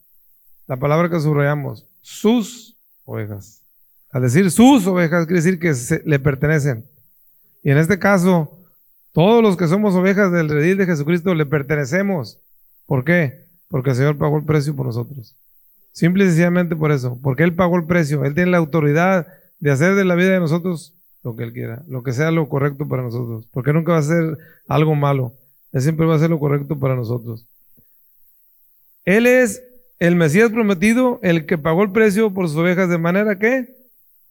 la 0.66 0.76
palabra 0.76 1.11
que 1.11 1.18
subrayamos, 1.18 1.87
sus 2.00 2.76
ovejas. 3.04 3.62
Al 4.11 4.22
decir 4.22 4.50
sus 4.50 4.87
ovejas, 4.87 5.26
quiere 5.26 5.42
decir 5.42 5.58
que 5.58 5.74
le 6.04 6.18
pertenecen. 6.18 6.85
Y 7.62 7.70
en 7.70 7.78
este 7.78 7.98
caso, 7.98 8.58
todos 9.12 9.42
los 9.42 9.56
que 9.56 9.66
somos 9.66 9.94
ovejas 9.94 10.30
del 10.30 10.48
redil 10.48 10.76
de 10.76 10.87
Jesucristo 10.87 11.35
le 11.35 11.46
pertenecemos. 11.46 12.38
¿Por 12.87 13.04
qué? 13.04 13.46
Porque 13.68 13.90
el 13.90 13.96
Señor 13.96 14.18
pagó 14.18 14.37
el 14.37 14.44
precio 14.44 14.76
por 14.76 14.87
nosotros. 14.87 15.35
Simple 15.92 16.24
y 16.24 16.26
sencillamente 16.28 16.74
por 16.74 16.90
eso, 16.90 17.18
porque 17.22 17.42
Él 17.42 17.55
pagó 17.55 17.76
el 17.76 17.85
precio, 17.85 18.24
Él 18.24 18.35
tiene 18.35 18.50
la 18.50 18.59
autoridad 18.59 19.26
de 19.61 19.70
hacer 19.70 19.94
de 19.94 20.05
la 20.05 20.14
vida 20.14 20.31
de 20.31 20.40
nosotros 20.40 20.94
lo 21.22 21.37
que 21.37 21.44
Él 21.44 21.52
quiera, 21.52 21.83
lo 21.87 22.02
que 22.02 22.12
sea 22.12 22.31
lo 22.31 22.48
correcto 22.48 22.88
para 22.88 23.02
nosotros, 23.02 23.46
porque 23.52 23.72
nunca 23.72 23.92
va 23.92 23.98
a 23.98 24.02
ser 24.02 24.38
algo 24.66 24.94
malo, 24.94 25.35
Él 25.72 25.83
siempre 25.83 26.07
va 26.07 26.16
a 26.16 26.18
ser 26.18 26.31
lo 26.31 26.38
correcto 26.38 26.78
para 26.78 26.96
nosotros. 26.96 27.46
Él 29.05 29.26
es 29.26 29.62
el 29.98 30.16
Mesías 30.16 30.50
prometido, 30.50 31.20
el 31.22 31.46
que 31.46 31.59
pagó 31.59 31.83
el 31.83 31.92
precio 31.92 32.33
por 32.33 32.48
sus 32.48 32.57
ovejas, 32.57 32.88
de 32.88 32.98
manera 32.98 33.38
que 33.38 33.68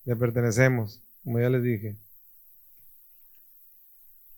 le 0.04 0.15
pertenecemos, 0.15 1.02
como 1.24 1.39
ya 1.39 1.50
les 1.50 1.63
dije. 1.63 1.95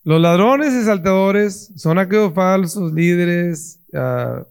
Los 0.04 0.22
ladrones 0.22 0.74
y 0.74 0.84
saltadores 0.84 1.72
son 1.78 1.98
aquellos 1.98 2.34
falsos 2.34 2.92
líderes, 2.92 3.80
uh, 3.94 4.44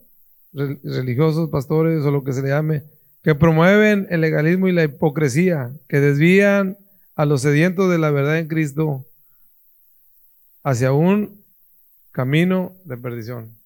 religiosos, 0.53 1.51
pastores 1.51 2.05
o 2.05 2.11
lo 2.11 2.25
que 2.25 2.33
se 2.33 2.43
le 2.43 2.49
llame, 2.49 2.85
que 3.23 3.35
promueven 3.35 4.07
el 4.11 4.21
legalismo 4.21 4.69
y 4.69 4.73
la 4.73 4.85
hipocresía, 4.85 5.73
que 5.89 6.01
desvían 6.01 6.79
a 7.15 7.25
los 7.25 7.43
sedientos 7.43 7.91
de 7.91 7.99
la 7.99 8.11
verdad 8.11 8.39
en 8.39 8.49
Cristo 8.49 9.07
hacia 10.63 10.93
un 10.93 11.43
camino 12.11 12.73
de 12.85 12.97
perdición. 12.97 13.57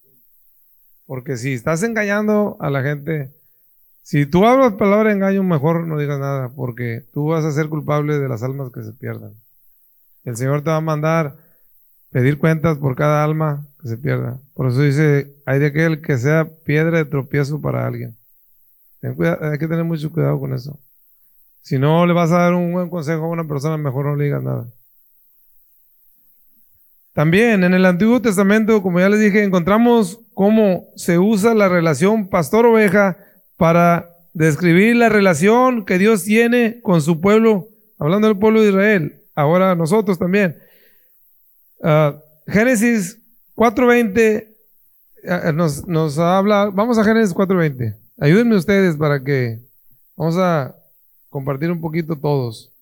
Porque 1.07 1.37
si 1.37 1.53
estás 1.53 1.83
engañando 1.83 2.57
a 2.61 2.71
la 2.71 2.83
gente, 2.83 3.33
si 4.03 4.27
tú 4.27 4.45
hablas 4.45 4.75
palabra 4.75 5.13
engaño, 5.13 5.43
mejor 5.43 5.87
no 5.87 5.99
digas 5.99 6.19
nada, 6.19 6.53
porque 6.55 7.07
tú 7.13 7.29
vas 7.29 7.45
a 7.45 7.53
ser 7.53 7.69
culpable 7.69 8.19
de 8.19 8.29
las 8.29 8.43
almas 8.43 8.71
que 8.73 8.83
se 8.83 8.93
pierdan. 8.93 9.35
El 10.25 10.37
Señor 10.37 10.63
te 10.63 10.71
va 10.71 10.77
a 10.77 10.81
mandar 10.81 11.37
pedir 12.11 12.39
cuentas 12.39 12.79
por 12.79 12.97
cada 12.97 13.23
alma 13.23 13.67
se 13.87 13.97
pierda. 13.97 14.41
Por 14.55 14.69
eso 14.69 14.83
dice, 14.83 15.35
hay 15.45 15.59
de 15.59 15.67
aquel 15.67 16.03
que 16.03 16.19
sea 16.19 16.49
piedra 16.65 16.99
de 16.99 17.05
tropiezo 17.05 17.61
para 17.61 17.87
alguien. 17.87 18.17
hay 19.03 19.59
que 19.59 19.69
tener 19.69 19.85
mucho 19.85 20.11
cuidado 20.11 20.39
con 20.39 20.53
eso. 20.53 20.79
Si 21.63 21.79
no 21.79 22.07
le 22.07 22.13
vas 22.13 22.31
a 22.31 22.39
dar 22.39 22.55
un 22.55 22.73
buen 22.73 22.89
consejo 22.89 23.25
a 23.25 23.29
una 23.29 23.47
persona, 23.47 23.77
mejor 23.77 24.07
no 24.07 24.17
le 24.17 24.25
digas 24.25 24.43
nada. 24.43 24.67
También 27.13 27.65
en 27.65 27.73
el 27.73 27.87
Antiguo 27.87 28.21
Testamento, 28.21 28.83
como 28.83 29.01
ya 29.01 29.09
les 29.09 29.21
dije, 29.21 29.43
encontramos 29.43 30.21
cómo 30.35 30.85
se 30.97 31.19
usa 31.19 31.55
la 31.55 31.69
relación 31.69 32.29
pastor-oveja 32.29 33.17
para 33.57 34.11
describir 34.35 34.97
la 34.97 35.09
relación 35.09 35.87
que 35.87 35.97
Dios 35.97 36.25
tiene 36.25 36.81
con 36.83 37.01
su 37.01 37.23
pueblo, 37.23 37.69
hablando 37.99 38.29
del 38.29 38.39
pueblo 38.39 38.61
de 38.61 38.69
Israel, 38.69 39.23
ahora 39.35 39.75
nosotros 39.75 40.19
también. 40.19 40.59
Uh, 41.79 42.21
Génesis 42.47 43.19
4.20 43.57 44.47
uh, 45.25 45.53
nos, 45.53 45.87
nos 45.89 46.19
habla, 46.19 46.71
vamos 46.73 46.99
a 46.99 47.05
Génesis 47.05 47.35
4.20, 47.35 47.97
ayúdenme 48.21 48.57
ustedes 48.57 48.97
para 48.97 49.23
que 49.25 49.61
vamos 50.17 50.37
a 50.39 50.77
compartir 51.29 51.71
un 51.71 51.81
poquito 51.81 52.17
todos. 52.17 52.73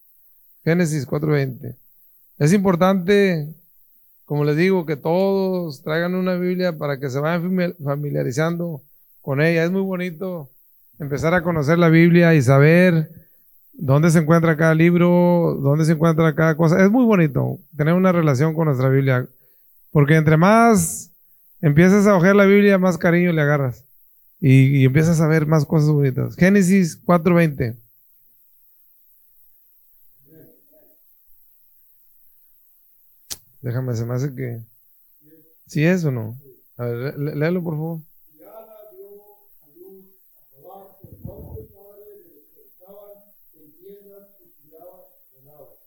Génesis 0.65 1.07
4.20. 1.07 1.77
Es 2.39 2.53
importante 2.53 3.55
como 4.25 4.45
les 4.45 4.57
digo, 4.57 4.87
que 4.87 4.97
todos 4.97 5.83
traigan 5.83 6.15
una 6.15 6.35
Biblia 6.35 6.79
para 6.79 6.99
que 6.99 7.11
se 7.11 7.21
vayan 7.21 7.75
familiarizando 7.83 8.83
con 9.21 9.41
ella. 9.41 9.65
Es 9.65 9.71
muy 9.71 9.83
bonito 9.83 10.51
empezar 10.99 11.35
a 11.35 11.43
conocer 11.43 11.79
la 11.79 11.89
Biblia 11.89 12.35
y 12.35 12.41
saber 12.41 13.11
dónde 13.75 14.11
se 14.11 14.21
encuentra 14.21 14.57
cada 14.57 14.75
libro, 14.75 15.59
dónde 15.61 15.85
se 15.85 15.93
encuentra 15.93 16.35
cada 16.35 16.57
cosa. 16.57 16.83
Es 16.83 16.91
muy 16.91 17.05
bonito 17.05 17.59
tener 17.77 17.95
una 17.95 18.13
relación 18.13 18.55
con 18.55 18.67
nuestra 18.67 18.89
Biblia, 18.89 19.27
porque 19.95 20.17
entre 20.17 20.37
más 20.37 21.13
empiezas 21.61 22.09
a 22.09 22.17
ojear 22.17 22.35
la 22.35 22.47
Biblia, 22.47 22.79
más 22.79 22.99
cariño 22.99 23.33
le 23.33 23.41
agarras 23.41 23.85
y, 24.41 24.85
empiezas 24.85 25.21
a 25.21 25.29
ver 25.29 25.47
más 25.47 25.65
cosas 25.65 25.89
bonitas. 25.89 26.35
Génesis 26.35 27.01
4:20. 27.01 27.79
Déjame, 33.63 33.95
se 33.95 34.05
me 34.05 34.15
hace 34.15 34.35
que. 34.35 34.65
¿Sí 35.69 35.85
es 35.85 36.05
o 36.05 36.11
no? 36.11 36.41
A 36.77 36.87
ver, 36.87 37.17
léelo 37.17 37.63
por 37.63 37.75
favor. 37.75 38.01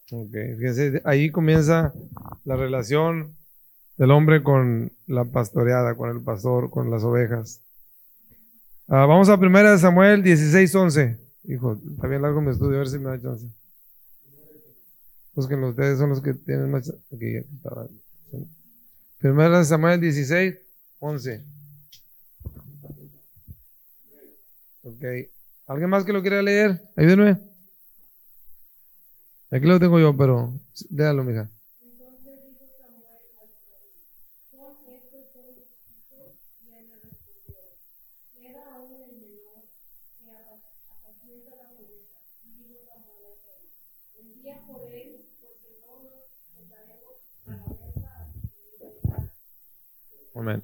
Ok, 0.10 0.32
fíjense, 0.58 1.02
ahí 1.04 1.30
comienza 1.30 1.91
la 2.46 2.56
relación 2.56 3.37
del 3.97 4.12
hombre 4.12 4.43
con 4.43 4.91
la 5.07 5.25
pastoreada, 5.25 5.95
con 5.95 6.10
el 6.10 6.23
pastor, 6.23 6.69
con 6.69 6.89
las 6.89 7.03
ovejas. 7.03 7.62
Ah, 8.88 9.05
vamos 9.05 9.27
a 9.29 9.36
1 9.36 9.77
Samuel 9.79 10.23
16, 10.23 10.73
11. 10.73 11.19
Hijo, 11.45 11.79
está 11.91 12.07
bien 12.07 12.21
largo 12.21 12.41
mi 12.41 12.51
estudio, 12.51 12.75
a 12.75 12.79
ver 12.79 12.89
si 12.89 12.99
me 12.99 13.10
da 13.10 13.21
chance. 13.21 13.47
Que 15.45 15.55
ustedes 15.55 15.99
son 15.99 16.10
los 16.10 16.21
que 16.21 16.33
tienen 16.33 16.71
más. 16.71 16.91
Aquí, 17.13 17.45
Primera 19.19 19.60
de 19.60 19.65
Samuel 19.65 20.01
16, 20.01 20.55
11. 20.99 21.43
Ok. 24.83 25.03
¿Alguien 25.67 25.89
más 25.89 26.05
que 26.05 26.13
lo 26.13 26.21
quiera 26.21 26.41
leer? 26.41 26.81
Ayúdenme. 26.95 27.39
Aquí 29.51 29.65
lo 29.65 29.79
tengo 29.79 29.99
yo, 29.99 30.15
pero 30.17 30.60
déjalo, 30.89 31.23
mija. 31.23 31.49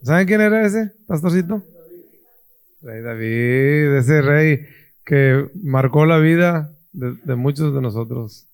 ¿Saben 0.04 0.28
quién 0.28 0.42
era 0.42 0.66
ese 0.66 0.92
pastorcito? 1.08 1.64
Rey 2.82 3.02
David, 3.02 3.98
ese 3.98 4.22
rey 4.22 4.66
que 5.04 5.50
marcó 5.64 6.06
la 6.06 6.20
vida 6.20 6.78
de, 6.92 7.36
muchos 7.36 7.74
de 7.74 7.82
nosotros. 7.82 8.48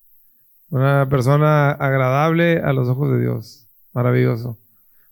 Una 0.69 1.09
persona 1.09 1.71
agradable 1.71 2.59
a 2.59 2.71
los 2.73 2.87
ojos 2.87 3.11
de 3.11 3.19
Dios. 3.21 3.67
Maravilloso. 3.93 4.59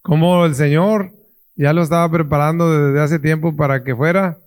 Como 0.02 0.46
el 0.46 0.56
Señor 0.56 1.12
ya 1.56 1.74
lo 1.74 1.82
estaba 1.82 2.10
preparando 2.10 2.72
desde 2.72 3.02
hace 3.02 3.20
tiempo 3.20 3.56
para 3.56 3.84
que 3.84 3.96
fuera 3.96 4.38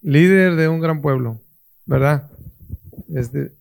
líder 0.00 0.56
de 0.56 0.68
un 0.68 0.80
gran 0.80 1.00
pueblo, 1.00 1.42
¿verdad? 1.84 2.28
Este, 3.14 3.52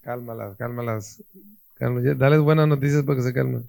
cálmalas, 0.00 0.56
cálmalas, 0.56 1.22
cálmalas. 1.74 2.18
Dales 2.18 2.40
buenas 2.40 2.66
noticias 2.66 3.04
para 3.04 3.16
que 3.16 3.22
se 3.22 3.32
calmen 3.32 3.68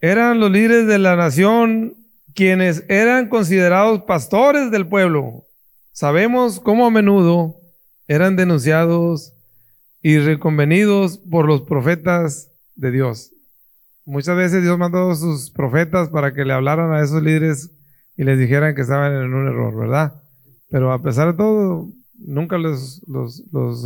eran 0.00 0.38
los 0.40 0.50
líderes 0.50 0.86
de 0.86 0.98
la 0.98 1.16
nación 1.16 1.94
quienes 2.34 2.84
eran 2.88 3.28
considerados 3.28 4.02
pastores 4.02 4.70
del 4.70 4.86
pueblo. 4.86 5.44
Sabemos 5.92 6.60
cómo 6.60 6.86
a 6.86 6.90
menudo 6.90 7.56
eran 8.06 8.36
denunciados 8.36 9.34
y 10.00 10.18
reconvenidos 10.18 11.18
por 11.18 11.46
los 11.46 11.62
profetas 11.62 12.52
de 12.76 12.92
Dios. 12.92 13.32
Muchas 14.04 14.36
veces 14.36 14.62
Dios 14.62 14.78
mandó 14.78 15.10
a 15.10 15.16
sus 15.16 15.50
profetas 15.50 16.08
para 16.10 16.32
que 16.32 16.44
le 16.44 16.52
hablaran 16.52 16.92
a 16.92 17.02
esos 17.02 17.22
líderes 17.22 17.72
y 18.16 18.24
les 18.24 18.38
dijeran 18.38 18.74
que 18.74 18.82
estaban 18.82 19.12
en 19.12 19.34
un 19.34 19.48
error, 19.48 19.76
¿verdad? 19.76 20.22
Pero 20.70 20.92
a 20.92 21.02
pesar 21.02 21.32
de 21.32 21.36
todo, 21.36 21.88
nunca 22.16 22.56
los, 22.56 23.02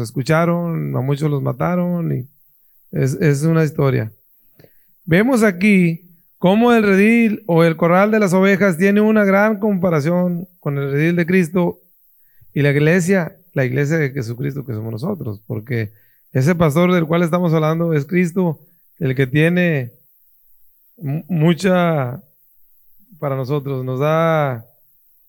escucharon, 0.00 0.94
a 0.94 1.00
muchos 1.00 1.30
los 1.30 1.42
mataron 1.42 2.12
y 2.12 2.28
es 2.92 3.42
una 3.44 3.64
historia. 3.64 4.12
Vemos 5.04 5.42
aquí 5.42 6.08
cómo 6.38 6.72
el 6.72 6.84
redil 6.84 7.42
o 7.46 7.64
el 7.64 7.76
corral 7.76 8.10
de 8.10 8.20
las 8.20 8.32
ovejas 8.32 8.78
tiene 8.78 9.00
una 9.00 9.24
gran 9.24 9.58
comparación 9.58 10.48
con 10.60 10.78
el 10.78 10.92
redil 10.92 11.16
de 11.16 11.26
Cristo 11.26 11.80
y 12.54 12.62
la 12.62 12.70
iglesia, 12.70 13.36
la 13.52 13.64
iglesia 13.64 13.98
de 13.98 14.10
Jesucristo 14.10 14.64
que 14.64 14.74
somos 14.74 14.92
nosotros, 14.92 15.42
porque 15.46 15.92
ese 16.32 16.54
pastor 16.54 16.92
del 16.92 17.06
cual 17.06 17.22
estamos 17.22 17.52
hablando 17.52 17.92
es 17.94 18.06
Cristo, 18.06 18.60
el 18.98 19.14
que 19.14 19.26
tiene 19.26 19.92
mucha 20.96 22.22
para 23.18 23.36
nosotros, 23.36 23.84
nos 23.84 24.00
da 24.00 24.66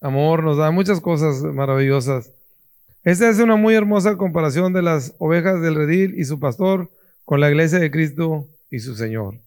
amor, 0.01 0.43
nos 0.43 0.57
da 0.57 0.71
muchas 0.71 1.01
cosas 1.01 1.41
maravillosas. 1.43 2.31
Esta 3.03 3.29
es 3.29 3.39
una 3.39 3.55
muy 3.55 3.73
hermosa 3.73 4.17
comparación 4.17 4.71
de 4.71 4.81
las 4.81 5.15
ovejas 5.17 5.61
del 5.61 5.75
redil 5.75 6.13
y 6.17 6.25
su 6.25 6.39
pastor 6.39 6.89
con 7.25 7.39
la 7.39 7.49
iglesia 7.49 7.79
de 7.79 7.91
Cristo 7.91 8.47
y 8.69 8.79
su 8.79 8.95
Señor. 8.95 9.42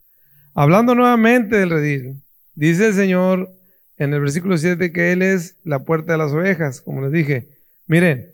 Hablando 0.59 0.95
nuevamente 0.95 1.57
del 1.57 1.69
redil, 1.69 2.23
dice 2.55 2.87
el 2.87 2.95
Señor 2.95 3.51
en 3.99 4.15
el 4.15 4.21
versículo 4.21 4.57
7 4.57 4.91
que 4.91 5.13
Él 5.13 5.21
es 5.21 5.59
la 5.65 5.81
puerta 5.81 6.13
de 6.13 6.19
las 6.19 6.33
ovejas, 6.33 6.81
como 6.81 7.03
les 7.03 7.13
dije. 7.13 7.51
Miren, 7.87 8.33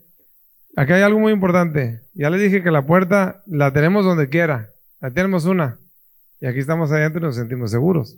aquí 0.77 0.93
hay 0.93 1.03
algo 1.03 1.19
muy 1.19 1.33
importante. 1.33 2.03
Ya 2.15 2.31
les 2.31 2.41
dije 2.41 2.63
que 2.63 2.71
la 2.71 2.87
puerta 2.87 3.43
la 3.47 3.73
tenemos 3.73 4.05
donde 4.05 4.29
quiera. 4.29 4.71
La 5.01 5.11
tenemos 5.11 5.47
una. 5.47 5.81
Y 6.41 6.47
aquí 6.47 6.61
estamos 6.61 6.93
adentro 6.93 7.21
y 7.21 7.25
nos 7.25 7.35
sentimos 7.35 7.73
seguros. 7.73 8.17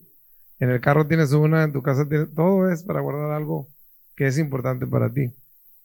En 0.59 0.69
el 0.69 0.83
carro 0.83 1.07
tienes 1.07 1.33
una, 1.33 1.63
en 1.63 1.73
tu 1.73 1.81
casa 1.81 2.07
tienes, 2.07 2.29
todo 2.35 2.71
es 2.71 2.83
para 2.83 3.01
guardar 3.01 3.31
algo 3.31 3.71
que 4.17 4.27
es 4.27 4.37
importante 4.37 4.87
para 4.87 5.11
ti. 5.11 5.33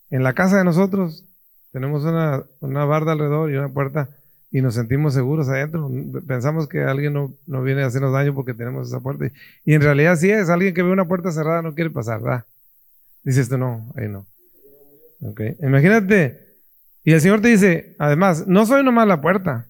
En 0.09 0.23
la 0.23 0.33
casa 0.33 0.57
de 0.57 0.65
nosotros 0.65 1.25
tenemos 1.71 2.03
una, 2.03 2.43
una 2.59 2.83
barda 2.83 3.13
alrededor 3.13 3.49
y 3.49 3.55
una 3.55 3.69
puerta 3.69 4.09
y 4.51 4.61
nos 4.61 4.73
sentimos 4.75 5.13
seguros 5.13 5.47
adentro. 5.49 5.89
Pensamos 6.27 6.67
que 6.67 6.81
alguien 6.81 7.13
no, 7.13 7.63
viene 7.63 7.83
a 7.83 7.87
hacernos 7.87 8.13
daño 8.13 8.33
porque 8.33 8.53
tenemos 8.53 8.87
esa 8.87 8.99
puerta. 8.99 9.31
Y 9.63 9.73
en 9.73 9.81
realidad 9.81 10.15
sí 10.15 10.31
es, 10.31 10.49
alguien 10.49 10.73
que 10.73 10.83
ve 10.83 10.91
una 10.91 11.07
puerta 11.07 11.31
cerrada 11.31 11.61
no 11.61 11.75
quiere 11.75 11.89
pasar, 11.89 12.21
¿verdad? 12.21 12.45
Dice 13.23 13.41
esto, 13.41 13.57
no, 13.57 13.91
ahí 13.95 14.07
no. 14.07 14.27
Okay. 15.21 15.57
Imagínate, 15.61 16.49
y 17.03 17.13
el 17.13 17.21
Señor 17.21 17.41
te 17.41 17.49
dice, 17.49 17.95
además, 17.99 18.47
no 18.47 18.65
soy 18.65 18.83
nomás 18.83 19.07
la 19.07 19.21
puerta. 19.21 19.67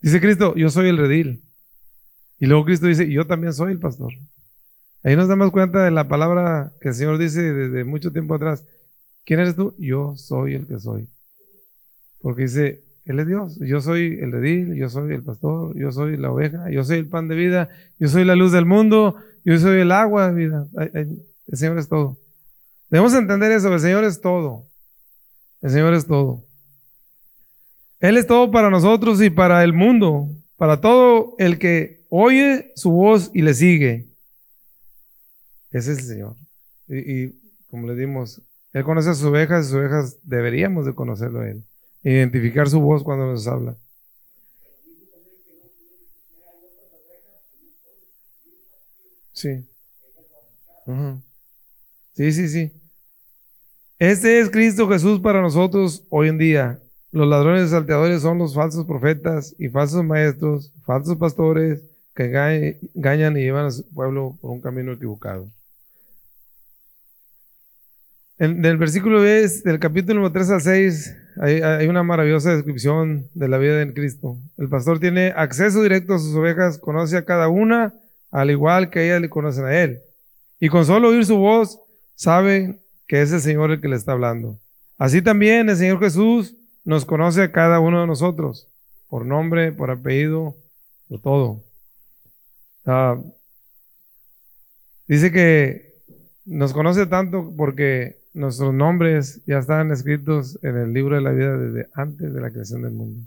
Dice 0.00 0.20
Cristo, 0.20 0.54
yo 0.54 0.70
soy 0.70 0.88
el 0.88 0.96
redil. 0.96 1.44
Y 2.38 2.46
luego 2.46 2.64
Cristo 2.64 2.86
dice, 2.86 3.10
yo 3.10 3.26
también 3.26 3.52
soy 3.52 3.72
el 3.72 3.78
pastor. 3.78 4.12
Ahí 5.02 5.16
nos 5.16 5.28
damos 5.28 5.50
cuenta 5.50 5.84
de 5.84 5.90
la 5.90 6.08
palabra 6.08 6.72
que 6.80 6.88
el 6.88 6.94
Señor 6.94 7.18
dice 7.18 7.52
desde 7.52 7.84
mucho 7.84 8.12
tiempo 8.12 8.34
atrás. 8.34 8.64
¿Quién 9.24 9.40
eres 9.40 9.56
tú? 9.56 9.74
Yo 9.78 10.14
soy 10.16 10.54
el 10.54 10.66
que 10.66 10.78
soy. 10.78 11.08
Porque 12.20 12.42
dice, 12.42 12.84
él 13.10 13.20
es 13.20 13.26
Dios. 13.26 13.58
Yo 13.60 13.80
soy 13.80 14.18
el 14.20 14.32
redil, 14.32 14.74
yo 14.74 14.88
soy 14.88 15.12
el 15.14 15.22
pastor, 15.22 15.76
yo 15.76 15.90
soy 15.92 16.16
la 16.16 16.30
oveja, 16.30 16.70
yo 16.70 16.84
soy 16.84 16.98
el 16.98 17.08
pan 17.08 17.28
de 17.28 17.34
vida, 17.34 17.68
yo 17.98 18.08
soy 18.08 18.24
la 18.24 18.36
luz 18.36 18.52
del 18.52 18.66
mundo, 18.66 19.16
yo 19.44 19.58
soy 19.58 19.80
el 19.80 19.92
agua 19.92 20.30
de 20.30 20.34
vida. 20.34 20.66
El 20.92 21.58
Señor 21.58 21.78
es 21.78 21.88
todo. 21.88 22.18
Debemos 22.88 23.14
entender 23.14 23.52
eso, 23.52 23.72
el 23.72 23.80
Señor 23.80 24.04
es 24.04 24.20
todo. 24.20 24.66
El 25.60 25.70
Señor 25.70 25.94
es 25.94 26.06
todo. 26.06 26.44
Él 28.00 28.16
es 28.16 28.26
todo 28.26 28.50
para 28.50 28.70
nosotros 28.70 29.20
y 29.20 29.30
para 29.30 29.62
el 29.62 29.72
mundo, 29.72 30.28
para 30.56 30.80
todo 30.80 31.34
el 31.38 31.58
que 31.58 32.06
oye 32.08 32.72
su 32.74 32.90
voz 32.90 33.30
y 33.34 33.42
le 33.42 33.54
sigue. 33.54 34.08
Ese 35.70 35.92
es 35.92 35.98
el 35.98 36.04
Señor. 36.04 36.36
Y, 36.88 37.24
y 37.24 37.40
como 37.68 37.86
le 37.86 37.94
dimos, 37.94 38.42
Él 38.72 38.84
conoce 38.84 39.10
a 39.10 39.14
sus 39.14 39.24
ovejas 39.24 39.66
y 39.66 39.68
sus 39.68 39.78
ovejas 39.78 40.18
deberíamos 40.22 40.86
de 40.86 40.94
conocerlo 40.94 41.40
a 41.40 41.48
Él. 41.48 41.64
Identificar 42.02 42.68
su 42.68 42.80
voz 42.80 43.02
cuando 43.02 43.26
nos 43.26 43.46
habla. 43.46 43.76
Sí. 49.32 49.66
Sí, 52.14 52.32
sí, 52.32 52.48
sí. 52.48 52.72
Este 53.98 54.40
es 54.40 54.50
Cristo 54.50 54.88
Jesús 54.88 55.20
para 55.20 55.40
nosotros 55.40 56.04
hoy 56.10 56.28
en 56.28 56.38
día. 56.38 56.80
Los 57.12 57.28
ladrones 57.28 57.66
y 57.66 57.70
salteadores 57.70 58.22
son 58.22 58.38
los 58.38 58.54
falsos 58.54 58.86
profetas 58.86 59.54
y 59.58 59.68
falsos 59.68 60.04
maestros, 60.04 60.72
falsos 60.84 61.16
pastores 61.16 61.82
que 62.14 62.24
engañ- 62.32 62.78
engañan 62.94 63.36
y 63.36 63.40
llevan 63.42 63.66
a 63.66 63.70
su 63.70 63.88
pueblo 63.90 64.38
por 64.40 64.50
un 64.52 64.60
camino 64.60 64.92
equivocado. 64.92 65.48
En 68.40 68.64
el 68.64 68.78
versículo 68.78 69.22
10 69.22 69.64
del 69.64 69.78
capítulo 69.78 70.32
3 70.32 70.50
al 70.50 70.60
6 70.62 71.16
hay, 71.42 71.86
una 71.88 72.02
maravillosa 72.02 72.54
descripción 72.54 73.28
de 73.34 73.48
la 73.48 73.58
vida 73.58 73.76
de 73.76 73.92
Cristo. 73.92 74.38
El 74.56 74.70
pastor 74.70 74.98
tiene 74.98 75.34
acceso 75.36 75.82
directo 75.82 76.14
a 76.14 76.18
sus 76.18 76.34
ovejas, 76.34 76.78
conoce 76.78 77.18
a 77.18 77.26
cada 77.26 77.48
una 77.48 77.92
al 78.30 78.50
igual 78.50 78.88
que 78.88 79.04
ellas 79.04 79.20
le 79.20 79.28
conocen 79.28 79.66
a 79.66 79.78
él. 79.78 80.00
Y 80.58 80.70
con 80.70 80.86
solo 80.86 81.10
oír 81.10 81.26
su 81.26 81.36
voz 81.36 81.80
sabe 82.14 82.80
que 83.06 83.20
es 83.20 83.30
el 83.30 83.42
Señor 83.42 83.72
el 83.72 83.80
que 83.82 83.88
le 83.88 83.96
está 83.96 84.12
hablando. 84.12 84.58
Así 84.96 85.20
también 85.20 85.68
el 85.68 85.76
Señor 85.76 86.00
Jesús 86.00 86.56
nos 86.82 87.04
conoce 87.04 87.42
a 87.42 87.52
cada 87.52 87.78
uno 87.78 88.00
de 88.00 88.06
nosotros, 88.06 88.68
por 89.10 89.26
nombre, 89.26 89.70
por 89.70 89.90
apellido, 89.90 90.56
por 91.10 91.20
todo. 91.20 91.62
Ah, 92.86 93.18
dice 95.06 95.30
que 95.30 95.92
nos 96.46 96.72
conoce 96.72 97.04
tanto 97.04 97.52
porque 97.54 98.19
nuestros 98.32 98.72
nombres 98.72 99.40
ya 99.46 99.58
estaban 99.58 99.90
escritos 99.90 100.58
en 100.62 100.76
el 100.76 100.92
libro 100.92 101.16
de 101.16 101.22
la 101.22 101.32
vida 101.32 101.56
desde 101.56 101.88
antes 101.94 102.32
de 102.32 102.40
la 102.40 102.50
creación 102.50 102.82
del 102.82 102.92
mundo. 102.92 103.26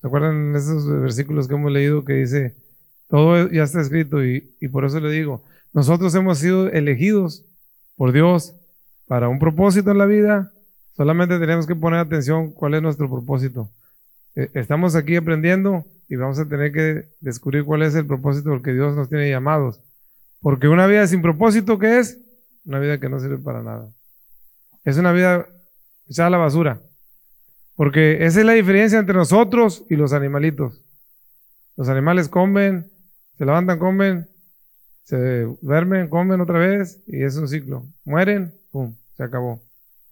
¿Se 0.00 0.06
acuerdan 0.06 0.54
esos 0.54 0.88
versículos 1.00 1.48
que 1.48 1.54
hemos 1.54 1.72
leído 1.72 2.04
que 2.04 2.14
dice, 2.14 2.54
todo 3.08 3.50
ya 3.50 3.64
está 3.64 3.80
escrito 3.80 4.24
y, 4.24 4.54
y 4.60 4.68
por 4.68 4.84
eso 4.84 5.00
le 5.00 5.10
digo, 5.10 5.42
nosotros 5.72 6.14
hemos 6.14 6.38
sido 6.38 6.68
elegidos 6.68 7.44
por 7.96 8.12
Dios 8.12 8.54
para 9.06 9.28
un 9.28 9.38
propósito 9.38 9.90
en 9.90 9.98
la 9.98 10.06
vida, 10.06 10.52
solamente 10.96 11.38
tenemos 11.38 11.66
que 11.66 11.76
poner 11.76 12.00
atención 12.00 12.52
cuál 12.52 12.74
es 12.74 12.82
nuestro 12.82 13.10
propósito. 13.10 13.70
Eh, 14.34 14.50
Estamos 14.54 14.94
aquí 14.94 15.16
aprendiendo 15.16 15.84
y 16.08 16.16
vamos 16.16 16.38
a 16.38 16.48
tener 16.48 16.72
que 16.72 17.08
descubrir 17.20 17.64
cuál 17.64 17.82
es 17.82 17.94
el 17.94 18.06
propósito 18.06 18.50
del 18.50 18.62
que 18.62 18.72
Dios 18.72 18.94
nos 18.94 19.08
tiene 19.08 19.30
llamados. 19.30 19.80
Porque 20.40 20.68
una 20.68 20.86
vida 20.86 21.06
sin 21.06 21.22
propósito, 21.22 21.78
¿qué 21.78 21.98
es? 21.98 22.20
Una 22.66 22.80
vida 22.80 22.98
que 22.98 23.08
no 23.08 23.20
sirve 23.20 23.38
para 23.38 23.62
nada. 23.62 23.88
Es 24.84 24.98
una 24.98 25.12
vida 25.12 25.46
echada 26.08 26.26
a 26.26 26.30
la 26.30 26.38
basura. 26.38 26.82
Porque 27.76 28.24
esa 28.24 28.40
es 28.40 28.46
la 28.46 28.52
diferencia 28.52 28.98
entre 28.98 29.14
nosotros 29.14 29.84
y 29.88 29.96
los 29.96 30.12
animalitos. 30.12 30.82
Los 31.76 31.88
animales 31.88 32.28
comen, 32.28 32.90
se 33.36 33.44
levantan, 33.44 33.78
comen, 33.78 34.28
se 35.02 35.46
duermen, 35.60 36.08
comen 36.08 36.40
otra 36.40 36.58
vez 36.58 37.02
y 37.06 37.22
es 37.22 37.36
un 37.36 37.48
ciclo. 37.48 37.86
Mueren, 38.04 38.54
pum, 38.72 38.96
se 39.16 39.22
acabó. 39.22 39.62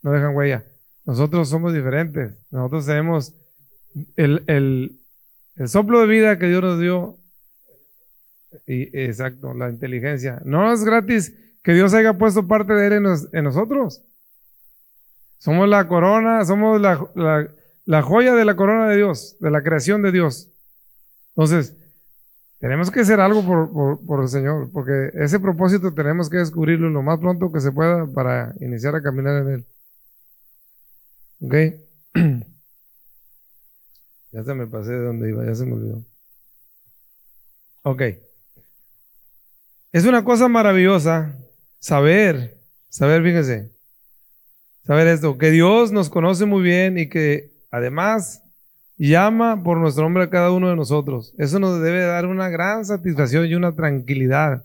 No 0.02 0.12
dejan 0.12 0.36
huella. 0.36 0.64
Nosotros 1.06 1.48
somos 1.48 1.72
diferentes. 1.74 2.34
Nosotros 2.50 2.86
tenemos 2.86 3.34
el, 4.16 4.44
el, 4.46 5.00
el 5.56 5.68
soplo 5.68 6.00
de 6.00 6.06
vida 6.06 6.38
que 6.38 6.46
Dios 6.46 6.62
nos 6.62 6.78
dio. 6.78 7.18
Y, 8.66 8.96
exacto, 8.96 9.54
la 9.54 9.70
inteligencia. 9.70 10.40
No 10.44 10.72
es 10.72 10.84
gratis 10.84 11.34
que 11.64 11.72
Dios 11.72 11.92
haya 11.94 12.16
puesto 12.16 12.46
parte 12.46 12.74
de 12.74 12.86
Él 12.86 12.92
en, 12.92 13.02
nos- 13.04 13.32
en 13.34 13.42
nosotros. 13.44 14.02
Somos 15.38 15.68
la 15.68 15.88
corona, 15.88 16.44
somos 16.44 16.80
la, 16.80 17.04
la- 17.16 17.48
la 17.86 18.02
joya 18.02 18.34
de 18.34 18.44
la 18.44 18.54
corona 18.54 18.88
de 18.88 18.96
Dios, 18.96 19.36
de 19.40 19.50
la 19.50 19.62
creación 19.62 20.02
de 20.02 20.12
Dios. 20.12 20.50
Entonces, 21.30 21.76
tenemos 22.58 22.90
que 22.90 23.00
hacer 23.00 23.18
algo 23.20 23.44
por, 23.44 23.72
por- 23.72 24.06
por 24.06 24.22
el 24.22 24.28
Señor, 24.28 24.70
porque 24.72 25.10
ese 25.14 25.40
propósito 25.40 25.92
tenemos 25.92 26.30
que 26.30 26.36
descubrirlo 26.38 26.88
lo 26.90 27.02
más 27.02 27.18
pronto 27.18 27.50
que 27.50 27.60
se 27.60 27.72
pueda 27.72 28.06
para 28.06 28.54
iniciar 28.60 28.94
a 28.94 29.02
caminar 29.02 29.42
en 29.42 29.48
Él. 29.54 29.66
¿Ok? 31.40 31.54
ya 34.32 34.44
se 34.44 34.54
me 34.54 34.66
pasé 34.66 34.92
de 34.92 35.04
donde 35.04 35.28
iba, 35.30 35.44
ya 35.44 35.54
se 35.54 35.64
me 35.66 35.72
olvidó. 35.74 36.04
Ok. 37.82 38.02
Es 39.92 40.04
una 40.06 40.24
cosa 40.24 40.48
maravillosa 40.48 41.38
saber, 41.84 42.56
saber, 42.88 43.22
fíjese, 43.22 43.70
saber 44.86 45.06
esto, 45.06 45.36
que 45.36 45.50
Dios 45.50 45.92
nos 45.92 46.08
conoce 46.08 46.46
muy 46.46 46.62
bien 46.62 46.96
y 46.96 47.10
que 47.10 47.52
además 47.70 48.42
llama 48.96 49.62
por 49.62 49.76
nuestro 49.76 50.04
nombre 50.04 50.22
a 50.22 50.30
cada 50.30 50.50
uno 50.50 50.70
de 50.70 50.76
nosotros. 50.76 51.34
Eso 51.36 51.58
nos 51.58 51.82
debe 51.82 52.00
dar 52.00 52.24
una 52.24 52.48
gran 52.48 52.86
satisfacción 52.86 53.44
y 53.44 53.54
una 53.54 53.74
tranquilidad, 53.74 54.64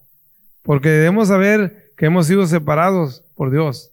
porque 0.64 0.88
debemos 0.88 1.28
saber 1.28 1.92
que 1.98 2.06
hemos 2.06 2.26
sido 2.26 2.48
separados 2.48 3.26
por 3.36 3.52
Dios. 3.52 3.92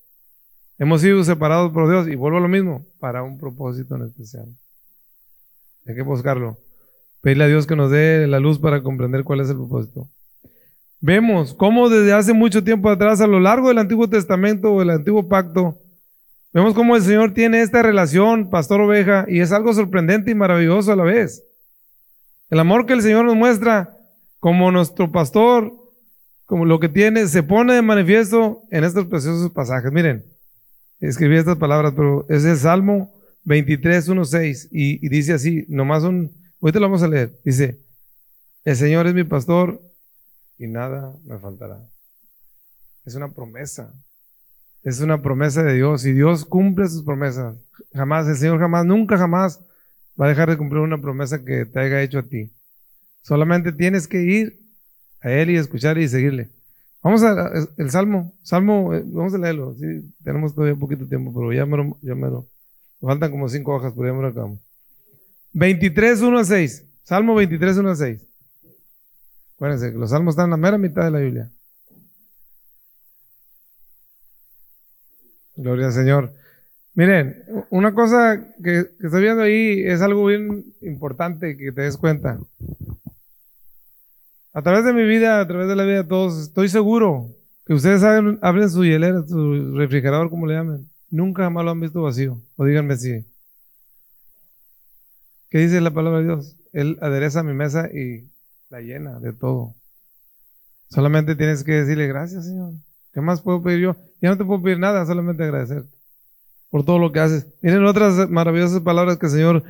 Hemos 0.78 1.00
sido 1.00 1.24
separados 1.24 1.72
por 1.72 1.90
Dios 1.90 2.06
y 2.06 2.14
vuelvo 2.14 2.38
a 2.38 2.42
lo 2.42 2.48
mismo, 2.48 2.86
para 3.00 3.24
un 3.24 3.38
propósito 3.38 3.96
en 3.96 4.02
especial. 4.02 4.46
Hay 5.84 5.96
que 5.96 6.02
buscarlo. 6.02 6.58
Pedirle 7.22 7.42
a 7.42 7.48
Dios 7.48 7.66
que 7.66 7.74
nos 7.74 7.90
dé 7.90 8.28
la 8.28 8.38
luz 8.38 8.60
para 8.60 8.84
comprender 8.84 9.24
cuál 9.24 9.40
es 9.40 9.50
el 9.50 9.56
propósito. 9.56 10.08
Vemos 11.06 11.54
cómo 11.54 11.88
desde 11.88 12.12
hace 12.12 12.32
mucho 12.32 12.64
tiempo 12.64 12.90
atrás, 12.90 13.20
a 13.20 13.28
lo 13.28 13.38
largo 13.38 13.68
del 13.68 13.78
Antiguo 13.78 14.10
Testamento 14.10 14.72
o 14.72 14.82
el 14.82 14.90
Antiguo 14.90 15.28
Pacto, 15.28 15.80
vemos 16.52 16.74
cómo 16.74 16.96
el 16.96 17.02
Señor 17.02 17.32
tiene 17.32 17.60
esta 17.60 17.80
relación 17.80 18.50
pastor-oveja 18.50 19.24
y 19.28 19.38
es 19.38 19.52
algo 19.52 19.72
sorprendente 19.72 20.32
y 20.32 20.34
maravilloso 20.34 20.90
a 20.90 20.96
la 20.96 21.04
vez. 21.04 21.44
El 22.50 22.58
amor 22.58 22.86
que 22.86 22.94
el 22.94 23.02
Señor 23.02 23.24
nos 23.24 23.36
muestra 23.36 23.96
como 24.40 24.72
nuestro 24.72 25.12
pastor, 25.12 25.72
como 26.44 26.64
lo 26.64 26.80
que 26.80 26.88
tiene, 26.88 27.28
se 27.28 27.44
pone 27.44 27.74
de 27.74 27.82
manifiesto 27.82 28.64
en 28.72 28.82
estos 28.82 29.06
preciosos 29.06 29.52
pasajes. 29.52 29.92
Miren, 29.92 30.24
escribí 30.98 31.36
estas 31.36 31.56
palabras, 31.56 31.92
pero 31.94 32.26
es 32.28 32.44
el 32.44 32.56
Salmo 32.56 33.14
23, 33.44 34.08
1, 34.08 34.24
6 34.24 34.68
y, 34.72 35.06
y 35.06 35.08
dice 35.08 35.34
así, 35.34 35.66
nomás 35.68 36.02
un, 36.02 36.32
ahorita 36.60 36.80
lo 36.80 36.86
vamos 36.86 37.04
a 37.04 37.08
leer, 37.08 37.30
dice, 37.44 37.78
el 38.64 38.74
Señor 38.74 39.06
es 39.06 39.14
mi 39.14 39.22
pastor 39.22 39.86
y 40.58 40.66
nada 40.66 41.14
me 41.24 41.38
faltará. 41.38 41.80
Es 43.04 43.14
una 43.14 43.32
promesa. 43.32 43.92
Es 44.82 45.00
una 45.00 45.20
promesa 45.20 45.62
de 45.62 45.74
Dios 45.74 46.04
y 46.06 46.12
Dios 46.12 46.44
cumple 46.44 46.88
sus 46.88 47.02
promesas. 47.04 47.56
Jamás, 47.92 48.26
el 48.28 48.36
Señor 48.36 48.58
jamás, 48.58 48.84
nunca 48.86 49.16
jamás 49.18 49.60
va 50.20 50.26
a 50.26 50.28
dejar 50.28 50.48
de 50.48 50.56
cumplir 50.56 50.80
una 50.80 51.00
promesa 51.00 51.44
que 51.44 51.66
te 51.66 51.80
haya 51.80 52.02
hecho 52.02 52.20
a 52.20 52.22
ti. 52.22 52.52
Solamente 53.22 53.72
tienes 53.72 54.06
que 54.06 54.22
ir 54.22 54.60
a 55.20 55.30
Él 55.30 55.50
y 55.50 55.56
escuchar 55.56 55.98
y 55.98 56.08
seguirle. 56.08 56.50
Vamos 57.02 57.22
a 57.22 57.50
el 57.76 57.90
Salmo, 57.90 58.34
Salmo, 58.42 58.94
eh, 58.94 59.02
vamos 59.06 59.34
a 59.34 59.38
leerlo. 59.38 59.74
Sí, 59.74 60.12
tenemos 60.24 60.54
todavía 60.54 60.76
poquito 60.76 61.06
tiempo, 61.06 61.32
pero 61.34 61.52
ya 61.52 61.66
me 61.66 61.76
lo, 61.76 61.98
ya 62.02 62.14
me 62.14 62.28
lo- 62.28 62.48
faltan 63.00 63.30
como 63.30 63.48
cinco 63.48 63.74
hojas, 63.74 63.92
pero 63.94 64.08
ya 64.08 64.14
me 64.14 64.22
lo 64.22 64.28
acabamos. 64.28 64.60
23, 65.52 66.20
1 66.22 66.38
a 66.38 66.44
6. 66.44 66.84
Salmo 67.02 67.34
23, 67.34 67.76
1 67.76 67.90
a 67.90 67.94
6. 67.96 68.20
Acuérdense 69.56 69.92
los 69.92 70.10
salmos 70.10 70.32
están 70.32 70.46
en 70.46 70.50
la 70.50 70.56
mera 70.58 70.76
mitad 70.76 71.04
de 71.04 71.10
la 71.10 71.18
Biblia. 71.18 71.50
Gloria 75.56 75.86
al 75.86 75.92
Señor. 75.92 76.34
Miren, 76.94 77.42
una 77.70 77.94
cosa 77.94 78.54
que, 78.62 78.86
estoy 79.00 79.22
viendo 79.22 79.42
ahí 79.42 79.82
es 79.82 80.02
algo 80.02 80.26
bien 80.26 80.74
importante 80.82 81.56
que 81.56 81.72
te 81.72 81.82
des 81.82 81.96
cuenta. 81.96 82.38
A 84.52 84.62
través 84.62 84.84
de 84.84 84.92
mi 84.92 85.04
vida, 85.04 85.40
a 85.40 85.46
través 85.46 85.68
de 85.68 85.76
la 85.76 85.84
vida 85.84 86.02
de 86.02 86.08
todos, 86.08 86.38
estoy 86.38 86.68
seguro 86.68 87.30
que 87.66 87.74
ustedes 87.74 88.02
saben, 88.02 88.38
abren 88.42 88.70
su 88.70 88.84
hielera, 88.84 89.22
su 89.26 89.74
refrigerador, 89.74 90.28
como 90.30 90.46
le 90.46 90.54
llaman. 90.54 90.90
Nunca 91.10 91.44
jamás 91.44 91.64
lo 91.64 91.70
han 91.70 91.80
visto 91.80 92.02
vacío. 92.02 92.42
O 92.56 92.64
díganme 92.64 92.96
si. 92.96 93.24
¿Qué 95.48 95.58
dice 95.58 95.80
la 95.80 95.92
palabra 95.92 96.18
de 96.20 96.24
Dios? 96.24 96.56
Él 96.72 96.98
adereza 97.00 97.42
mi 97.42 97.54
mesa 97.54 97.88
y 97.92 98.28
la 98.68 98.80
llena 98.80 99.18
de 99.20 99.32
todo. 99.32 99.74
Solamente 100.90 101.34
tienes 101.36 101.64
que 101.64 101.72
decirle 101.72 102.06
gracias, 102.06 102.46
Señor. 102.46 102.72
¿Qué 103.12 103.20
más 103.20 103.40
puedo 103.42 103.62
pedir 103.62 103.80
yo? 103.80 103.96
Ya 104.20 104.30
no 104.30 104.36
te 104.38 104.44
puedo 104.44 104.62
pedir 104.62 104.78
nada, 104.78 105.04
solamente 105.06 105.42
agradecerte 105.44 105.96
por 106.70 106.84
todo 106.84 106.98
lo 106.98 107.12
que 107.12 107.20
haces. 107.20 107.46
Miren 107.62 107.84
otras 107.84 108.28
maravillosas 108.28 108.80
palabras 108.80 109.18
que 109.18 109.26
el 109.26 109.32
Señor 109.32 109.64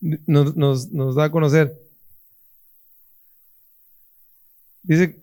nos, 0.00 0.56
nos- 0.56 1.14
da 1.14 1.24
a 1.24 1.30
conocer. 1.30 1.78
Dice, 4.82 5.22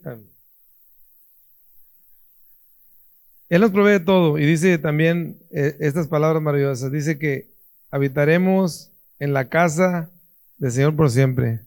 Él 3.49 3.61
nos 3.61 3.71
provee 3.71 3.99
todo 4.03 4.37
y 4.37 4.45
dice 4.45 4.77
también 4.77 5.39
eh, 5.51 5.75
estas 5.79 6.07
palabras 6.07 6.41
maravillosas. 6.41 6.91
Dice 6.91 7.17
que 7.17 7.51
habitaremos 7.91 8.91
en 9.17 9.33
la 9.33 9.49
casa 9.49 10.11
del 10.57 10.71
Señor 10.71 10.95
por 10.95 11.09
siempre. 11.09 11.61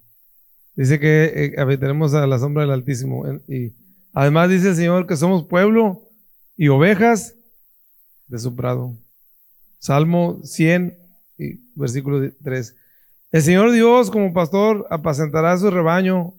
Dice 0.74 0.98
que 0.98 1.24
eh, 1.24 1.60
habitaremos 1.60 2.14
a 2.14 2.26
la 2.26 2.38
sombra 2.38 2.62
del 2.62 2.72
Altísimo. 2.72 3.24
Y 3.48 3.74
Además 4.12 4.50
dice 4.50 4.70
el 4.70 4.76
Señor 4.76 5.06
que 5.06 5.16
somos 5.16 5.44
pueblo 5.46 6.02
y 6.56 6.68
ovejas 6.68 7.34
de 8.26 8.38
su 8.38 8.54
prado. 8.54 8.94
Salmo 9.78 10.40
100, 10.44 10.98
y 11.38 11.60
versículo 11.74 12.30
3. 12.42 12.76
El 13.32 13.42
Señor 13.42 13.72
Dios 13.72 14.10
como 14.10 14.32
pastor 14.34 14.86
apacentará 14.90 15.56
su 15.56 15.70
rebaño. 15.70 16.34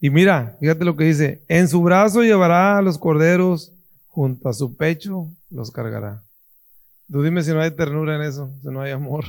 Y 0.00 0.10
mira, 0.10 0.56
fíjate 0.60 0.84
lo 0.84 0.96
que 0.96 1.04
dice, 1.04 1.42
en 1.48 1.68
su 1.68 1.82
brazo 1.82 2.22
llevará 2.22 2.76
a 2.76 2.82
los 2.82 2.98
corderos, 2.98 3.72
junto 4.08 4.48
a 4.48 4.52
su 4.52 4.76
pecho 4.76 5.30
los 5.48 5.70
cargará. 5.70 6.22
Tú 7.10 7.22
dime 7.22 7.42
si 7.42 7.52
no 7.52 7.62
hay 7.62 7.70
ternura 7.70 8.16
en 8.16 8.22
eso, 8.22 8.52
si 8.62 8.68
no 8.68 8.82
hay 8.82 8.92
amor. 8.92 9.24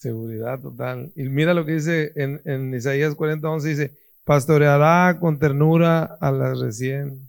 Seguridad 0.00 0.58
total. 0.62 1.12
Y 1.14 1.24
mira 1.24 1.52
lo 1.52 1.66
que 1.66 1.72
dice 1.72 2.12
en, 2.16 2.40
en 2.46 2.74
Isaías 2.74 3.14
40, 3.14 3.46
11, 3.46 3.68
dice, 3.68 3.98
pastoreará 4.24 5.18
con 5.20 5.38
ternura 5.38 6.04
a 6.04 6.32
las 6.32 6.58
recién 6.58 7.28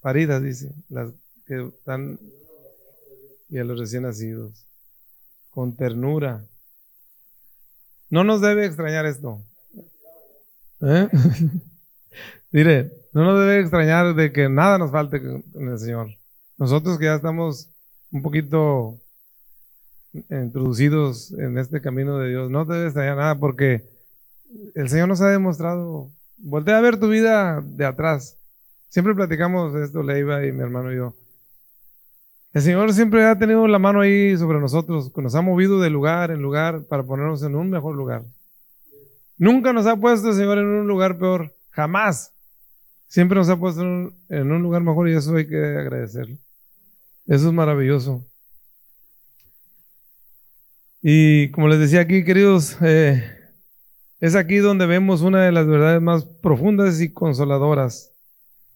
paridas, 0.00 0.42
dice, 0.42 0.74
las 0.88 1.12
que 1.46 1.68
están, 1.68 2.18
y 3.48 3.58
a 3.58 3.64
los 3.64 3.78
recién 3.78 4.02
nacidos, 4.02 4.66
con 5.50 5.76
ternura. 5.76 6.44
No 8.08 8.24
nos 8.24 8.40
debe 8.40 8.66
extrañar 8.66 9.06
esto. 9.06 9.40
¿Eh? 10.80 11.08
Mire, 12.50 12.90
no 13.12 13.22
nos 13.22 13.38
debe 13.38 13.60
extrañar 13.60 14.16
de 14.16 14.32
que 14.32 14.48
nada 14.48 14.78
nos 14.78 14.90
falte 14.90 15.22
con 15.22 15.68
el 15.68 15.78
Señor. 15.78 16.08
Nosotros 16.58 16.98
que 16.98 17.04
ya 17.04 17.14
estamos 17.14 17.70
un 18.10 18.20
poquito 18.20 19.00
introducidos 20.12 21.32
en 21.32 21.58
este 21.58 21.80
camino 21.80 22.18
de 22.18 22.30
Dios, 22.30 22.50
no 22.50 22.66
te 22.66 22.74
debe 22.74 22.86
extrañar 22.86 23.16
nada 23.16 23.38
porque 23.38 23.84
el 24.74 24.88
Señor 24.88 25.08
nos 25.08 25.20
ha 25.20 25.28
demostrado. 25.28 26.10
Voltea 26.38 26.78
a 26.78 26.80
ver 26.80 26.98
tu 26.98 27.08
vida 27.08 27.60
de 27.62 27.84
atrás. 27.84 28.36
Siempre 28.88 29.14
platicamos 29.14 29.74
esto, 29.76 30.02
Leiva 30.02 30.44
y 30.44 30.52
mi 30.52 30.62
hermano 30.62 30.92
y 30.92 30.96
yo. 30.96 31.14
El 32.52 32.62
Señor 32.62 32.92
siempre 32.92 33.24
ha 33.24 33.38
tenido 33.38 33.68
la 33.68 33.78
mano 33.78 34.00
ahí 34.00 34.36
sobre 34.36 34.58
nosotros, 34.58 35.12
nos 35.16 35.34
ha 35.36 35.40
movido 35.40 35.80
de 35.80 35.88
lugar 35.88 36.32
en 36.32 36.42
lugar 36.42 36.82
para 36.88 37.04
ponernos 37.04 37.44
en 37.44 37.54
un 37.54 37.70
mejor 37.70 37.94
lugar. 37.94 38.24
Nunca 39.38 39.72
nos 39.72 39.86
ha 39.86 39.96
puesto 39.96 40.28
el 40.28 40.34
Señor 40.34 40.58
en 40.58 40.66
un 40.66 40.88
lugar 40.88 41.16
peor, 41.16 41.54
jamás. 41.70 42.32
Siempre 43.06 43.38
nos 43.38 43.48
ha 43.48 43.56
puesto 43.56 43.82
en 43.82 44.52
un, 44.52 44.62
lugar 44.62 44.82
mejor 44.82 45.08
y 45.08 45.14
eso 45.14 45.34
hay 45.36 45.46
que 45.46 45.56
agradecerle. 45.56 46.38
Eso 47.26 47.48
es 47.48 47.52
maravilloso. 47.52 48.24
Y 51.02 51.50
como 51.52 51.68
les 51.68 51.78
decía 51.78 52.00
aquí, 52.00 52.24
queridos, 52.24 52.76
eh, 52.82 53.24
es 54.20 54.34
aquí 54.34 54.58
donde 54.58 54.84
vemos 54.84 55.22
una 55.22 55.42
de 55.42 55.52
las 55.52 55.66
verdades 55.66 56.02
más 56.02 56.24
profundas 56.24 57.00
y 57.00 57.10
consoladoras. 57.10 58.12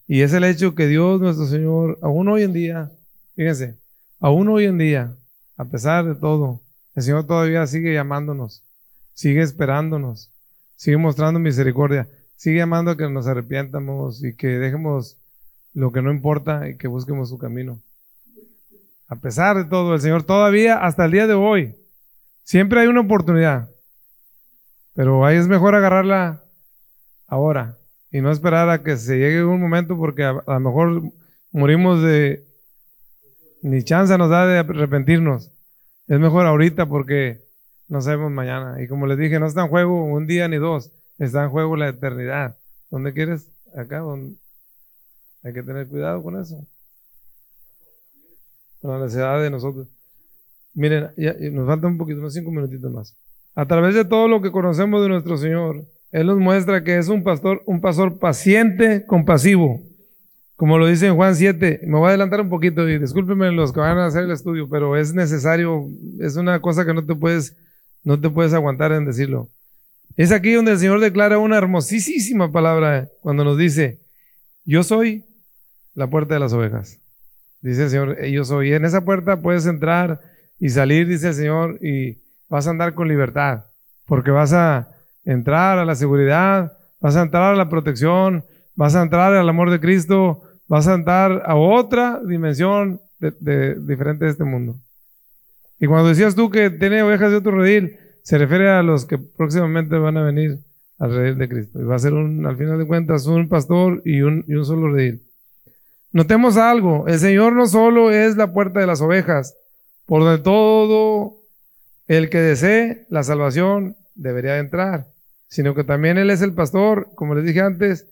Y 0.07 0.23
es 0.23 0.33
el 0.33 0.45
hecho 0.45 0.75
que 0.75 0.87
Dios, 0.87 1.21
nuestro 1.21 1.47
Señor, 1.47 1.99
aún 2.01 2.29
hoy 2.29 2.43
en 2.43 2.55
día, 2.55 2.91
fíjense, 3.37 3.79
aún 4.21 4.49
hoy 4.49 4.65
en 4.65 4.79
día, 4.79 5.15
a 5.59 5.67
pesar 5.67 6.07
de 6.07 6.15
todo, 6.15 6.63
el 6.95 7.03
Señor 7.03 7.27
todavía 7.27 7.67
sigue 7.67 7.93
llamándonos, 7.93 8.65
sigue 9.13 9.43
esperándonos, 9.43 10.31
sigue 10.77 10.97
mostrando 10.97 11.41
misericordia, 11.41 12.09
sigue 12.37 12.59
llamando 12.59 12.93
a 12.93 12.97
que 12.97 13.09
nos 13.09 13.27
arrepientamos 13.27 14.25
y 14.25 14.35
que 14.35 14.47
dejemos 14.47 15.19
lo 15.75 15.93
que 15.93 16.01
no 16.01 16.11
importa 16.11 16.71
y 16.71 16.79
que 16.79 16.89
busquemos 16.89 17.29
su 17.29 17.37
camino. 17.37 17.83
A 19.09 19.17
pesar 19.17 19.57
de 19.59 19.65
todo, 19.65 19.95
el 19.95 20.01
Señor 20.01 20.23
todavía, 20.23 20.79
hasta 20.79 21.05
el 21.05 21.13
día 21.13 21.27
de 21.27 21.35
hoy, 21.35 21.75
siempre 22.45 22.81
hay 22.81 22.87
una 22.87 23.01
oportunidad. 23.01 23.69
Pero 24.95 25.27
ahí 25.27 25.37
es 25.37 25.49
mejor 25.49 25.75
agarrarla 25.75 26.45
ahora 27.27 27.79
y 28.13 28.21
no 28.21 28.31
esperar 28.31 28.71
a 28.71 28.83
que 28.83 28.97
se 28.97 29.19
llegue 29.19 29.45
un 29.45 29.61
momento 29.61 29.97
porque 29.97 30.23
a, 30.23 30.41
lo 30.47 30.61
mejor 30.61 31.03
morimos 31.51 32.01
de... 32.01 32.47
Ni 33.63 33.83
chance 33.83 34.17
nos 34.19 34.31
da 34.31 34.47
de 34.47 34.59
arrepentirnos. 34.59 35.51
Es 36.07 36.21
mejor 36.21 36.47
ahorita 36.47 36.87
porque 36.87 37.43
no 37.89 38.01
sabemos 38.03 38.31
mañana. 38.31 38.81
Y 38.83 38.89
como 38.89 39.07
les 39.07 39.19
dije, 39.19 39.41
no 39.41 39.47
está 39.47 39.63
en 39.63 39.69
juego 39.69 40.05
un 40.05 40.27
día 40.27 40.47
ni 40.49 40.59
dos, 40.59 40.93
está 41.19 41.45
en 41.45 41.51
juego 41.51 41.75
la 41.75 41.89
eternidad. 41.89 42.59
¿Dónde 42.91 43.15
quieres? 43.15 43.51
Acá, 43.75 43.99
donde 43.99 44.37
hay 45.43 45.53
que 45.53 45.63
tener 45.63 45.89
cuidado 45.89 46.23
con 46.23 46.41
eso. 46.41 46.67
Con 48.81 48.93
la 48.93 48.99
necesidad 48.99 49.41
de 49.41 49.51
nosotros. 49.51 49.89
Miren, 50.75 51.11
ya, 51.17 51.35
nos 51.53 51.67
falta 51.67 51.87
un 51.87 51.97
poquito, 51.97 52.19
unos 52.19 52.35
cinco 52.35 52.51
minutitos 52.51 52.93
más. 52.93 53.17
A 53.55 53.67
través 53.67 53.95
de 53.95 54.05
todo 54.05 54.27
lo 54.27 54.43
que 54.43 54.51
conocemos 54.51 55.03
de 55.03 55.09
nuestro 55.09 55.37
Señor, 55.37 55.87
Él 56.11 56.27
nos 56.27 56.39
muestra 56.39 56.83
que 56.83 56.99
es 56.99 57.09
un 57.09 57.23
pastor, 57.23 57.63
un 57.67 57.81
pastor 57.81 58.19
paciente, 58.19 59.07
compasivo. 59.07 59.81
Como 60.57 60.79
lo 60.79 60.87
dice 60.87 61.07
en 61.07 61.17
Juan 61.17 61.35
7, 61.35 61.81
me 61.87 61.99
voy 61.99 62.07
a 62.07 62.09
adelantar 62.11 62.41
un 62.41 62.49
poquito 62.49 62.89
y 62.89 62.99
discúlpenme 62.99 63.51
los 63.53 63.73
que 63.73 63.81
van 63.81 63.99
a 63.99 64.07
hacer 64.07 64.25
el 64.25 64.31
estudio, 64.31 64.69
pero 64.69 64.97
es 64.97 65.15
necesario, 65.15 65.87
es 66.21 66.37
una 66.37 66.61
cosa 66.61 66.85
que 66.85 66.95
no 66.95 67.05
te 67.05 67.15
puedes, 67.15 67.57
no 68.03 68.21
te 68.21 68.31
puedes 68.31 68.53
aguantar 68.53 68.93
en 68.93 69.05
decirlo. 69.05 69.51
Es 70.17 70.31
aquí 70.31 70.53
donde 70.53 70.73
el 70.73 70.79
Señor 70.79 71.01
declara 71.01 71.39
una 71.39 71.59
hermosísima 71.59 72.53
palabra 72.53 73.09
cuando 73.21 73.45
nos 73.45 73.59
dice, 73.59 74.01
yo 74.65 74.83
soy 74.83 75.25
la 75.95 76.09
puerta 76.09 76.35
de 76.35 76.41
las 76.41 76.53
ovejas. 76.53 77.01
Dice 77.61 77.85
el 77.85 77.91
Señor, 77.91 78.25
yo 78.25 78.45
soy. 78.45 78.71
Y 78.71 78.75
en 78.75 78.85
esa 78.85 79.05
puerta 79.05 79.41
puedes 79.41 79.67
entrar 79.67 80.21
y 80.59 80.71
salir, 80.71 81.07
dice 81.07 81.29
el 81.29 81.35
Señor, 81.35 81.79
y 81.83 82.19
vas 82.49 82.67
a 82.67 82.71
andar 82.71 82.95
con 82.95 83.09
libertad, 83.09 83.65
porque 84.07 84.31
vas 84.31 84.53
a 84.53 84.89
entrar 85.25 85.79
a 85.79 85.85
la 85.85 85.95
seguridad, 85.95 86.73
vas 87.01 87.17
a 87.17 87.23
entrar 87.23 87.55
a 87.55 87.57
la 87.57 87.69
protección, 87.69 88.45
vas 88.75 88.95
a 88.95 89.03
entrar 89.03 89.33
al 89.33 89.49
amor 89.49 89.71
de 89.71 89.81
Cristo, 89.81 90.43
vas 90.69 90.89
a 90.89 90.95
entrar 90.95 91.43
a 91.47 91.57
otra 91.57 92.21
dimensión 92.27 93.01
de, 93.19 93.75
diferente 93.81 94.25
de 94.25 94.31
este 94.31 94.45
mundo. 94.45 94.77
Y 95.79 95.87
cuando 95.87 96.09
decías 96.09 96.35
tú 96.35 96.51
que 96.51 96.71
tiene 96.71 97.03
ovejas 97.03 97.31
de 97.31 97.37
otro 97.37 97.59
redil, 97.59 97.97
se 98.23 98.39
refiere 98.39 98.71
a 98.71 98.83
los 98.83 99.05
que 99.05 99.19
próximamente 99.19 99.97
van 99.99 100.17
a 100.17 100.23
venir 100.23 100.59
al 100.99 101.15
redil 101.15 101.39
de 101.39 101.49
Cristo. 101.49 101.81
Y 101.81 101.85
va 101.85 101.97
a 101.97 101.99
ser 101.99 102.15
un, 102.15 102.47
al 102.47 102.57
final 102.57 102.79
de 102.79 102.87
cuentas, 102.87 103.27
un 103.27 103.49
pastor 103.49 104.01
y 104.05 104.23
un, 104.23 104.45
y 104.47 104.55
un 104.55 104.65
solo 104.65 104.93
redil. 104.93 105.23
Notemos 106.13 106.57
algo, 106.57 107.07
el 107.09 107.19
Señor 107.19 107.55
no 107.55 107.67
solo 107.67 108.11
es 108.11 108.37
la 108.37 108.53
puerta 108.53 108.81
de 108.81 108.87
las 108.87 109.01
ovejas, 109.01 109.57
por 110.07 110.23
donde 110.23 110.43
todo 110.43 111.39
el 112.07 112.29
que 112.31 112.39
desee 112.39 113.07
la 113.09 113.23
salvación 113.23 113.97
debería 114.15 114.59
entrar, 114.59 115.09
sino 115.49 115.75
que 115.75 115.85
también 115.85 116.19
Él 116.19 116.31
es 116.31 116.43
el 116.43 116.55
pastor, 116.55 117.11
como 117.15 117.35
les 117.35 117.45
dije 117.45 117.61
antes, 117.61 118.07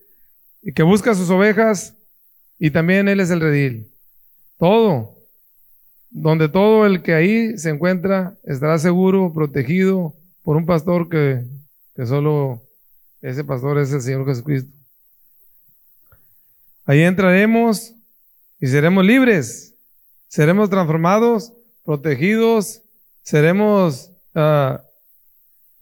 y 0.63 0.73
que 0.73 0.83
busca 0.83 1.15
sus 1.15 1.31
ovejas, 1.31 1.97
y 2.59 2.71
también 2.71 3.09
Él 3.09 3.21
es 3.21 3.31
el 3.31 3.41
redil. 3.41 3.93
Todo, 4.59 5.19
donde 6.11 6.49
todo 6.49 6.87
el 6.87 7.03
que 7.03 7.15
ahí 7.15 7.59
se 7.59 7.71
encuentra 7.71 8.37
estará 8.45 8.79
seguro, 8.79 9.33
protegido 9.33 10.15
por 10.43 10.57
un 10.57 10.67
pastor 10.67 11.09
que, 11.09 11.45
que 11.97 12.07
solo 12.07 12.63
ese 13.21 13.45
pastor 13.45 13.79
es 13.79 13.93
el 13.93 14.01
Señor 14.03 14.27
Jesucristo. 14.27 14.73
Ahí 16.85 17.03
entraremos 17.03 17.95
y 18.61 18.67
seremos 18.67 19.05
libres, 19.05 19.75
seremos 20.29 20.69
transformados, 20.69 21.53
protegidos 21.85 22.83
seremos 23.23 24.13
ah, 24.35 24.83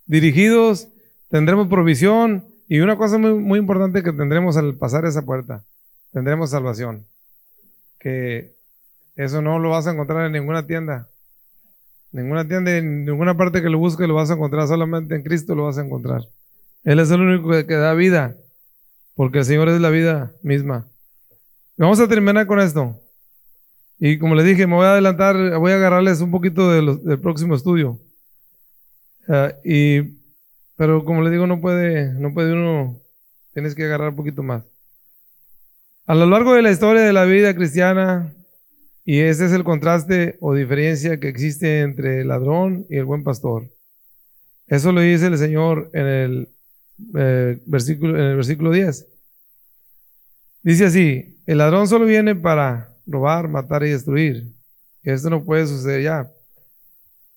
dirigidos, 0.06 0.88
tendremos 1.28 1.68
provisión 1.68 2.46
y 2.68 2.80
una 2.80 2.96
cosa 2.96 3.18
muy, 3.18 3.34
muy 3.34 3.58
importante 3.58 4.02
que 4.02 4.12
tendremos 4.12 4.56
al 4.56 4.74
pasar 4.76 5.04
esa 5.04 5.22
puerta, 5.22 5.64
tendremos 6.12 6.50
salvación. 6.50 7.06
Que 7.98 8.54
eso 9.16 9.42
no 9.42 9.58
lo 9.58 9.70
vas 9.70 9.86
a 9.86 9.92
encontrar 9.92 10.26
en 10.26 10.32
ninguna 10.32 10.66
tienda. 10.66 11.08
Ninguna 12.12 12.46
tienda, 12.46 12.76
en 12.76 13.04
ninguna 13.04 13.36
parte 13.36 13.62
que 13.62 13.68
lo 13.68 13.78
busques 13.78 14.08
lo 14.08 14.14
vas 14.14 14.30
a 14.30 14.34
encontrar, 14.34 14.66
solamente 14.66 15.14
en 15.14 15.22
Cristo 15.22 15.54
lo 15.54 15.64
vas 15.64 15.78
a 15.78 15.84
encontrar. 15.84 16.22
Él 16.82 16.98
es 16.98 17.10
el 17.10 17.20
único 17.20 17.50
que, 17.50 17.74
da 17.74 17.94
vida, 17.94 18.36
porque 19.14 19.38
el 19.38 19.44
Señor 19.44 19.68
es 19.68 19.80
la 19.80 19.90
vida 19.90 20.32
misma. 20.42 20.88
Vamos 21.76 22.00
a 22.00 22.08
terminar 22.08 22.46
con 22.46 22.58
esto. 22.58 22.98
Y 24.02 24.18
como 24.18 24.34
les 24.34 24.46
dije, 24.46 24.66
me 24.66 24.76
voy 24.76 24.86
a 24.86 24.92
adelantar, 24.92 25.58
voy 25.58 25.72
a 25.72 25.74
agarrarles 25.74 26.22
un 26.22 26.30
poquito 26.30 26.72
del 26.72 27.20
próximo 27.20 27.54
estudio. 27.54 28.00
Ah, 29.28 29.52
y, 29.62 30.00
pero 30.76 31.04
como 31.04 31.20
les 31.20 31.30
digo, 31.30 31.46
no 31.46 31.60
puede, 31.60 32.14
no 32.14 32.32
puede 32.32 32.54
uno, 32.54 32.98
tienes 33.52 33.74
que 33.74 33.84
agarrar 33.84 34.08
un 34.08 34.16
poquito 34.16 34.42
más. 34.42 34.64
A 36.06 36.14
lo 36.14 36.24
largo 36.24 36.54
de 36.54 36.62
la 36.62 36.70
historia 36.70 37.02
de 37.02 37.12
la 37.12 37.26
vida 37.26 37.54
cristiana, 37.54 38.34
y 39.04 39.20
ese 39.20 39.44
es 39.44 39.52
el 39.52 39.64
contraste 39.64 40.38
o 40.40 40.54
diferencia 40.54 41.20
que 41.20 41.28
existe 41.28 41.80
entre 41.80 42.22
el 42.22 42.28
ladrón 42.28 42.86
y 42.88 42.96
el 42.96 43.04
buen 43.04 43.22
pastor. 43.22 43.70
Eso 44.66 44.92
lo 44.92 45.02
dice 45.02 45.26
el 45.26 45.36
Señor 45.36 45.90
en 45.92 46.06
el, 46.06 46.48
eh, 47.16 47.60
versículo, 47.66 48.18
en 48.18 48.24
el 48.24 48.36
versículo 48.36 48.70
10. 48.70 49.06
Dice 50.62 50.86
así, 50.86 51.42
el 51.44 51.58
ladrón 51.58 51.86
solo 51.86 52.06
viene 52.06 52.34
para 52.34 52.89
robar, 53.10 53.48
matar 53.48 53.82
y 53.84 53.90
destruir. 53.90 54.52
Esto 55.02 55.30
no 55.30 55.44
puede 55.44 55.66
suceder 55.66 56.02
ya. 56.02 56.30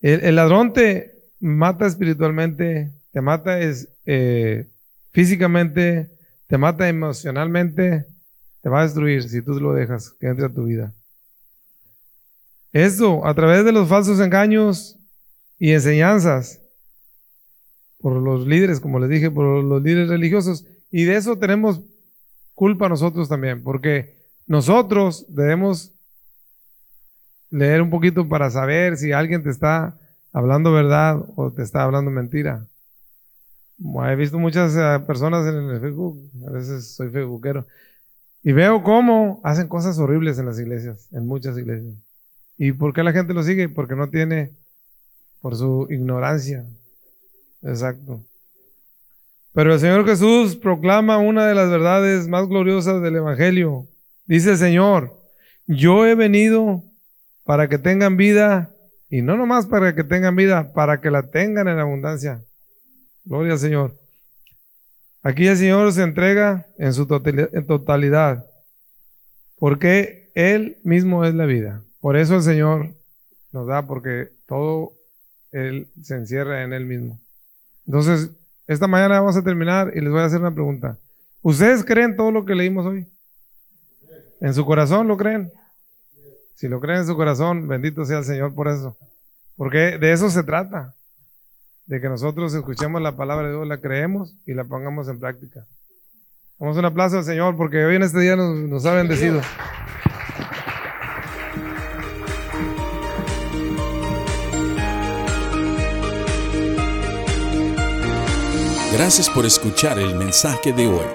El, 0.02 0.36
ladrón 0.36 0.74
te 0.74 1.14
mata 1.40 1.86
espiritualmente, 1.86 2.92
te 3.12 3.22
mata 3.22 3.58
eh, 4.06 4.68
físicamente, 5.12 6.12
te 6.48 6.58
mata 6.58 6.90
emocionalmente, 6.90 8.06
te 8.62 8.70
va 8.70 8.82
a 8.82 8.84
destruir 8.84 9.24
si 9.30 9.42
tú 9.42 9.54
lo 9.60 9.74
dejas 9.74 10.12
que 10.20 10.28
entre 10.28 10.46
a 10.46 10.54
tu 10.54 10.66
vida. 10.66 10.94
Esto, 12.74 13.26
a 13.26 13.34
través 13.34 13.64
de 13.64 13.72
los 13.72 13.88
falsos 13.88 14.20
engaños 14.20 14.98
y 15.58 15.72
enseñanzas, 15.72 16.60
por 18.00 18.22
los 18.22 18.46
líderes, 18.46 18.82
como 18.82 19.00
les 19.00 19.10
dije, 19.10 19.32
por 19.32 19.64
los 19.64 19.82
líderes 19.82 20.10
religiosos, 20.10 20.66
y 20.92 21.06
de 21.06 21.16
eso 21.16 21.38
tenemos 21.38 21.82
culpa 22.54 22.90
nosotros 22.90 23.30
también, 23.30 23.64
porque 23.64 24.23
nosotros 24.48 25.26
debemos 25.30 25.94
leer 27.50 27.82
un 27.82 27.90
poquito 27.90 28.28
para 28.28 28.50
saber 28.50 28.98
si 28.98 29.12
alguien 29.12 29.44
te 29.44 29.50
está 29.50 29.98
hablando 30.32 30.72
verdad 30.72 31.24
o 31.36 31.52
te 31.52 31.62
está 31.62 31.84
hablando 31.84 32.12
mentira. 32.12 32.68
He 33.80 34.16
visto 34.16 34.40
muchas 34.40 34.76
eh, 34.76 35.04
personas 35.06 35.46
en 35.48 35.70
el 35.70 35.80
Facebook, 35.80 36.18
a 36.48 36.52
veces 36.52 36.96
soy 36.96 37.10
facebookero, 37.10 37.68
y 38.42 38.52
veo 38.52 38.84
cómo 38.84 39.40
hacen 39.44 39.68
cosas 39.68 39.98
horribles 40.00 40.38
en 40.40 40.46
las 40.46 40.60
iglesias, 40.60 41.08
en 41.12 41.26
muchas 41.28 41.58
iglesias. 41.58 41.96
¿Y 42.58 42.72
por 42.72 42.94
qué 42.94 43.04
la 43.04 43.12
gente 43.12 43.34
lo 43.34 43.44
sigue? 43.44 43.70
Porque 43.70 43.96
no 43.96 44.10
tiene, 44.10 44.52
por 45.42 45.56
su 45.56 45.88
ignorancia. 45.90 46.66
Exacto. 47.62 48.24
Pero 49.54 49.74
el 49.74 49.80
Señor 49.80 50.06
Jesús 50.06 50.56
proclama 50.56 51.18
una 51.18 51.46
de 51.46 51.56
las 51.56 51.70
verdades 51.70 52.28
más 52.28 52.48
gloriosas 52.48 53.02
del 53.02 53.18
Evangelio. 53.18 53.88
Dice 54.26 54.52
el 54.52 54.58
Señor, 54.58 55.20
yo 55.68 56.06
he 56.06 56.16
venido 56.16 56.84
para 57.44 57.68
que 57.68 57.78
tengan 57.78 58.18
vida, 58.18 58.74
y 59.10 59.22
no 59.22 59.38
nomás 59.38 59.66
para 59.66 59.96
que 59.96 60.04
tengan 60.04 60.36
vida, 60.36 60.74
para 60.74 61.02
que 61.02 61.12
la 61.12 61.30
tengan 61.30 61.68
en 61.68 61.80
abundancia. 61.80 62.42
Gloria 63.26 63.54
al 63.54 63.60
Señor. 63.60 63.98
Aquí 65.22 65.48
el 65.48 65.58
Señor 65.58 65.92
se 65.94 66.04
entrega 66.04 66.68
en 66.78 66.94
su 66.94 67.06
totalidad, 67.08 68.46
porque 69.58 70.32
Él 70.36 70.78
mismo 70.84 71.26
es 71.26 71.34
la 71.34 71.46
vida. 71.46 71.84
Por 72.00 72.18
eso 72.18 72.36
el 72.36 72.44
Señor 72.44 72.96
nos 73.52 73.68
da, 73.68 73.86
porque 73.86 74.30
todo 74.48 74.94
Él 75.52 75.88
se 76.02 76.16
encierra 76.16 76.64
en 76.64 76.74
Él 76.74 76.86
mismo. 76.86 77.20
Entonces, 77.86 78.32
esta 78.68 78.88
mañana 78.88 79.20
vamos 79.20 79.38
a 79.38 79.44
terminar 79.44 79.92
y 79.96 80.02
les 80.02 80.10
voy 80.10 80.22
a 80.22 80.26
hacer 80.26 80.40
una 80.40 80.54
pregunta. 80.54 80.98
¿Ustedes 81.42 81.84
creen 81.84 82.16
todo 82.16 82.32
lo 82.32 82.46
que 82.46 82.56
leímos 82.56 82.86
hoy? 82.86 83.08
¿En 84.44 84.54
su 84.54 84.66
corazón 84.66 85.08
lo 85.08 85.16
creen? 85.16 85.50
Si 86.56 86.68
lo 86.68 86.82
creen 86.82 87.00
en 87.00 87.08
su 87.08 87.16
corazón, 87.16 87.66
bendito 87.70 88.04
sea 88.04 88.18
el 88.18 88.26
Señor 88.26 88.54
por 88.54 88.68
eso. 88.68 88.98
Porque 89.56 89.98
de 89.98 90.12
eso 90.12 90.30
se 90.30 90.44
trata. 90.44 90.94
De 91.86 92.02
que 92.02 92.10
nosotros 92.10 92.54
escuchemos 92.54 93.02
la 93.02 93.16
palabra 93.16 93.48
de 93.48 93.54
Dios, 93.54 93.66
la 93.66 93.80
creemos 93.80 94.36
y 94.46 94.54
la 94.54 94.66
pongamos 94.66 95.08
en 95.08 95.20
práctica. 95.22 95.66
Vamos 96.60 96.76
a 96.76 96.82
un 96.82 96.86
aplauso 96.86 97.20
al 97.20 97.24
Señor 97.24 97.56
porque 97.56 97.86
hoy 97.86 97.96
en 97.96 98.04
este 98.04 98.20
día 98.20 98.36
nos, 98.36 98.54
nos 98.54 98.86
ha 98.86 98.94
bendecido. 98.94 99.40
Gracias 108.92 109.30
por 109.30 109.46
escuchar 109.46 110.00
el 110.00 110.16
mensaje 110.16 110.74
de 110.74 110.88
hoy. 110.88 111.08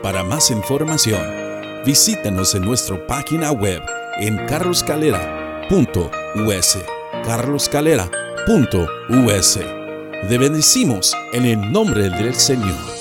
Para 0.00 0.22
más 0.22 0.52
información, 0.52 1.37
visítanos 1.88 2.54
en 2.54 2.62
nuestra 2.66 2.98
página 3.06 3.50
web 3.50 3.80
en 4.18 4.36
carloscalera.us. 4.44 6.78
carloscalera.us. 7.24 9.58
Te 10.28 10.36
bendecimos 10.36 11.16
en 11.32 11.46
el 11.46 11.72
nombre 11.72 12.10
del 12.10 12.34
Señor. 12.34 12.97